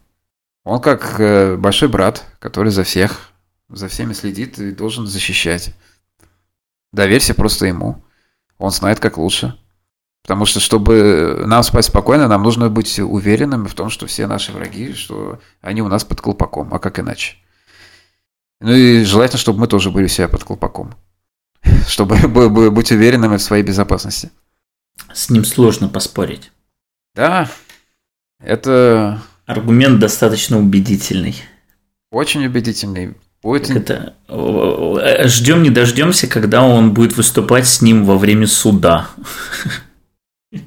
[0.64, 3.30] он как э, большой брат, который за всех
[3.70, 5.74] за всеми следит и должен защищать.
[6.92, 8.04] Доверься просто ему.
[8.58, 9.58] Он знает, как лучше.
[10.24, 14.52] Потому что, чтобы нам спать спокойно, нам нужно быть уверенными в том, что все наши
[14.52, 17.38] враги, что они у нас под колпаком, а как иначе.
[18.60, 20.94] Ну и желательно, чтобы мы тоже были у себя под колпаком.
[21.88, 22.18] Чтобы
[22.72, 24.32] быть уверенными в своей безопасности.
[25.14, 26.52] С ним сложно поспорить.
[27.16, 27.50] Да,
[28.40, 29.22] это...
[29.46, 31.36] Аргумент достаточно убедительный.
[32.12, 33.16] Очень убедительный.
[33.42, 33.70] Будет...
[33.70, 34.16] Это...
[34.28, 39.08] Э, Ждем не дождемся, когда он будет выступать с ним во время суда.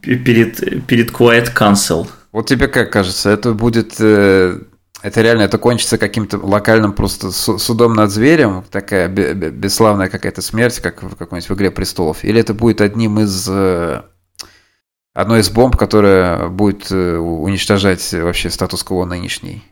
[0.00, 2.06] перед, перед Quiet Council.
[2.32, 3.94] Вот тебе как кажется, это будет...
[3.98, 4.60] Э,
[5.02, 11.02] это реально, это кончится каким-то локальным просто судом над зверем, такая бесславная какая-то смерть, как
[11.02, 13.48] в какой-нибудь в «Игре престолов», или это будет одним из...
[13.48, 14.02] Э,
[15.14, 19.64] одной из бомб, которая будет уничтожать вообще статус-кво нынешний?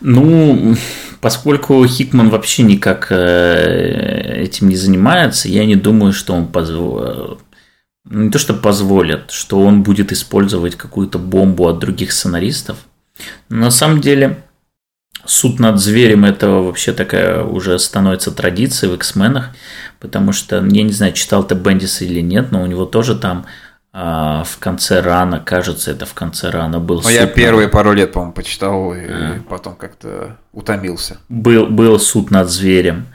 [0.00, 0.76] Ну,
[1.20, 7.38] поскольку Хикман вообще никак э, этим не занимается, я не думаю, что он позволит
[8.10, 12.78] не то, что позволят, что он будет использовать какую-то бомбу от других сценаристов.
[13.48, 14.42] на самом деле,
[15.24, 19.50] суд над зверем это вообще такая уже становится традицией в X-менах,
[20.00, 23.46] потому что, я не знаю, читал ты Бендис или нет, но у него тоже там
[23.92, 27.00] а, в конце рана, кажется, это в конце рана был.
[27.02, 27.72] Ну, я первые над...
[27.72, 29.40] пару лет, по-моему, почитал и а.
[29.48, 31.18] потом как-то утомился.
[31.28, 33.06] Был, был суд над зверем.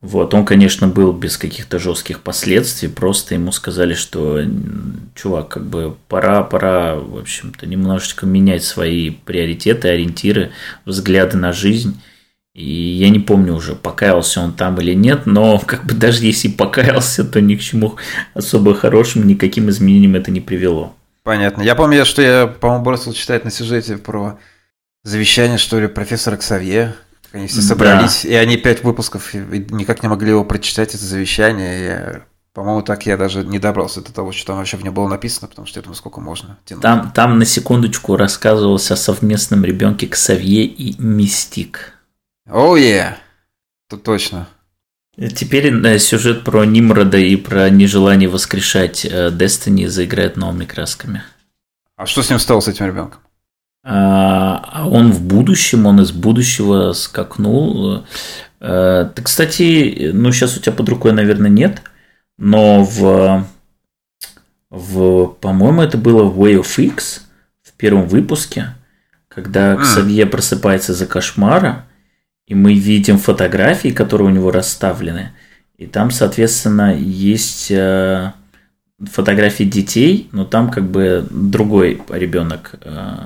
[0.00, 4.40] Вот, он, конечно, был без каких-то жестких последствий, просто ему сказали, что,
[5.16, 10.52] чувак, как бы пора, пора, в общем-то, немножечко менять свои приоритеты, ориентиры,
[10.84, 12.00] взгляды на жизнь.
[12.58, 16.48] И я не помню уже, покаялся он там или нет, но как бы даже если
[16.48, 17.96] покаялся, то ни к чему
[18.34, 20.96] особо хорошим, никаким изменениям это не привело.
[21.22, 21.62] Понятно.
[21.62, 24.38] Я помню, что я, по-моему, бросил читать на сюжете про
[25.04, 26.96] завещание, что ли, профессора Ксавье.
[27.30, 28.30] Они все собрались, да.
[28.30, 31.84] и они пять выпусков никак не могли его прочитать, это завещание.
[31.84, 32.22] Я,
[32.54, 35.46] по-моему, так я даже не добрался до того, что там вообще в нем было написано,
[35.46, 36.58] потому что я думаю, сколько можно.
[36.80, 41.97] Там, там на секундочку рассказывалось о совместном ребенке Ксавье и Мистик.
[42.50, 43.14] Оу, oh, yeah.
[43.90, 44.48] Тут точно.
[45.16, 51.22] Теперь да, сюжет про Нимрода и про нежелание воскрешать э, Destiny заиграет новыми красками.
[51.96, 53.20] А что с ним стало, с этим ребенком?
[53.84, 58.04] А, а он в будущем, он из будущего скакнул.
[58.60, 61.82] Э, ты, кстати, ну сейчас у тебя под рукой, наверное, нет,
[62.38, 63.44] но в,
[64.70, 67.26] в по-моему, это было в Way of X
[67.62, 68.74] в первом выпуске,
[69.28, 71.87] когда Ксавье просыпается за кошмара,
[72.48, 75.32] и мы видим фотографии, которые у него расставлены.
[75.76, 78.32] И там, соответственно, есть э,
[79.04, 83.16] фотографии детей, но там как бы другой ребенок э,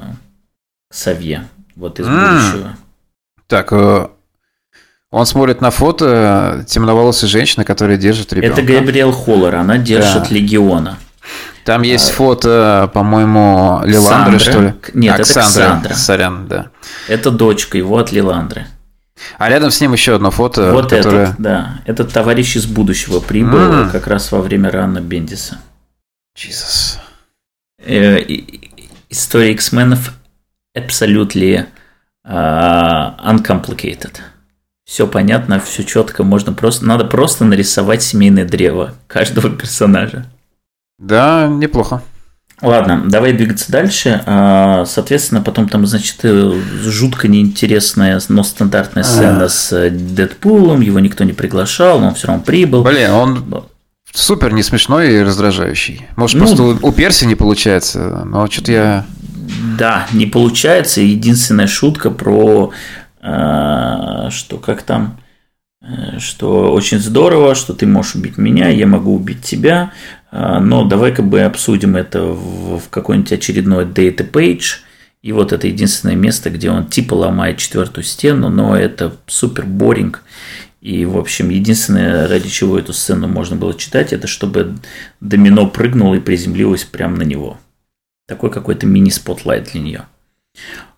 [0.90, 1.44] Савье,
[1.76, 2.76] вот из будущего.
[3.46, 4.08] Так, э,
[5.10, 8.60] он смотрит на фото темноволосой женщины, которая держит ребенка.
[8.60, 10.34] Это Габриэл Холлер, она держит да.
[10.34, 10.98] легиона.
[11.64, 14.74] Там есть а, фото, по-моему, Лиландры, что ли?
[14.94, 15.94] Нет, Оксандра, это Ксандра.
[15.94, 16.70] Сорян, да.
[17.06, 18.66] Это дочка его от Лиландры.
[19.38, 20.72] А рядом с ним еще одно фото.
[20.72, 21.24] Вот которое...
[21.24, 21.80] этот, да.
[21.84, 23.90] Этот товарищ из будущего прибыл mm.
[23.90, 25.58] как раз во время рана Бендиса.
[26.36, 26.98] Jesus.
[27.78, 28.18] Э,
[29.08, 30.12] история X-менов
[30.74, 31.66] абсолютно
[32.26, 34.18] uh, uncomplicated.
[34.84, 40.26] Все понятно, все четко, можно просто, надо просто нарисовать семейное древо каждого персонажа.
[40.98, 42.02] Да, неплохо.
[42.62, 44.22] Ладно, давай двигаться дальше.
[44.24, 46.52] А, соответственно, потом там, значит, э,
[46.84, 50.80] жутко неинтересная, но стандартная сцена с э, Дэдпулом.
[50.80, 52.84] Его никто не приглашал, но он все равно прибыл.
[52.84, 53.64] Блин, он
[54.12, 56.06] супер не смешной и раздражающий.
[56.14, 59.06] Может, ну, просто у Перси не получается, но что-то я...
[59.76, 61.00] Да, не получается.
[61.00, 62.70] Единственная шутка про
[63.20, 65.21] а, что как там Э,
[66.18, 69.92] что очень здорово, что ты можешь убить меня, я могу убить тебя,
[70.30, 74.80] э, но давай-ка бы обсудим это в, в какой-нибудь очередной data page,
[75.22, 80.22] и вот это единственное место, где он типа ломает четвертую стену, но это супер боринг,
[80.80, 84.74] и, в общем, единственное, ради чего эту сцену можно было читать, это чтобы
[85.20, 87.58] домино прыгнуло и приземлилось прямо на него.
[88.26, 90.06] Такой какой-то мини-спотлайт для нее.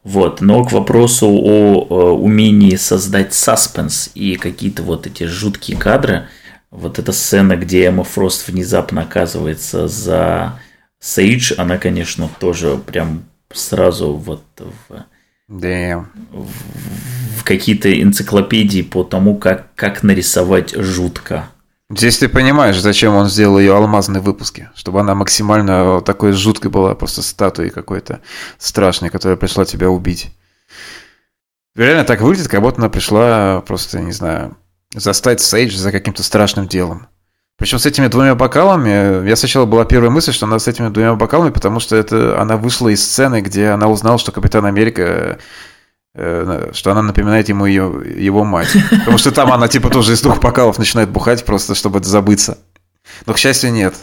[0.02, 0.40] Вот.
[0.40, 6.28] Но к вопросу о, о умении создать саспенс и какие-то вот эти жуткие кадры,
[6.70, 10.60] вот эта сцена, где Эмма Фрост внезапно оказывается за
[11.00, 15.04] Сейдж, она, конечно, тоже прям сразу вот в,
[15.48, 16.06] Damn.
[16.32, 21.50] в, в какие-то энциклопедии по тому, как, как нарисовать жутко.
[21.90, 26.94] Здесь ты понимаешь, зачем он сделал ее алмазной выпуске, чтобы она максимально такой жуткой была,
[26.94, 28.20] просто статуей какой-то
[28.58, 30.32] страшной, которая пришла тебя убить.
[31.76, 34.56] Реально так выглядит, как будто она пришла просто, не знаю,
[34.94, 37.06] застать Сейдж за каким-то страшным делом.
[37.56, 41.14] Причем с этими двумя бокалами, я сначала была первая мысль, что она с этими двумя
[41.14, 45.38] бокалами, потому что это она вышла из сцены, где она узнала, что Капитан Америка
[46.14, 48.72] что она напоминает ему ее, его мать.
[48.90, 52.58] Потому что там она типа тоже из двух бокалов начинает бухать просто, чтобы это забыться.
[53.26, 53.94] Но, к счастью, нет.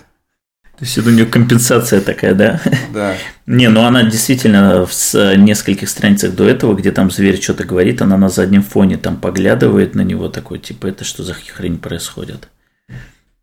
[0.77, 2.59] То есть это у нее компенсация такая, да?
[2.91, 3.15] Да.
[3.45, 8.17] Не, ну она действительно в нескольких страницах до этого, где там зверь что-то говорит, она
[8.17, 12.49] на заднем фоне там поглядывает на него такой, типа, это что за хрень происходит?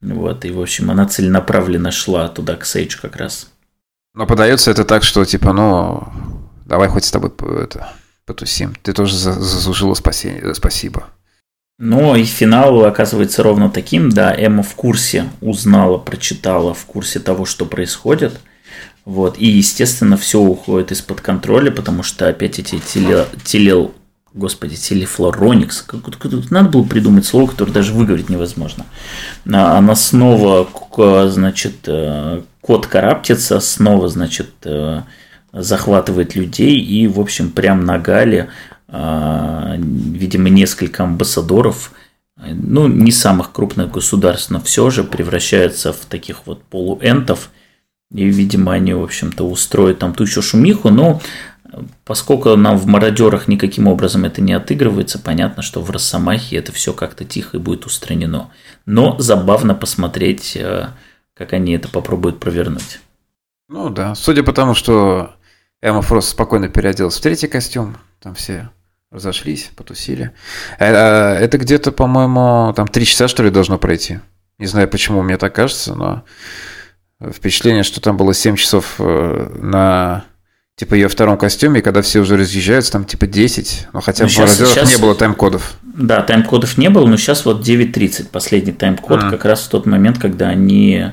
[0.01, 3.49] Вот, и, в общем, она целенаправленно шла туда, к Сейдж как раз.
[4.15, 6.09] Но подается это так, что, типа, ну,
[6.67, 7.31] давай хоть с тобой
[7.63, 7.93] это,
[8.29, 8.75] потусим.
[8.83, 11.07] Ты тоже заслужила спасение, спасибо.
[11.79, 17.45] Ну и финал оказывается ровно таким, да, Эмма в курсе узнала, прочитала в курсе того,
[17.45, 18.41] что происходит.
[19.05, 23.91] Вот, и, естественно, все уходит из-под контроля, потому что опять эти теле, теле,
[24.35, 25.87] господи, телефлороникс,
[26.51, 28.85] надо было придумать слово, которое даже выговорить невозможно.
[29.51, 30.69] А, она снова,
[31.31, 35.03] значит, э, код караптится, снова, значит, э,
[35.53, 38.51] захватывает людей и, в общем, прям на Гале,
[38.89, 41.93] а, видимо, несколько амбассадоров,
[42.37, 47.51] ну, не самых крупных государств, но все же превращаются в таких вот полуэнтов,
[48.13, 51.21] и, видимо, они, в общем-то, устроят там тучу шумиху, но
[52.05, 56.93] поскольку нам в мародерах никаким образом это не отыгрывается, понятно, что в Росомахе это все
[56.93, 58.51] как-то тихо и будет устранено.
[58.87, 60.89] Но забавно посмотреть, э,
[61.35, 63.01] как они это попробуют провернуть.
[63.69, 65.35] Ну да, судя по тому, что
[65.81, 67.97] Эмма Фрост спокойно переоделась в третий костюм.
[68.21, 68.71] Там все
[69.11, 70.33] разошлись, потусили.
[70.79, 74.21] Э, э, это где-то, по-моему, там три часа, что ли, должно пройти.
[74.59, 76.25] Не знаю, почему мне так кажется, но
[77.33, 80.25] впечатление, что там было 7 часов э, на
[80.77, 84.29] типа ее втором костюме, и когда все уже разъезжаются, там типа 10, но хотя ну,
[84.29, 84.91] в сейчас, сейчас...
[84.95, 85.77] не было тайм-кодов.
[85.83, 89.31] Да, тайм-кодов не было, но сейчас вот 9.30, последний тайм-код, а.
[89.31, 91.13] как раз в тот момент, когда они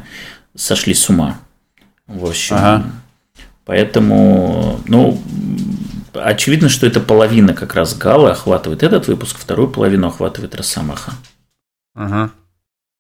[0.56, 1.40] сошли с ума.
[2.06, 2.86] В общем, ага.
[3.66, 5.20] Поэтому, ну,
[6.14, 11.14] очевидно, что это половина как раз Гала охватывает этот выпуск, вторую половину охватывает Росомаха.
[11.96, 12.32] Ага.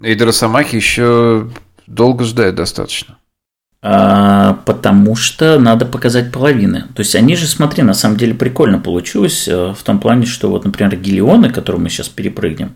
[0.01, 1.49] И до Росомахи еще
[1.87, 3.17] долго ждать достаточно.
[3.87, 6.85] А, потому что надо показать половины.
[6.95, 10.49] То есть они же, смотри, на самом деле прикольно получилось э, в том плане, что
[10.49, 12.75] вот, например, Гелионы, которые мы сейчас перепрыгнем,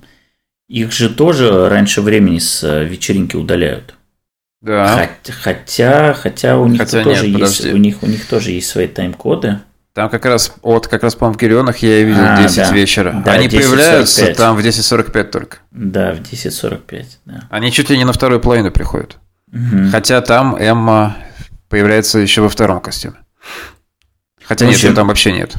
[0.67, 3.95] их же тоже раньше времени с э, вечеринки удаляют.
[4.61, 5.09] Да.
[5.41, 8.87] Хотя, хотя у них хотя тоже нет, есть, у них, у них тоже есть свои
[8.87, 9.59] тайм-коды.
[9.93, 12.71] Там как раз, вот как раз, по-моему, в Гирионах я видел а, 10 да.
[12.71, 13.23] вечера.
[13.25, 14.37] Да, Они 10, появляются 45.
[14.37, 15.57] там в 10.45 только.
[15.71, 17.43] Да, в 10.45, да.
[17.49, 19.17] Они чуть ли не на вторую половину приходят.
[19.51, 19.89] Угу.
[19.91, 21.17] Хотя там Эмма
[21.69, 23.15] появляется еще во втором костюме.
[24.43, 25.53] Хотя ну, нет, ее там вообще нет.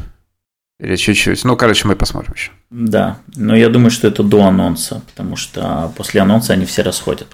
[0.80, 1.44] Или чуть-чуть.
[1.44, 2.52] Ну, короче, мы посмотрим еще.
[2.70, 7.26] Да, но я думаю, что это до анонса, потому что после анонса они все расходят.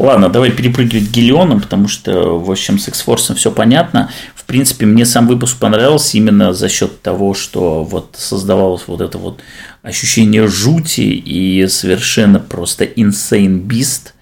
[0.00, 4.10] Ладно, давай перепрыгивать к Гелионам, потому что, в общем, с X-Force все понятно.
[4.34, 9.18] В принципе, мне сам выпуск понравился именно за счет того, что вот создавалось вот это
[9.18, 9.40] вот
[9.82, 14.14] ощущение жути и совершенно просто insane beast,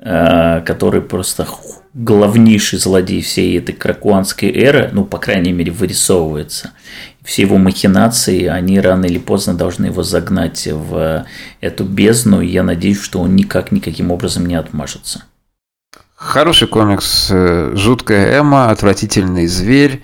[0.00, 1.46] э, который просто
[1.94, 6.72] главнейший злодей всей этой кракуанской эры, ну, по крайней мере, вырисовывается.
[7.24, 11.24] Все его махинации, они рано или поздно должны его загнать в
[11.60, 15.24] эту бездну, и я надеюсь, что он никак никаким образом не отмажется.
[16.14, 20.02] Хороший комикс, э, жуткая Эмма, отвратительный зверь,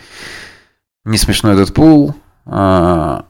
[1.05, 2.15] не смешной Дэдпул,
[2.45, 3.24] а,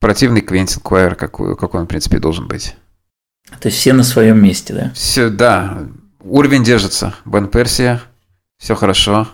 [0.00, 2.76] противный Квентин Куайер, какой, какой он, в принципе, должен быть.
[3.60, 4.92] То есть все на своем месте, да?
[4.94, 5.86] Все, да.
[6.20, 7.14] Уровень держится.
[7.24, 8.02] Бен Персия,
[8.58, 9.28] все хорошо.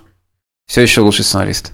[0.67, 1.73] Все еще лучший сценарист.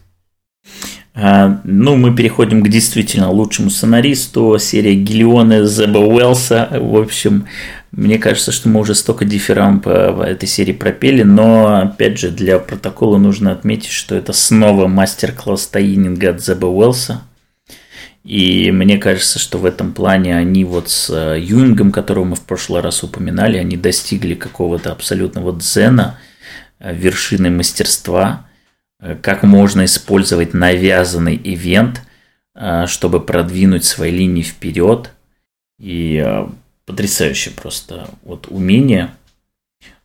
[1.14, 4.56] А, ну, мы переходим к действительно лучшему сценаристу.
[4.58, 6.68] Серия Гиллиона Зеба Уэлса.
[6.70, 7.46] В общем,
[7.90, 12.58] мне кажется, что мы уже столько дифферам по этой серии пропели, но, опять же, для
[12.58, 17.22] протокола нужно отметить, что это снова мастер-класс Таининга от Зеба Уэлса.
[18.24, 22.42] И мне кажется, что в этом плане они вот с э, Юингом, которого мы в
[22.42, 26.18] прошлый раз упоминали, они достигли какого-то абсолютного дзена,
[26.78, 28.47] э, вершины мастерства, э,
[29.22, 32.02] как можно использовать навязанный ивент,
[32.86, 35.12] чтобы продвинуть свои линии вперед.
[35.78, 36.44] И
[36.86, 39.10] потрясающее просто вот умение.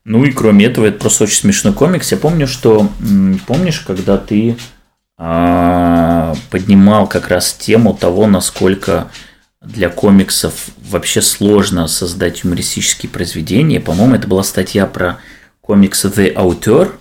[0.05, 2.11] Ну и кроме этого, это просто очень смешной комикс.
[2.11, 2.89] Я помню, что
[3.47, 4.57] помнишь, когда ты
[5.17, 9.09] а, поднимал как раз тему того, насколько
[9.61, 13.79] для комиксов вообще сложно создать юмористические произведения.
[13.79, 15.19] По-моему, это была статья про
[15.61, 16.91] комиксы The Author,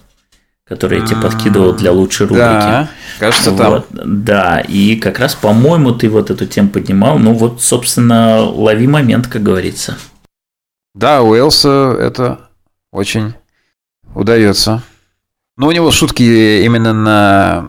[0.72, 2.40] который я тебе подкидывал для лучшей рубрики.
[2.40, 2.88] Да,
[3.18, 4.24] кажется, вот, там.
[4.24, 7.18] Да, и как раз, по-моему, ты вот эту тему поднимал.
[7.18, 9.98] Ну вот, собственно, лови момент, как говорится.
[10.94, 12.48] Да, у Элса это
[12.90, 13.34] очень
[14.14, 14.82] удается.
[15.58, 17.68] Но у него шутки именно на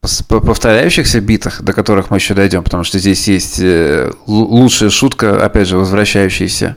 [0.00, 5.68] повторяющихся битах, до которых мы еще дойдем, потому что здесь есть э, лучшая шутка, опять
[5.68, 6.76] же, возвращающаяся.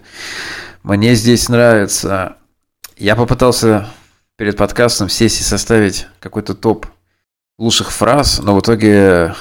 [0.84, 2.36] Мне здесь нравится.
[2.98, 3.88] Я попытался
[4.40, 6.86] перед подкастом сесть и составить какой-то топ
[7.58, 9.36] лучших фраз, но в итоге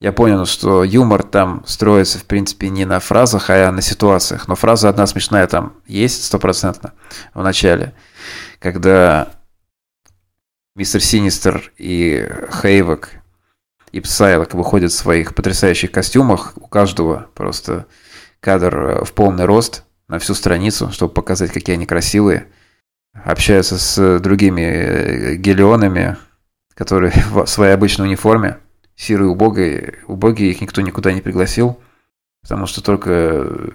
[0.00, 4.48] я понял, что юмор там строится, в принципе, не на фразах, а на ситуациях.
[4.48, 6.92] Но фраза одна смешная там есть стопроцентно
[7.34, 7.94] в начале,
[8.58, 9.28] когда
[10.74, 12.28] мистер Синистер и
[12.60, 13.10] Хейвок
[13.92, 16.54] и Псайлок выходят в своих потрясающих костюмах.
[16.56, 17.86] У каждого просто
[18.40, 22.48] кадр в полный рост на всю страницу, чтобы показать, какие они красивые–
[23.12, 26.16] общаются с другими э, гелионами,
[26.74, 28.58] которые в своей обычной униформе,
[28.96, 31.80] серые убогие, убогие, их никто никуда не пригласил,
[32.42, 33.68] потому что только э,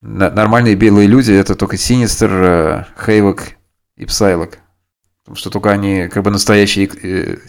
[0.00, 3.56] нормальные белые люди, это только Синистер, э, Хейвок
[3.96, 4.58] и Псайлок.
[5.24, 7.38] Потому что только они как бы настоящие...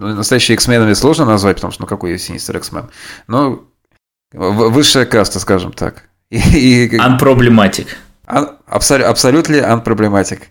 [0.00, 2.88] Ну, настоящие X-менами сложно назвать, потому что ну какой Синистер X-мен.
[3.26, 3.64] Но
[4.32, 6.04] высшая каста, скажем так.
[6.30, 6.96] И, и...
[6.96, 7.88] Unproblematic.
[8.28, 10.42] Абсолютно unproblematic.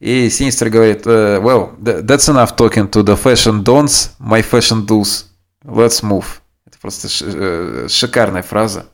[0.00, 5.26] И Синистер говорит, well, that's enough talking to the fashion dons, my fashion do's.
[5.64, 6.24] Let's move.
[6.66, 8.86] Это просто э, шикарная фраза.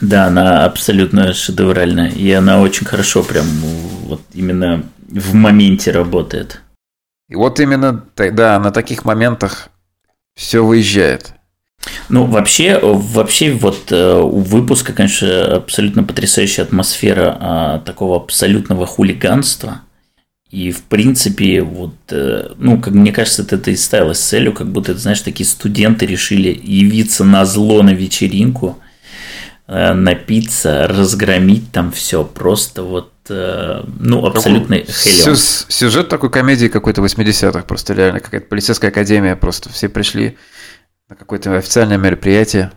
[0.00, 2.10] Да, она абсолютно шедевральная.
[2.10, 3.46] И она очень хорошо прям
[4.04, 6.60] вот именно в моменте работает.
[7.28, 9.70] И вот именно, да, на таких моментах
[10.34, 11.32] все выезжает.
[12.08, 19.82] Ну, вообще, вообще вот э, у выпуска, конечно, абсолютно потрясающая атмосфера а, такого абсолютного хулиганства.
[20.50, 24.96] И, в принципе, вот, э, ну, как мне кажется, это, и ставилось целью, как будто,
[24.96, 28.78] знаешь, такие студенты решили явиться на зло на вечеринку,
[29.66, 35.36] э, напиться, разгромить там все, просто вот, ну, абсолютно хелион.
[35.36, 40.36] Сюжет такой комедии какой-то 80-х, просто реально какая-то полицейская академия, просто все пришли
[41.08, 42.72] на какое-то официальное мероприятие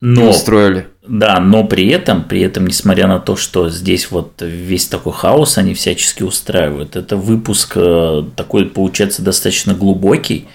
[0.00, 0.88] но, устроили.
[1.06, 5.58] Да, но при этом, при этом, несмотря на то, что здесь вот весь такой хаос
[5.58, 10.46] они всячески устраивают, это выпуск э, такой получается достаточно глубокий,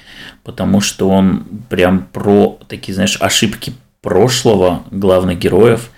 [0.43, 5.89] потому что он прям про такие, знаешь, ошибки прошлого главных героев.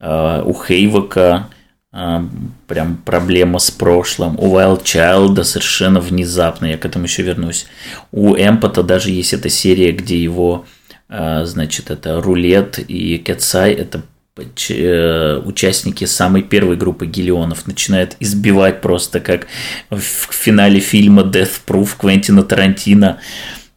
[0.00, 1.48] Э, у Хейвока
[1.90, 2.22] а,
[2.66, 4.38] прям проблема с прошлым.
[4.38, 7.66] У Wild Child совершенно внезапно, я к этому еще вернусь.
[8.12, 10.66] У Эмпота даже есть эта серия, где его,
[11.08, 14.02] а, значит, это Рулет и Кетсай, это
[14.36, 19.46] э, участники самой первой группы гелионов начинают избивать просто как
[19.90, 19.98] в
[20.30, 23.18] финале фильма Death Proof Квентина Тарантино.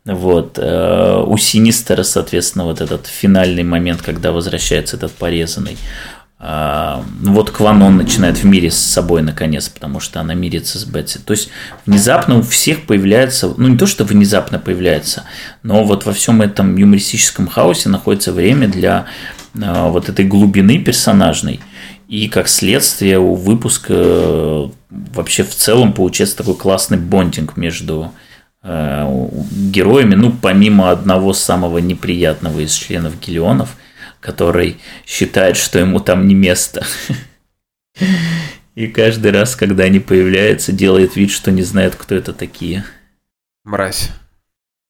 [0.04, 0.60] Вот.
[0.62, 5.78] Э, у Синистера, соответственно, вот этот финальный момент, когда возвращается этот порезанный.
[6.44, 11.20] А, вот Кванон начинает в мире с собой наконец, потому что она мирится с Бетси.
[11.20, 11.50] То есть
[11.86, 15.24] внезапно у всех появляется, ну не то, что внезапно появляется,
[15.62, 19.06] но вот во всем этом юмористическом хаосе находится время для
[19.62, 21.60] а, вот этой глубины персонажной.
[22.08, 28.12] И как следствие у выпуска вообще в целом получается такой классный бондинг между
[28.64, 29.30] э,
[29.72, 33.78] героями, ну, помимо одного самого неприятного из членов Гелионов,
[34.22, 36.86] который считает, что ему там не место.
[38.76, 42.86] И каждый раз, когда они появляются, делает вид, что не знает, кто это такие.
[43.66, 44.10] Мразь.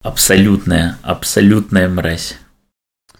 [0.03, 2.37] Абсолютная, абсолютная мразь.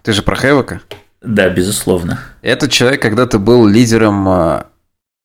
[0.03, 0.81] Ты же про Хэвока?
[1.21, 2.19] Да, безусловно.
[2.41, 4.65] Этот человек когда-то был лидером uh,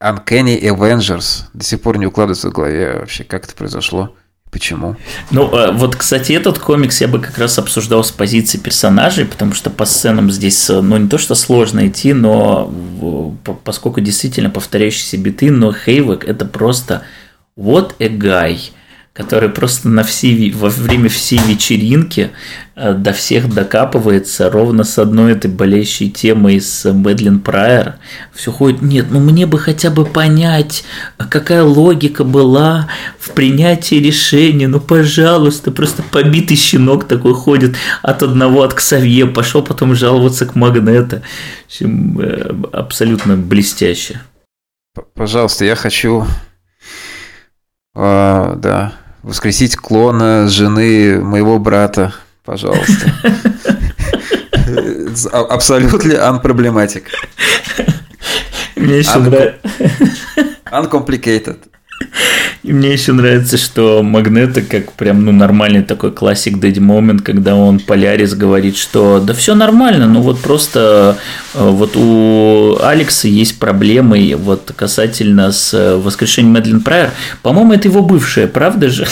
[0.02, 1.44] Uncanny Avengers.
[1.54, 4.14] До сих пор не укладывается в голове вообще, как это произошло.
[4.56, 4.96] Почему?
[5.30, 9.52] Ну, а, вот, кстати, этот комикс я бы как раз обсуждал с позиции персонажей, потому
[9.52, 12.72] что по сценам здесь, э, ну, не то, что сложно идти, но
[13.64, 17.02] поскольку действительно повторяющиеся биты, но Хейвек это просто
[17.54, 18.58] what a guy–
[19.16, 22.32] который просто на все, во время всей вечеринки
[22.74, 27.94] э, до всех докапывается ровно с одной этой болеющей темой с Мэдлин Прайер.
[28.34, 30.84] Все ходит, нет, ну мне бы хотя бы понять,
[31.16, 38.64] какая логика была в принятии решения, ну пожалуйста, просто побитый щенок такой ходит от одного
[38.64, 41.22] от Ксавье, пошел потом жаловаться к Магнета.
[41.62, 44.20] В общем, э, абсолютно блестяще.
[45.14, 46.26] Пожалуйста, я хочу...
[47.98, 48.92] А, да,
[49.26, 53.12] воскресить клона жены моего брата, пожалуйста.
[55.32, 57.06] Абсолютно unproblematic.
[58.76, 59.58] Мне еще нравится.
[60.66, 61.58] Uncomplicated.
[62.62, 67.54] И мне еще нравится, что Магнета как прям ну нормальный такой классик Дэдди Момент, когда
[67.54, 71.16] он Полярис говорит, что да все нормально, ну вот просто
[71.54, 77.12] э, вот у Алекса есть проблемы вот касательно с э, воскрешением Мэдлин Прайер.
[77.42, 79.06] По-моему, это его бывшая, правда же?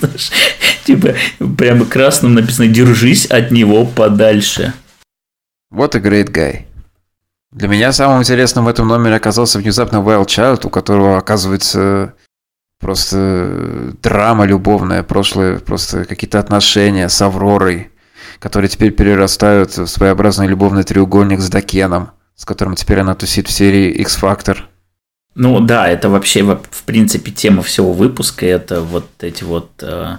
[0.84, 1.14] Типа
[1.58, 4.72] прямо красным написано «Держись от него подальше».
[5.70, 6.64] Вот a great guy.
[7.52, 12.14] Для меня самым интересным в этом номере оказался внезапно Wild Child, у которого, оказывается,
[12.78, 17.90] просто драма любовная, прошлое, просто какие-то отношения с Авророй,
[18.38, 23.52] которые теперь перерастают в своеобразный любовный треугольник с Дакеном, с которым теперь она тусит в
[23.52, 24.58] серии X-Factor.
[25.34, 28.46] Ну да, это вообще, в принципе, тема всего выпуска.
[28.46, 30.18] Это вот эти вот э,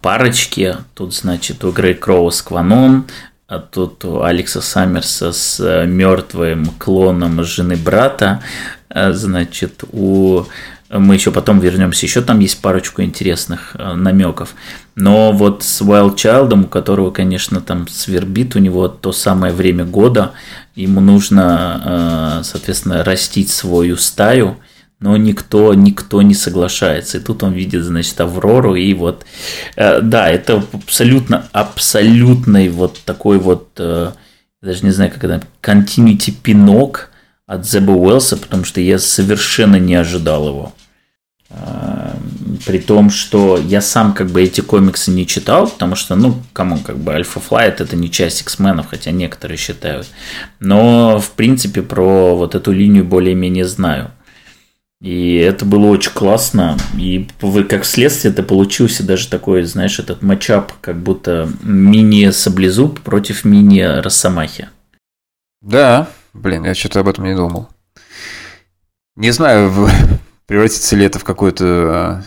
[0.00, 0.76] парочки.
[0.94, 3.06] Тут, значит, у Грей Кроу с Кваном,
[3.52, 8.42] а тут у Алекса Саммерса с э, мертвым клоном жены брата,
[8.88, 10.44] э, значит, у
[10.88, 14.54] мы еще потом вернемся, еще там есть парочку интересных э, намеков.
[14.94, 19.84] Но вот с Wild Child, у которого, конечно, там свербит, у него то самое время
[19.84, 20.32] года,
[20.74, 24.56] ему нужно, соответственно, растить свою стаю,
[25.02, 27.18] но никто, никто не соглашается.
[27.18, 29.26] И тут он видит, значит, Аврору, и вот,
[29.76, 34.12] э, да, это абсолютно, абсолютный вот такой вот, э,
[34.62, 37.10] даже не знаю, как это, continuity пинок
[37.46, 40.72] от Зеба Уэлса, потому что я совершенно не ожидал его.
[41.50, 42.14] Э,
[42.64, 46.78] при том, что я сам как бы эти комиксы не читал, потому что, ну, кому
[46.78, 50.06] как бы Альфа Флайт это не часть X-менов, хотя некоторые считают.
[50.60, 54.12] Но, в принципе, про вот эту линию более-менее знаю.
[55.02, 56.78] И это было очень классно.
[56.96, 57.26] И
[57.68, 64.68] как следствие это получился даже такой, знаешь, этот матчап, как будто мини-саблезуб против мини-росомахи.
[65.60, 67.68] Да, блин, я что-то об этом не думал.
[69.16, 69.88] Не знаю,
[70.46, 72.22] превратится ли это в какую-то а,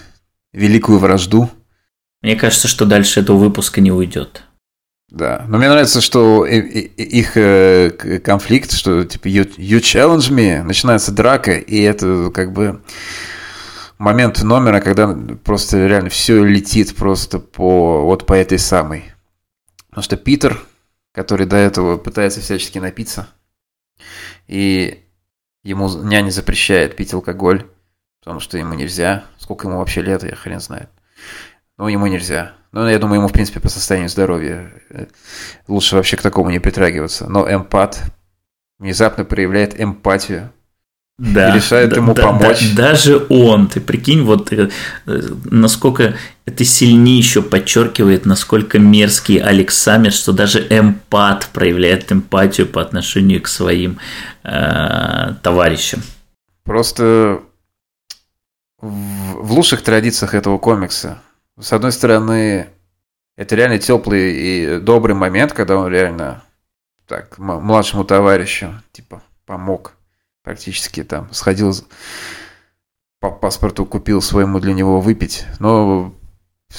[0.52, 1.49] великую вражду.
[2.22, 4.43] Мне кажется, что дальше этого выпуска не уйдет.
[5.10, 11.11] Да, но мне нравится, что их э, конфликт, что типа you, you challenge me, начинается
[11.11, 12.82] драка, и это как бы
[13.98, 19.14] момент номера, когда просто реально все летит просто по вот по этой самой.
[19.90, 20.60] Потому что Питер,
[21.14, 23.27] который до этого пытается всячески напиться,
[24.48, 25.06] и
[25.64, 27.68] ему няня запрещает пить алкоголь,
[28.19, 29.23] потому что ему нельзя.
[29.38, 30.90] Сколько ему вообще лет, я хрен знает.
[31.77, 32.53] Но ему нельзя.
[32.72, 35.06] Ну, я думаю, ему, в принципе, по состоянию здоровья э,
[35.68, 37.27] лучше вообще к такому не притрагиваться.
[37.30, 38.02] Но эмпат
[38.80, 40.52] внезапно проявляет эмпатию.
[41.18, 42.73] Да, и решает да, ему да, помочь.
[42.76, 44.69] Да, даже он, ты прикинь, вот э,
[45.06, 46.15] насколько
[46.45, 53.47] это сильнее еще подчеркивает, насколько мерзкий Александр, что даже эмпат проявляет эмпатию по отношению к
[53.47, 53.99] своим
[54.43, 56.02] э, товарищам.
[56.65, 57.39] Просто
[58.81, 61.22] в, в лучших традициях этого комикса
[61.60, 62.69] с одной стороны,
[63.36, 66.44] это реально теплый и добрый момент, когда он реально
[67.07, 69.94] так младшему товарищу типа помог
[70.44, 71.73] практически там сходил
[73.19, 76.14] по паспорту купил своему для него выпить, но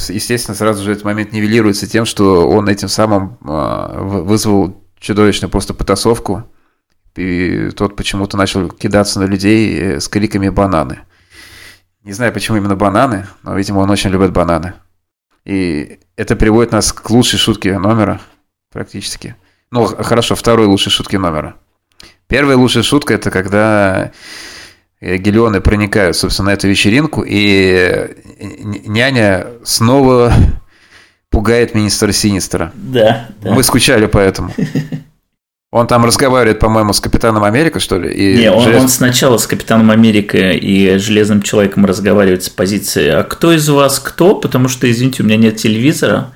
[0.09, 5.74] естественно сразу же этот момент нивелируется тем, что он этим самым а, вызвал чудовищную просто
[5.74, 6.44] потасовку,
[7.16, 11.01] и тот почему-то начал кидаться на людей э, с криками бананы.
[12.07, 14.74] Не знаю, почему именно бананы, но, видимо, он очень любит бананы.
[15.45, 18.20] И это приводит нас к лучшей шутке номера,
[18.73, 19.35] практически.
[19.73, 21.57] Ну, хорошо, второй лучшей шутки номера.
[22.28, 24.12] Первая лучшая шутка– это когда
[25.01, 28.15] э, Гелионы проникают, собственно, на эту вечеринку, и э,
[28.87, 30.33] няня снова
[31.28, 32.70] пугает министра Синистера.
[32.74, 33.53] Да, да.
[33.53, 34.53] Мы скучали по этому.
[35.77, 38.11] Он там разговаривает, по-моему, с Капитаном Америка, что ли?
[38.11, 38.81] И Не, он, желез...
[38.81, 44.01] он сначала с Капитаном Америка и Железным Человеком разговаривает с позиции «А кто из вас
[44.01, 46.32] кто?» Потому что, извините, у меня нет телевизора.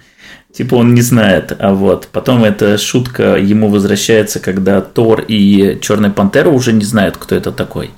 [0.53, 2.09] Типа он не знает, а вот.
[2.13, 7.51] Потом эта шутка ему возвращается, когда Тор и Черная Пантера уже не знают, кто это
[7.51, 7.93] такой.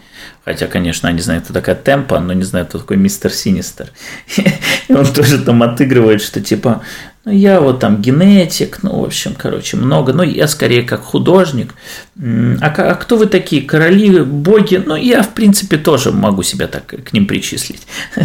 [0.44, 3.88] Хотя, конечно, они знают, кто такая Темпа, но не знают, кто такой Мистер Синистер.
[4.88, 6.82] И он тоже там отыгрывает, что типа,
[7.24, 10.12] ну, я вот там генетик, ну, в общем, короче, много.
[10.12, 11.74] Ну, я скорее как художник.
[12.18, 13.62] А, а кто вы такие?
[13.62, 14.82] Короли, боги?
[14.84, 17.86] Ну, я, в принципе, тоже могу себя так к ним причислить.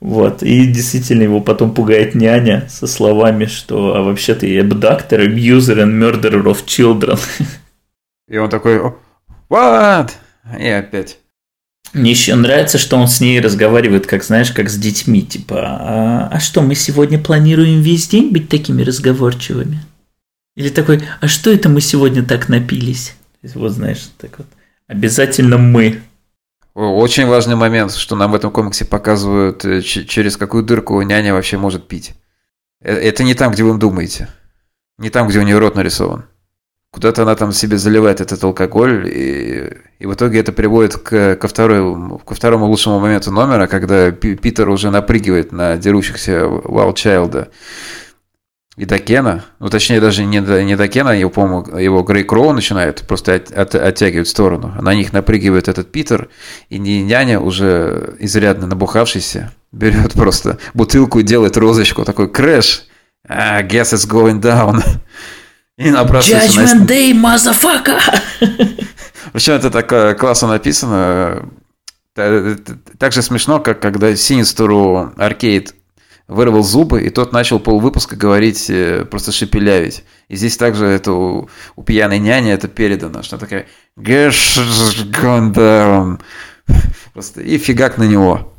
[0.00, 5.76] Вот, и действительно его потом пугает няня со словами, что а вообще-то я абдактор, abuser
[5.76, 7.20] and murderer of children.
[8.28, 8.80] И он такой,
[9.48, 10.10] what?
[10.58, 11.18] И опять.
[11.92, 15.22] Мне еще нравится, что он с ней разговаривает, как знаешь, как с детьми.
[15.22, 19.84] Типа, а, а что, мы сегодня планируем весь день быть такими разговорчивыми?
[20.56, 23.14] Или такой, а что это мы сегодня так напились?
[23.42, 24.46] Вот знаешь, так вот.
[24.86, 26.00] Обязательно мы.
[26.74, 31.58] Очень важный момент, что нам в этом комиксе показывают, э, через какую дырку няня вообще
[31.58, 32.14] может пить.
[32.80, 34.28] Э, это не там, где вы думаете.
[34.96, 36.24] Не там, где у нее рот нарисован.
[36.92, 41.48] Куда-то она там себе заливает этот алкоголь, и, и в итоге это приводит к, ко,
[41.48, 47.48] второй, ко второму лучшему моменту номера, когда Питер уже напрыгивает на дерущихся Вайлдчайлда
[48.76, 53.36] и Дакена, ну точнее даже не, не Дакена, его, по-моему, его Грей Кроу начинает просто
[53.36, 54.74] от, от, оттягивать в сторону.
[54.82, 56.28] На них напрыгивает этот Питер,
[56.68, 62.84] и няня, уже изрядно набухавшийся, берет просто бутылку и делает розочку, такой crash,
[63.26, 64.82] ah, guess it's going down.
[65.78, 66.84] И набрасывается Judgment на...
[66.84, 68.00] Day, motherfucker!
[69.32, 71.48] Причем это так э, классно написано.
[72.14, 75.74] Так же смешно, как когда Синистеру Аркейд
[76.28, 80.04] вырвал зубы, и тот начал полвыпуска говорить, э, просто шепелявить.
[80.28, 83.66] И здесь также это у, у пьяной няни это передано, что такая
[83.96, 84.58] Гэш
[87.12, 88.52] Просто и фигак на него.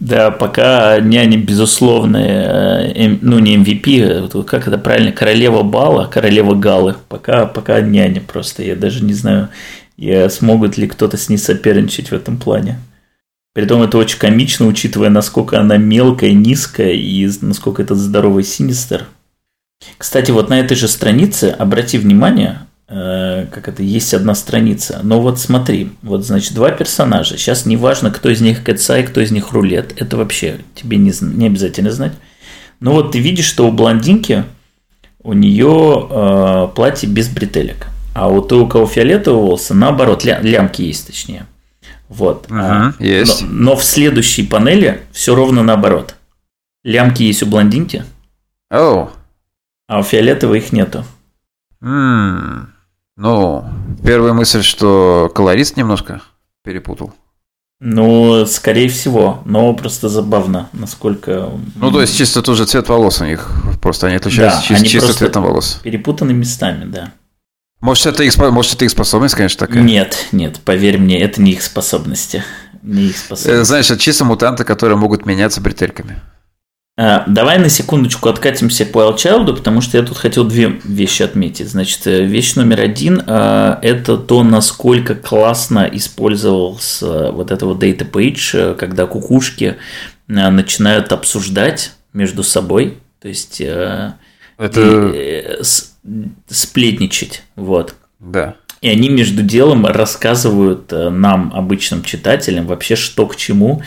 [0.00, 6.54] Да, пока няня безусловная, э, ну не MVP, а как это правильно, королева бала, королева
[6.54, 6.96] галы.
[7.08, 9.50] Пока, пока няня просто, я даже не знаю,
[9.98, 12.80] я смогут ли кто-то с ней соперничать в этом плане.
[13.52, 19.06] Притом это очень комично, учитывая, насколько она мелкая, низкая и насколько это здоровый синистер.
[19.98, 25.00] Кстати, вот на этой же странице, обрати внимание, Э, как это, есть одна страница.
[25.04, 27.38] Но вот смотри, вот значит два персонажа.
[27.38, 29.94] Сейчас не важно, кто из них Кэтсай, кто из них Рулет.
[29.96, 32.12] Это вообще тебе не, не обязательно знать.
[32.80, 34.44] Но вот ты видишь, что у блондинки
[35.22, 37.86] у нее э, платье без бретелек.
[38.14, 41.46] А у той, у кого фиолетовые волосы, наоборот, ля, лямки есть точнее.
[42.08, 42.46] Вот.
[42.46, 43.42] Угу, а, есть.
[43.42, 46.16] Но, но в следующей панели все ровно наоборот.
[46.82, 48.04] Лямки есть у блондинки.
[48.72, 49.10] Oh.
[49.86, 51.04] А у фиолетовой их нету.
[51.82, 52.66] Mm.
[53.20, 53.66] Ну,
[54.02, 56.22] первая мысль, что колорист немножко
[56.64, 57.12] перепутал.
[57.78, 61.50] Ну, скорее всего, но просто забавно, насколько...
[61.76, 63.50] Ну, то есть чисто тот же цвет волос у них,
[63.82, 65.80] просто они отличаются да, чисто, они чисто цветом волос.
[65.82, 67.12] перепутаны местами, да.
[67.82, 69.82] Может это, их, может, это их способность, конечно, такая?
[69.82, 72.42] Нет, нет, поверь мне, это не их способности.
[72.82, 73.60] Не их способности.
[73.60, 76.22] Э, знаешь, это чисто мутанты, которые могут меняться бретельками.
[77.02, 81.22] А, давай на секундочку откатимся к Wild Child, потому что я тут хотел две вещи
[81.22, 81.70] отметить.
[81.70, 88.06] Значит, э, вещь номер один а,– это то, насколько классно использовался вот это вот data
[88.06, 89.76] page, э, когда кукушки
[90.28, 94.18] э, начинают обсуждать между собой, то есть это...
[96.50, 97.94] сплетничать, вот.
[98.18, 98.56] Да.
[98.80, 103.82] И они между делом рассказывают нам, обычным читателям, вообще что к чему,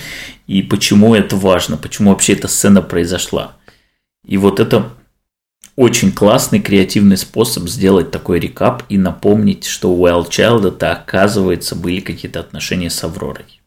[0.46, 3.56] и почему это важно, почему вообще эта сцена произошла.
[4.24, 4.92] И вот это
[5.76, 12.40] очень классный креативный способ сделать такой рекап и напомнить, что у это оказывается были какие-то
[12.40, 13.62] отношения с Авророй.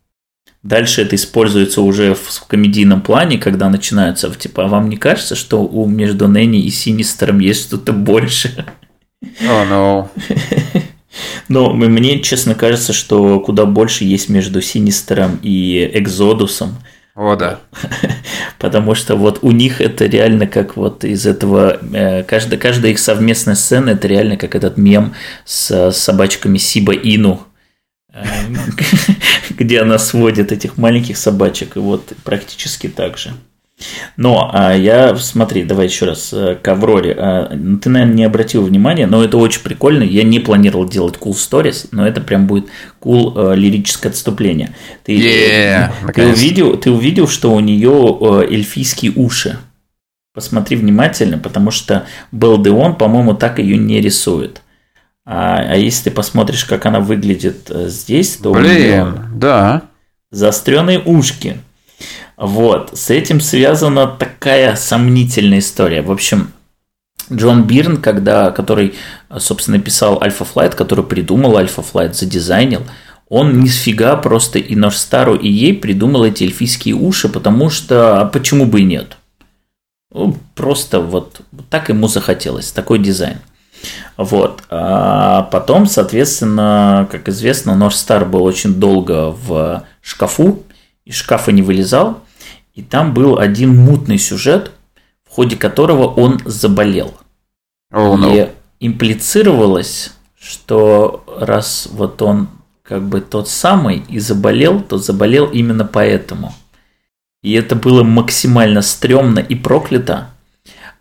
[0.63, 5.63] Дальше это используется уже в комедийном плане, когда начинаются, типа, а вам не кажется, что
[5.63, 8.67] у между Нэнни и Синистером есть что-то больше?
[9.41, 9.69] О, oh,
[10.75, 10.83] no.
[11.49, 16.77] Но мне, честно кажется, что куда больше есть между Синистером и Экзодусом.
[17.15, 17.61] О, да.
[18.59, 21.79] Потому что вот у них это реально как вот из этого...
[21.93, 25.15] Э, каждая, каждая их совместная сцена это реально как этот мем
[25.45, 27.47] с собачками Сиба Ину.
[29.51, 33.33] где она сводит этих маленьких собачек, и вот практически так же.
[34.17, 37.15] Но а я, смотри, давай еще раз э, к Авроре.
[37.19, 37.49] А,
[37.83, 40.03] ты, наверное, не обратил внимания, но это очень прикольно.
[40.03, 42.69] Я не планировал делать cool stories, но это прям будет
[43.01, 44.75] cool э, лирическое отступление.
[45.05, 49.59] Ты, yeah, ты, увидел, ты увидел, что у нее э, эльфийские уши.
[50.33, 54.63] Посмотри внимательно, потому что Белдеон, по-моему, так ее не рисует.
[55.27, 59.83] А, а если ты посмотришь, как она выглядит здесь, то Блин, да.
[60.31, 61.59] заостренные ушки.
[62.37, 66.03] Вот, с этим связана такая сомнительная история.
[66.03, 66.53] В общем,
[67.33, 68.95] Джон Бирн, когда, который,
[69.39, 72.83] собственно, писал Alpha Flight, который придумал Alpha Flight, задизайнил,
[73.29, 78.21] он ни сфига просто и наш Стару, и ей придумал эти эльфийские уши, потому что,
[78.21, 79.17] а почему бы и нет?
[80.13, 83.39] Ну, просто вот так ему захотелось, такой дизайн.
[84.17, 84.63] Вот.
[84.71, 90.63] А потом, соответственно, как известно, нож Стар был очень долго в шкафу,
[91.05, 92.21] из шкафа не вылезал,
[92.77, 94.71] и там был один мутный сюжет,
[95.29, 97.15] в ходе которого он заболел.
[97.93, 98.33] Oh, no.
[98.33, 102.49] И имплицировалось, что раз вот он
[102.83, 106.55] как бы тот самый и заболел, то заболел именно поэтому.
[107.43, 110.29] И это было максимально стрёмно и проклято.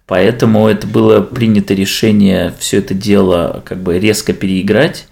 [0.08, 5.08] Поэтому это было принято решение все это дело как бы резко переиграть.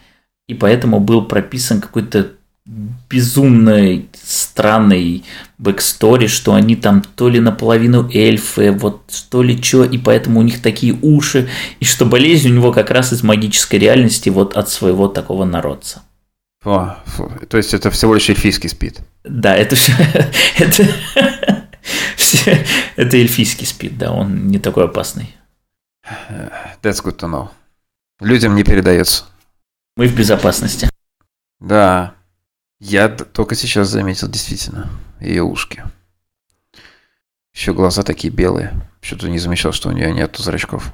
[0.48, 2.31] И поэтому был прописан какой-то
[2.65, 5.26] безумный, странный
[5.57, 10.44] backstory, что они там то ли наполовину эльфы, вот то ли что, и поэтому у
[10.44, 11.49] них такие уши,
[11.80, 16.03] и что болезнь у него как раз из магической реальности вот от своего такого народца.
[16.64, 17.30] О, фу.
[17.49, 19.02] То есть это всего лишь эльфийский спид?
[19.26, 19.91] Да, это все,
[20.57, 20.88] это,
[22.15, 22.65] все,
[22.95, 25.35] это эльфийский спид, да, он не такой опасный.
[26.81, 27.49] That's good to know.
[28.22, 29.26] Людям не передается.
[29.98, 30.90] Мы в безопасности.
[31.60, 32.15] Да,
[32.84, 34.89] я только сейчас заметил, действительно,
[35.22, 35.84] ее ушки.
[37.55, 38.73] Еще глаза такие белые.
[38.99, 40.93] Что-то не замечал, что у нее нет зрачков.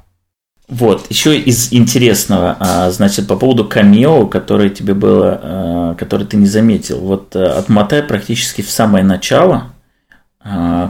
[0.68, 6.38] Вот, еще из интересного, а, значит, по поводу камео, которое тебе было, а, которое ты
[6.38, 7.00] не заметил.
[7.00, 9.74] Вот а, отмотай практически в самое начало,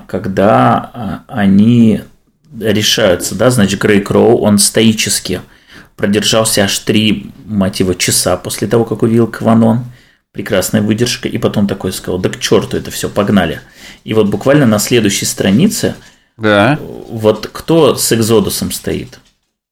[0.08, 2.02] когда они
[2.60, 5.42] решаются, да, значит, Грей Кроу, он стоически
[5.96, 9.86] продержался аж три, его, часа после того, как увидел Кванон–
[10.32, 13.62] прекрасная выдержка, и потом такой сказал, да к черту это все, погнали.
[14.04, 15.96] И вот буквально на следующей странице,
[16.38, 16.80] да.
[17.10, 19.20] вот кто с Экзодусом стоит?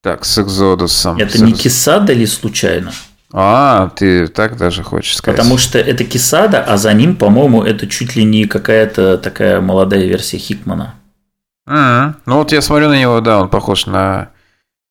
[0.01, 1.17] Так, с Экзодусом.
[1.17, 2.91] Это не Кисада ли случайно?
[3.33, 5.37] А, ты так даже хочешь сказать.
[5.37, 10.05] Потому что это Кисада, а за ним, по-моему, это чуть ли не какая-то такая молодая
[10.05, 10.95] версия Хикмана.
[11.67, 12.13] Mm-hmm.
[12.25, 14.29] Ну вот я смотрю на него, да, он похож на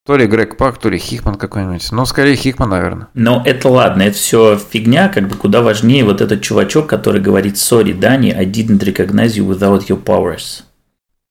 [0.07, 1.91] то ли Грег Пак, то ли Хикман какой-нибудь.
[1.91, 3.09] Ну, скорее Хикман, наверное.
[3.15, 7.57] Но это ладно, это все фигня, как бы куда важнее вот этот чувачок, который говорит
[7.57, 10.62] «Sorry, Дани, I didn't recognize you without your powers».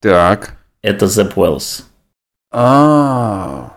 [0.02, 0.58] Так.
[0.82, 1.86] Это Зепп Уэллс.
[2.52, 3.72] А.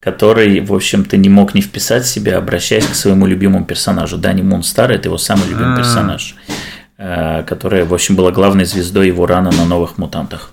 [0.00, 4.18] Который, в общем-то, не мог не вписать себя, обращаясь к своему любимому персонажу.
[4.18, 6.34] Дани Мунстар– это его самый любимый персонаж,
[6.98, 10.50] э, которая, в общем, была главной звездой его рана на новых мутантах.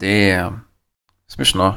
[0.00, 0.60] Damn.
[1.28, 1.76] Смешно.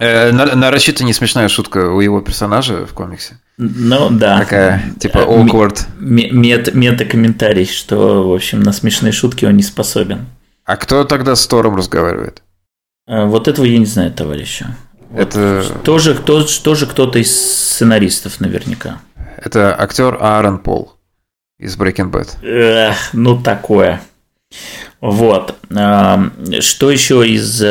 [0.00, 3.38] Э, нарочито не смешная шутка у его персонажа в комиксе.
[3.58, 4.40] Ну да.
[4.40, 5.86] Такая, типа, э, awkward.
[5.98, 10.26] Мет, мета-комментарий, что, в общем, на смешные шутки он не способен.
[10.64, 12.42] А кто тогда с Тором разговаривает?
[13.06, 14.76] Э, вот этого я не знаю, товарища.
[15.14, 15.64] Это...
[15.84, 19.00] тоже, кто, тоже кто-то из сценаристов наверняка.
[19.36, 20.94] Это актер Аарон Пол
[21.56, 22.42] из Breaking Bad.
[22.42, 24.00] Эх, ну такое.
[25.00, 25.56] Вот.
[25.68, 27.62] Что еще из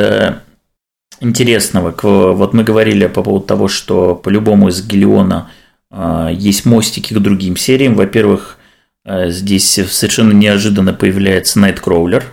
[1.19, 1.93] интересного.
[2.01, 5.49] Вот мы говорили по поводу того, что по-любому из Гелиона
[5.89, 7.95] а, есть мостики к другим сериям.
[7.95, 8.57] Во-первых,
[9.05, 12.25] а, здесь совершенно неожиданно появляется Найткроулер.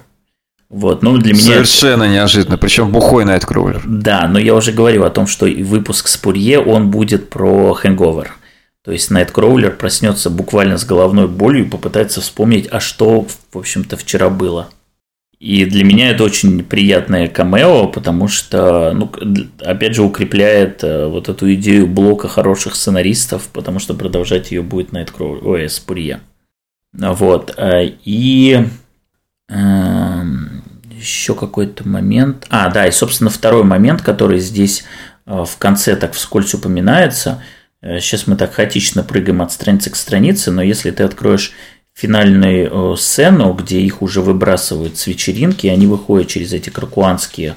[0.69, 3.82] Вот, ну для меня совершенно неожиданно, причем бухой Найткроулер.
[3.85, 8.32] Да, но я уже говорил о том, что выпуск с Пурье он будет про Хэнговер.
[8.85, 13.97] То есть Найткроулер проснется буквально с головной болью и попытается вспомнить, а что, в общем-то,
[13.97, 14.69] вчера было.
[15.40, 19.10] И для меня это очень приятное камео, потому что, ну,
[19.60, 24.92] опять же, укрепляет э, вот эту идею блока хороших сценаристов, потому что продолжать ее будет
[24.92, 26.20] Найткроу, ой, Спурье.
[26.92, 27.54] Вот.
[27.56, 28.66] Э, и
[29.48, 32.46] эм, еще какой-то момент.
[32.50, 34.84] А, да, и, собственно, второй момент, который здесь
[35.24, 37.42] э, в конце так вскользь упоминается.
[37.82, 41.52] Сейчас мы так хаотично прыгаем от страницы к странице, но если ты откроешь
[42.01, 47.56] финальную сцену, где их уже выбрасывают с вечеринки, они выходят через эти кракуанские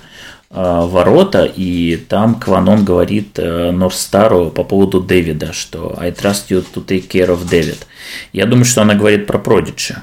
[0.50, 7.08] ворота, и там Кванон говорит Норстару по поводу Дэвида, что I trust you to take
[7.08, 7.88] care of David.
[8.34, 9.96] Я думаю, что она говорит про Продиджи.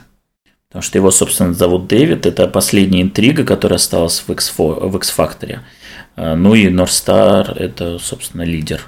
[0.69, 2.27] Потому что его, собственно, зовут Дэвид.
[2.27, 5.59] Это последняя интрига, которая осталась в X-Factor.
[6.17, 8.81] Ну и Норстар– это, собственно, лидер.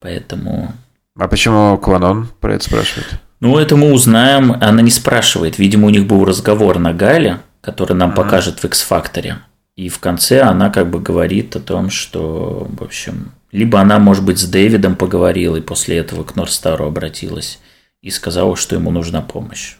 [0.00, 0.72] Поэтому...
[1.16, 3.20] А почему Кванон про это спрашивает?
[3.40, 4.52] Ну, это мы узнаем.
[4.60, 5.58] Она не спрашивает.
[5.58, 8.16] Видимо, у них был разговор на Гале, который нам mm-hmm.
[8.16, 9.34] покажет в X-Factor.
[9.76, 14.24] И в конце она как бы говорит о том, что, в общем, либо она, может
[14.24, 17.58] быть, с Дэвидом поговорила и после этого к Норстару обратилась
[18.02, 19.76] и сказала, что ему нужна помощь.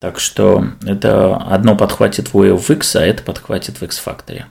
[0.00, 4.44] Так что это одно подхватит в of X, а это подхватит в X-Factor.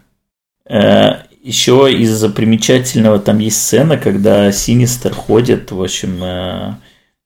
[0.70, 6.74] Э, Еще из-за примечательного там есть сцена, когда Синистер ходит, в общем, э,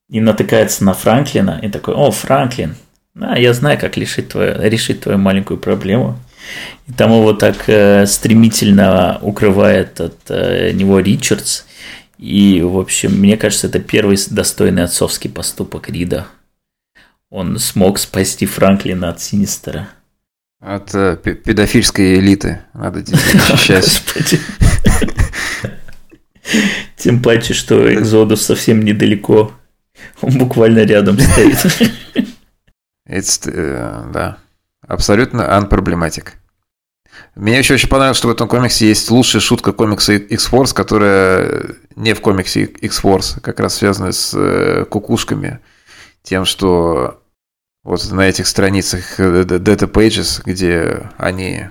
[0.09, 2.75] и натыкается на Франклина, и такой, о, Франклин,
[3.19, 6.19] а, я знаю, как решить твою, решить твою маленькую проблему.
[6.87, 11.63] И там его так э, стремительно укрывает от него Ричардс.
[12.19, 16.27] И, в общем, мне кажется, это первый достойный отцовский поступок Рида
[17.35, 19.89] он смог спасти Франклина от Синистера.
[20.61, 22.61] От э, педофильской элиты.
[22.73, 24.01] Надо защищать.
[26.95, 29.51] Тем паче, что Экзодус совсем недалеко.
[30.25, 31.57] Он буквально рядом стоит.
[33.07, 34.39] It's, uh, да.
[34.87, 36.29] Абсолютно unproblematic.
[37.35, 42.13] Мне еще очень понравилось, что в этом комиксе есть лучшая шутка комикса X-Force, которая не
[42.13, 45.59] в комиксе X-Force, как раз связанная с э, кукушками.
[46.23, 47.21] Тем, что
[47.83, 51.69] вот на этих страницах э, Data Pages, где они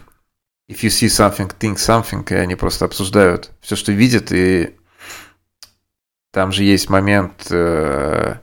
[0.70, 4.76] if you see something, think something, и они просто обсуждают все, что видят, и
[6.30, 8.36] там же есть момент э,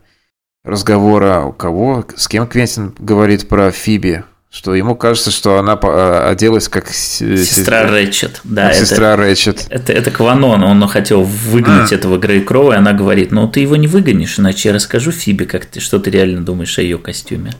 [0.64, 6.30] разговора у кого, с кем Квентин говорит про Фиби, что ему кажется, что она э,
[6.30, 8.42] оделась как сестра Рэтчет.
[8.44, 9.66] Да, как это, сестра Рэтчет.
[9.70, 11.96] Это, это Кванон, он хотел выгнать а.
[11.96, 15.46] этого Грей Кроу, и она говорит, ну ты его не выгонишь, иначе я расскажу Фиби,
[15.46, 17.54] как ты, что ты реально думаешь о ее костюме.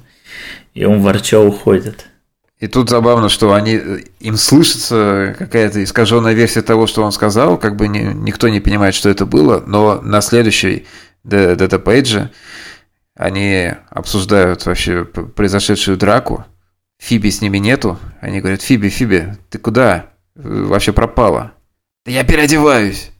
[0.74, 2.06] И он ворча уходит.
[2.60, 3.82] И тут забавно, что они,
[4.20, 8.94] им слышится какая-то искаженная версия того, что он сказал, как бы не, никто не понимает,
[8.94, 10.86] что это было, но на следующей
[11.24, 12.30] дата-пейдже
[13.22, 16.46] они обсуждают вообще произошедшую драку,
[17.00, 18.00] Фиби с ними нету.
[18.20, 20.08] Они говорят, Фиби, Фиби, ты куда?
[20.36, 21.54] Вообще пропала.
[22.06, 23.12] Да я переодеваюсь.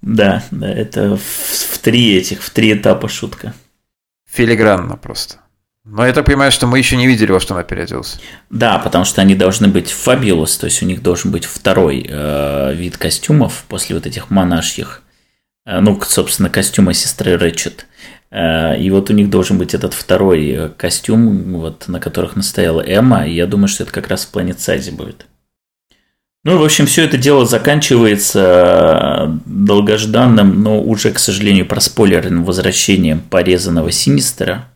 [0.00, 3.54] Да, да, это в, в три этих, в три этапа шутка.
[4.30, 5.36] Филигранно просто.
[5.84, 8.20] Но я так понимаю, что мы еще не видели, во что она переоделась.
[8.50, 12.74] Да, потому что они должны быть фабулous, то есть у них должен быть второй э,
[12.74, 15.02] вид костюмов после вот этих монашьих.
[15.66, 17.86] Э, ну, собственно, костюма сестры Рэтчет.
[18.32, 22.80] Э, и вот у них должен быть этот второй э, костюм, вот, на которых настояла
[22.80, 25.26] Эмма, и я думаю, что это как раз в Planet Size будет.
[26.44, 33.20] Ну, в общем, все это дело заканчивается э, долгожданным, но уже, к сожалению, проспойлерным возвращением
[33.20, 34.68] порезанного Синистера.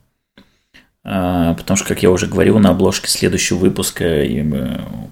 [1.03, 4.27] Потому что, как я уже говорил, на обложке следующего выпуска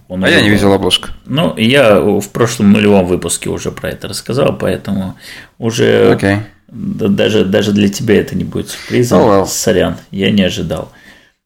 [0.08, 1.10] он А я не видел обложку.
[1.24, 5.16] Ну, я в прошлом нулевом выпуске уже про это рассказал, поэтому
[5.56, 6.40] уже okay.
[6.74, 9.20] Даже, даже для тебя это не будет сюрпризом.
[9.20, 9.46] Oh, well.
[9.46, 10.90] Сорян, я не ожидал.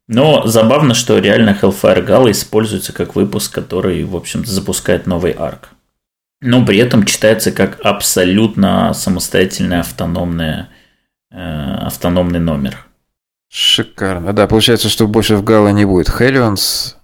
[0.06, 5.68] Но забавно, что реально Hellfire Gala используется как выпуск, который, в общем-то, запускает новый арк.
[6.40, 10.66] Но при этом читается как абсолютно самостоятельный автономный,
[11.30, 12.86] э, автономный номер.
[13.50, 14.32] Шикарно.
[14.32, 16.08] Да, получается, что больше в Гала не будет.
[16.08, 16.96] Хелионс.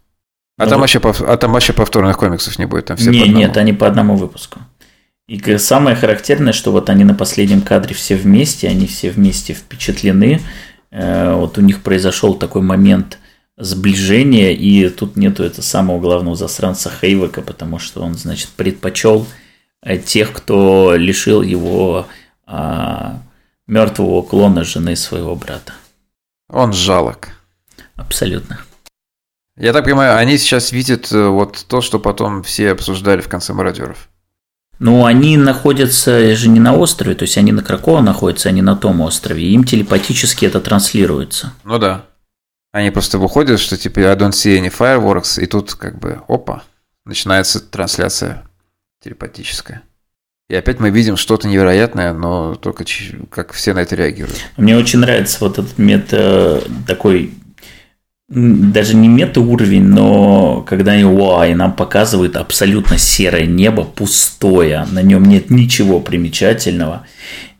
[0.56, 2.86] А, ну, там вообще, а там вообще повторных комиксов не будет?
[2.86, 4.60] Там все не, нет, они по одному выпуску.
[5.26, 10.40] И самое характерное, что вот они на последнем кадре все вместе, они все вместе впечатлены.
[10.90, 13.18] Э, вот у них произошел такой момент
[13.56, 19.26] сближения, и тут нету этого самого главного засранца Хейвека, потому что он, значит, предпочел
[19.82, 22.06] э, тех, кто лишил его
[22.46, 23.22] а,
[23.66, 25.72] мертвого клона жены своего брата.
[26.50, 27.30] Он жалок.
[27.96, 28.60] Абсолютно.
[29.56, 33.52] Я так понимаю, они сейчас видят э, вот то, что потом все обсуждали в конце
[33.52, 34.08] мародеров.
[34.78, 38.62] Ну, они находятся же не на острове, то есть они на Кракова находятся, а не
[38.62, 39.44] на том острове.
[39.44, 41.52] Им телепатически это транслируется.
[41.64, 42.06] Ну да.
[42.72, 46.64] Они просто выходят, что типа I don't see any fireworks, и тут как бы опа,
[47.04, 48.44] начинается трансляция
[49.02, 49.82] телепатическая.
[50.50, 52.84] И опять мы видим что-то невероятное, но только
[53.30, 54.38] как все на это реагируют.
[54.56, 57.32] Мне очень нравится вот этот мета такой
[58.34, 65.02] даже не метауровень, но когда они вау, и нам показывают абсолютно серое небо, пустое, на
[65.02, 67.06] нем нет ничего примечательного,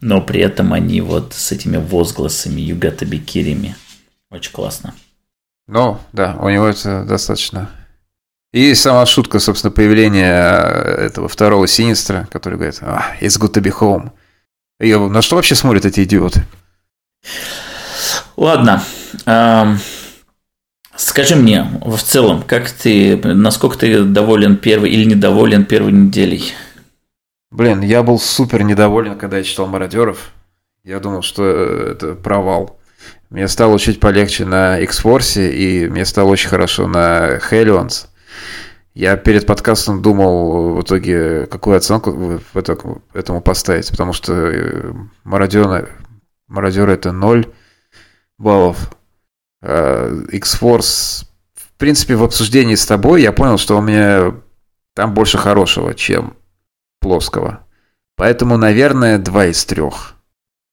[0.00, 3.72] но при этом они вот с этими возгласами me.
[4.30, 4.94] Очень классно.
[5.66, 7.70] Ну, да, у него это достаточно.
[8.52, 13.62] И сама шутка, собственно, появления э, этого второго Синистра, который говорит, ah, it's good to
[13.62, 14.10] be home.
[14.78, 16.44] И на что вообще смотрят эти идиоты?
[18.36, 18.82] Ладно.
[20.96, 26.52] Скажи мне, в целом, как ты, насколько ты доволен первой или недоволен первой неделей?
[27.50, 30.32] Блин, я был супер недоволен, когда я читал «Мародеров».
[30.82, 32.78] Я думал, что это провал.
[33.30, 38.06] Мне стало чуть полегче на X-Force, и мне стало очень хорошо на Hellions.
[38.94, 42.40] Я перед подкастом думал в итоге, какую оценку
[43.12, 44.92] этому поставить, потому что э,
[45.24, 45.88] мародеры,
[46.46, 47.46] мародеры это 0
[48.38, 48.90] баллов.
[49.66, 51.24] А X-Force,
[51.54, 54.34] в принципе, в обсуждении с тобой я понял, что у меня
[54.94, 56.36] там больше хорошего, чем
[57.00, 57.60] плоского.
[58.16, 59.82] Поэтому, наверное, 2 из 3.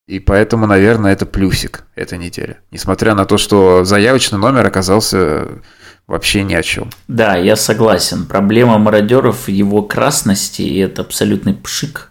[0.07, 2.57] И поэтому, наверное, это плюсик этой недели.
[2.69, 5.47] Несмотря на то, что заявочный номер оказался
[6.05, 6.89] вообще ни о чем.
[7.07, 8.25] Да, я согласен.
[8.25, 12.10] Проблема мародеров его красности, и это абсолютный пшик.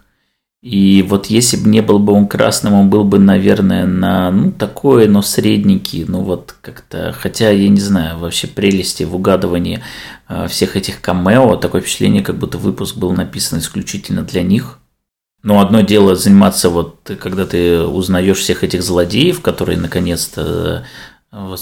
[0.61, 4.51] И вот если бы не был бы он красным, он был бы, наверное, на, ну,
[4.51, 9.81] такое, но средненький, ну, вот как-то, хотя, я не знаю, вообще прелести в угадывании
[10.29, 14.77] э, всех этих камео, такое впечатление, как будто выпуск был написан исключительно для них.
[15.41, 20.85] Но одно дело заниматься вот, когда ты узнаешь всех этих злодеев, которые наконец-то
[21.31, 21.59] вот,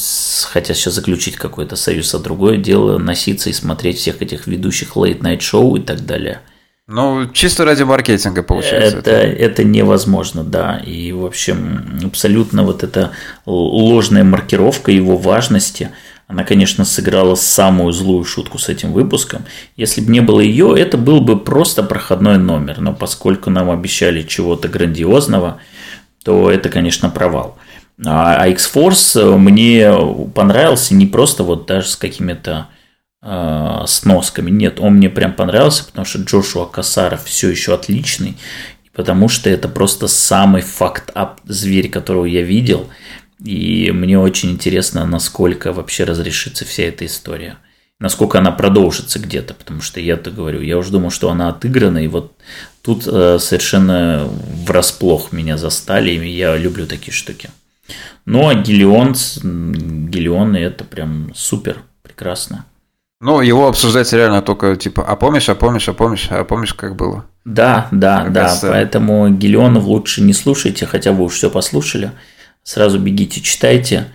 [0.52, 5.40] хотят сейчас заключить какой-то союз, а другое дело носиться и смотреть всех этих ведущих late-night
[5.40, 6.42] шоу и так далее.
[6.90, 8.98] Ну, чисто ради маркетинга получается.
[8.98, 9.44] Это, это.
[9.44, 10.78] это невозможно, да.
[10.78, 13.12] И, в общем, абсолютно вот эта
[13.46, 15.90] ложная маркировка его важности–
[16.30, 19.46] она, конечно, сыграла самую злую шутку с этим выпуском.
[19.76, 22.82] Если бы не было ее, это был бы просто проходной номер.
[22.82, 25.58] Но поскольку нам обещали чего-то грандиозного,
[26.24, 27.58] то это, конечно, провал.
[28.06, 29.92] А X-Force мне
[30.36, 32.68] понравился не просто вот даже с какими-то
[33.22, 34.50] э, сносками.
[34.52, 38.38] Нет, он мне прям понравился, потому что Джошуа Касаров все еще отличный.
[38.94, 42.90] Потому что это просто самый факт-ап зверь, которого я видел–
[43.44, 47.58] и мне очень интересно, насколько вообще разрешится вся эта история.
[48.00, 52.08] Насколько она продолжится где-то, потому что я-то говорю, я уже думал, что она отыграна, и
[52.08, 52.34] вот
[52.82, 54.30] тут э, совершенно
[54.66, 57.50] врасплох меня застали, и я люблю такие штуки.
[58.26, 59.16] Ну, а Гелион,
[60.10, 62.66] Гелионы это прям супер, прекрасно.
[63.22, 66.96] Ну, его обсуждать реально только типа, а помнишь, а помнишь, а помнишь, а помнишь, как
[66.96, 67.26] было?
[67.44, 68.70] Да, да, как да, кажется...
[68.70, 72.12] поэтому Гелионов лучше не слушайте, хотя вы уж все послушали
[72.70, 74.08] сразу бегите, читайте.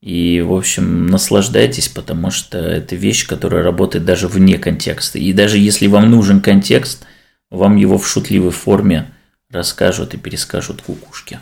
[0.00, 5.18] И, в общем, наслаждайтесь, потому что это вещь, которая работает даже вне контекста.
[5.18, 7.04] И даже если вам нужен контекст,
[7.50, 9.10] вам его в шутливой форме
[9.50, 11.38] расскажут и перескажут кукушки.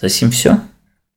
[0.00, 0.60] Засим все.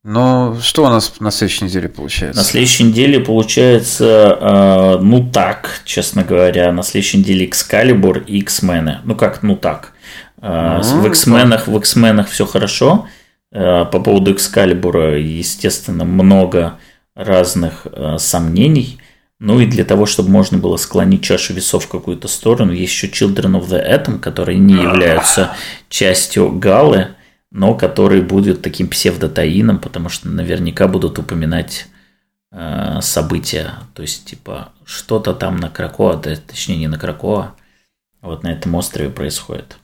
[0.03, 2.39] Ну, что у нас на следующей неделе получается?
[2.39, 8.97] На следующей неделе получается, э, ну так, честно говоря, на следующей неделе Excalibur и X-Men.
[9.03, 9.93] Ну как, ну так.
[10.41, 13.07] Э, ну, в X-Men в X-Men все хорошо.
[13.51, 16.79] Э, по поводу Экскалибура, естественно, много
[17.15, 18.97] разных э, сомнений.
[19.39, 23.07] Ну и для того, чтобы можно было склонить чашу весов в какую-то сторону, есть еще
[23.07, 25.51] Children of the Atom, которые не являются
[25.89, 27.09] частью Галы,
[27.51, 31.87] но которые будут таким псевдотаином, потому что наверняка будут упоминать
[32.51, 33.73] э, события.
[33.93, 37.55] То есть, типа, что-то там на Кракоа, да, точнее, не на Кракоа,
[38.21, 39.77] а вот на этом острове происходит.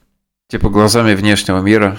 [0.48, 1.98] Типа глазами внешнего мира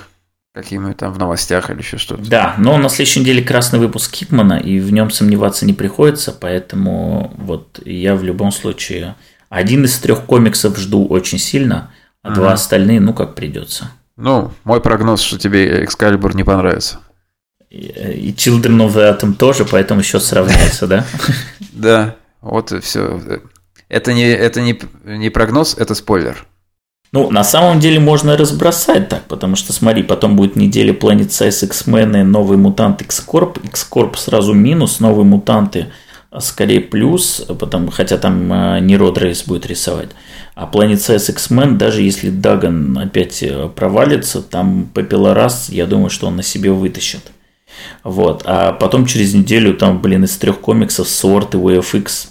[0.54, 2.28] какими там в новостях или еще что-то.
[2.28, 7.34] Да, но на следующей неделе красный выпуск Кикмана, и в нем сомневаться не приходится, поэтому
[7.38, 9.16] вот я в любом случае
[9.50, 11.92] один из трех комиксов жду очень сильно,
[12.24, 13.92] а два остальные, ну как придется.
[14.22, 17.00] Ну, мой прогноз, что тебе Экскалибур не понравится.
[17.70, 21.06] И Children of the Atom тоже, поэтому счет сравняется, да?
[21.72, 23.22] Да, вот и все.
[23.88, 26.46] Это не, это не, не прогноз, это спойлер.
[27.14, 31.68] Ну, на самом деле можно разбросать так, потому что, смотри, потом будет неделя Planet Size
[31.68, 33.66] X-Men новый мутант X-Corp.
[33.68, 35.94] X-Corp сразу минус, новые мутанты
[36.38, 40.10] скорее плюс, потому, хотя там а, не Род Рейс будет рисовать.
[40.56, 46.28] А Planet Size X-Men, даже если Даган опять э, провалится, там Пепелорас, я думаю, что
[46.28, 47.32] он на себе вытащит.
[48.04, 48.44] Вот.
[48.46, 52.28] А потом через неделю там, блин, из трех комиксов Sword и WFX.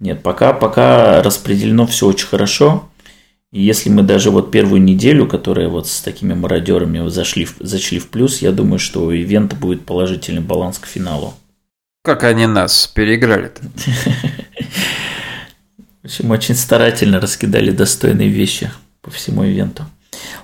[0.00, 2.88] Нет, пока, пока распределено все очень хорошо.
[3.52, 8.08] И если мы даже вот первую неделю, которая вот с такими мародерами зашли, зашли в
[8.08, 11.34] плюс, я думаю, что у ивента будет положительный баланс к финалу.
[12.06, 13.62] Как они нас переиграли-то?
[16.02, 18.70] В общем, очень старательно раскидали достойные вещи
[19.02, 19.84] по всему ивенту.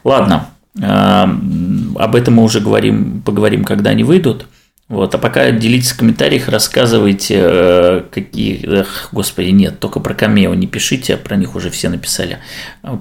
[0.02, 4.46] Ладно, об этом мы уже говорим, поговорим, когда они выйдут.
[4.88, 8.80] Вот, а пока делитесь в комментариях, рассказывайте, э, какие...
[8.80, 12.40] Эх, господи, нет, только про камео не пишите, а про них уже все написали.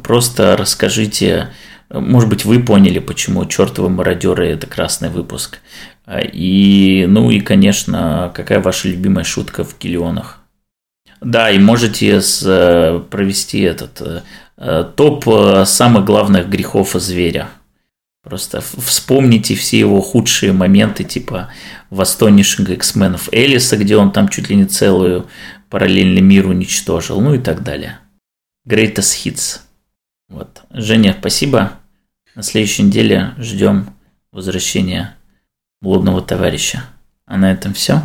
[0.03, 1.49] Просто расскажите,
[1.89, 5.59] может быть, вы поняли, почему «Чертовы мародеры»– это красный выпуск.
[6.07, 10.39] И, ну и, конечно, какая ваша любимая шутка в Гелионах?
[11.21, 14.23] Да, и можете с, э, провести этот
[14.57, 15.25] э, топ
[15.65, 17.49] самых главных грехов зверя–
[18.23, 21.51] Просто вспомните все его худшие моменты, типа
[21.89, 25.27] в Astonishing X-Men Элиса, где он там чуть ли не целую
[25.69, 27.99] параллельный мир уничтожил, ну и так далее.
[28.67, 29.61] Greatest Hits.
[30.29, 30.61] Вот.
[30.69, 31.79] Женя, спасибо.
[32.35, 33.89] На следующей неделе ждем
[34.31, 35.17] возвращения
[35.81, 36.83] блудного товарища.
[37.25, 38.01] А на этом все.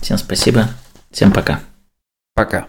[0.00, 0.68] Всем спасибо.
[1.10, 1.60] Всем пока.
[2.34, 2.68] Пока.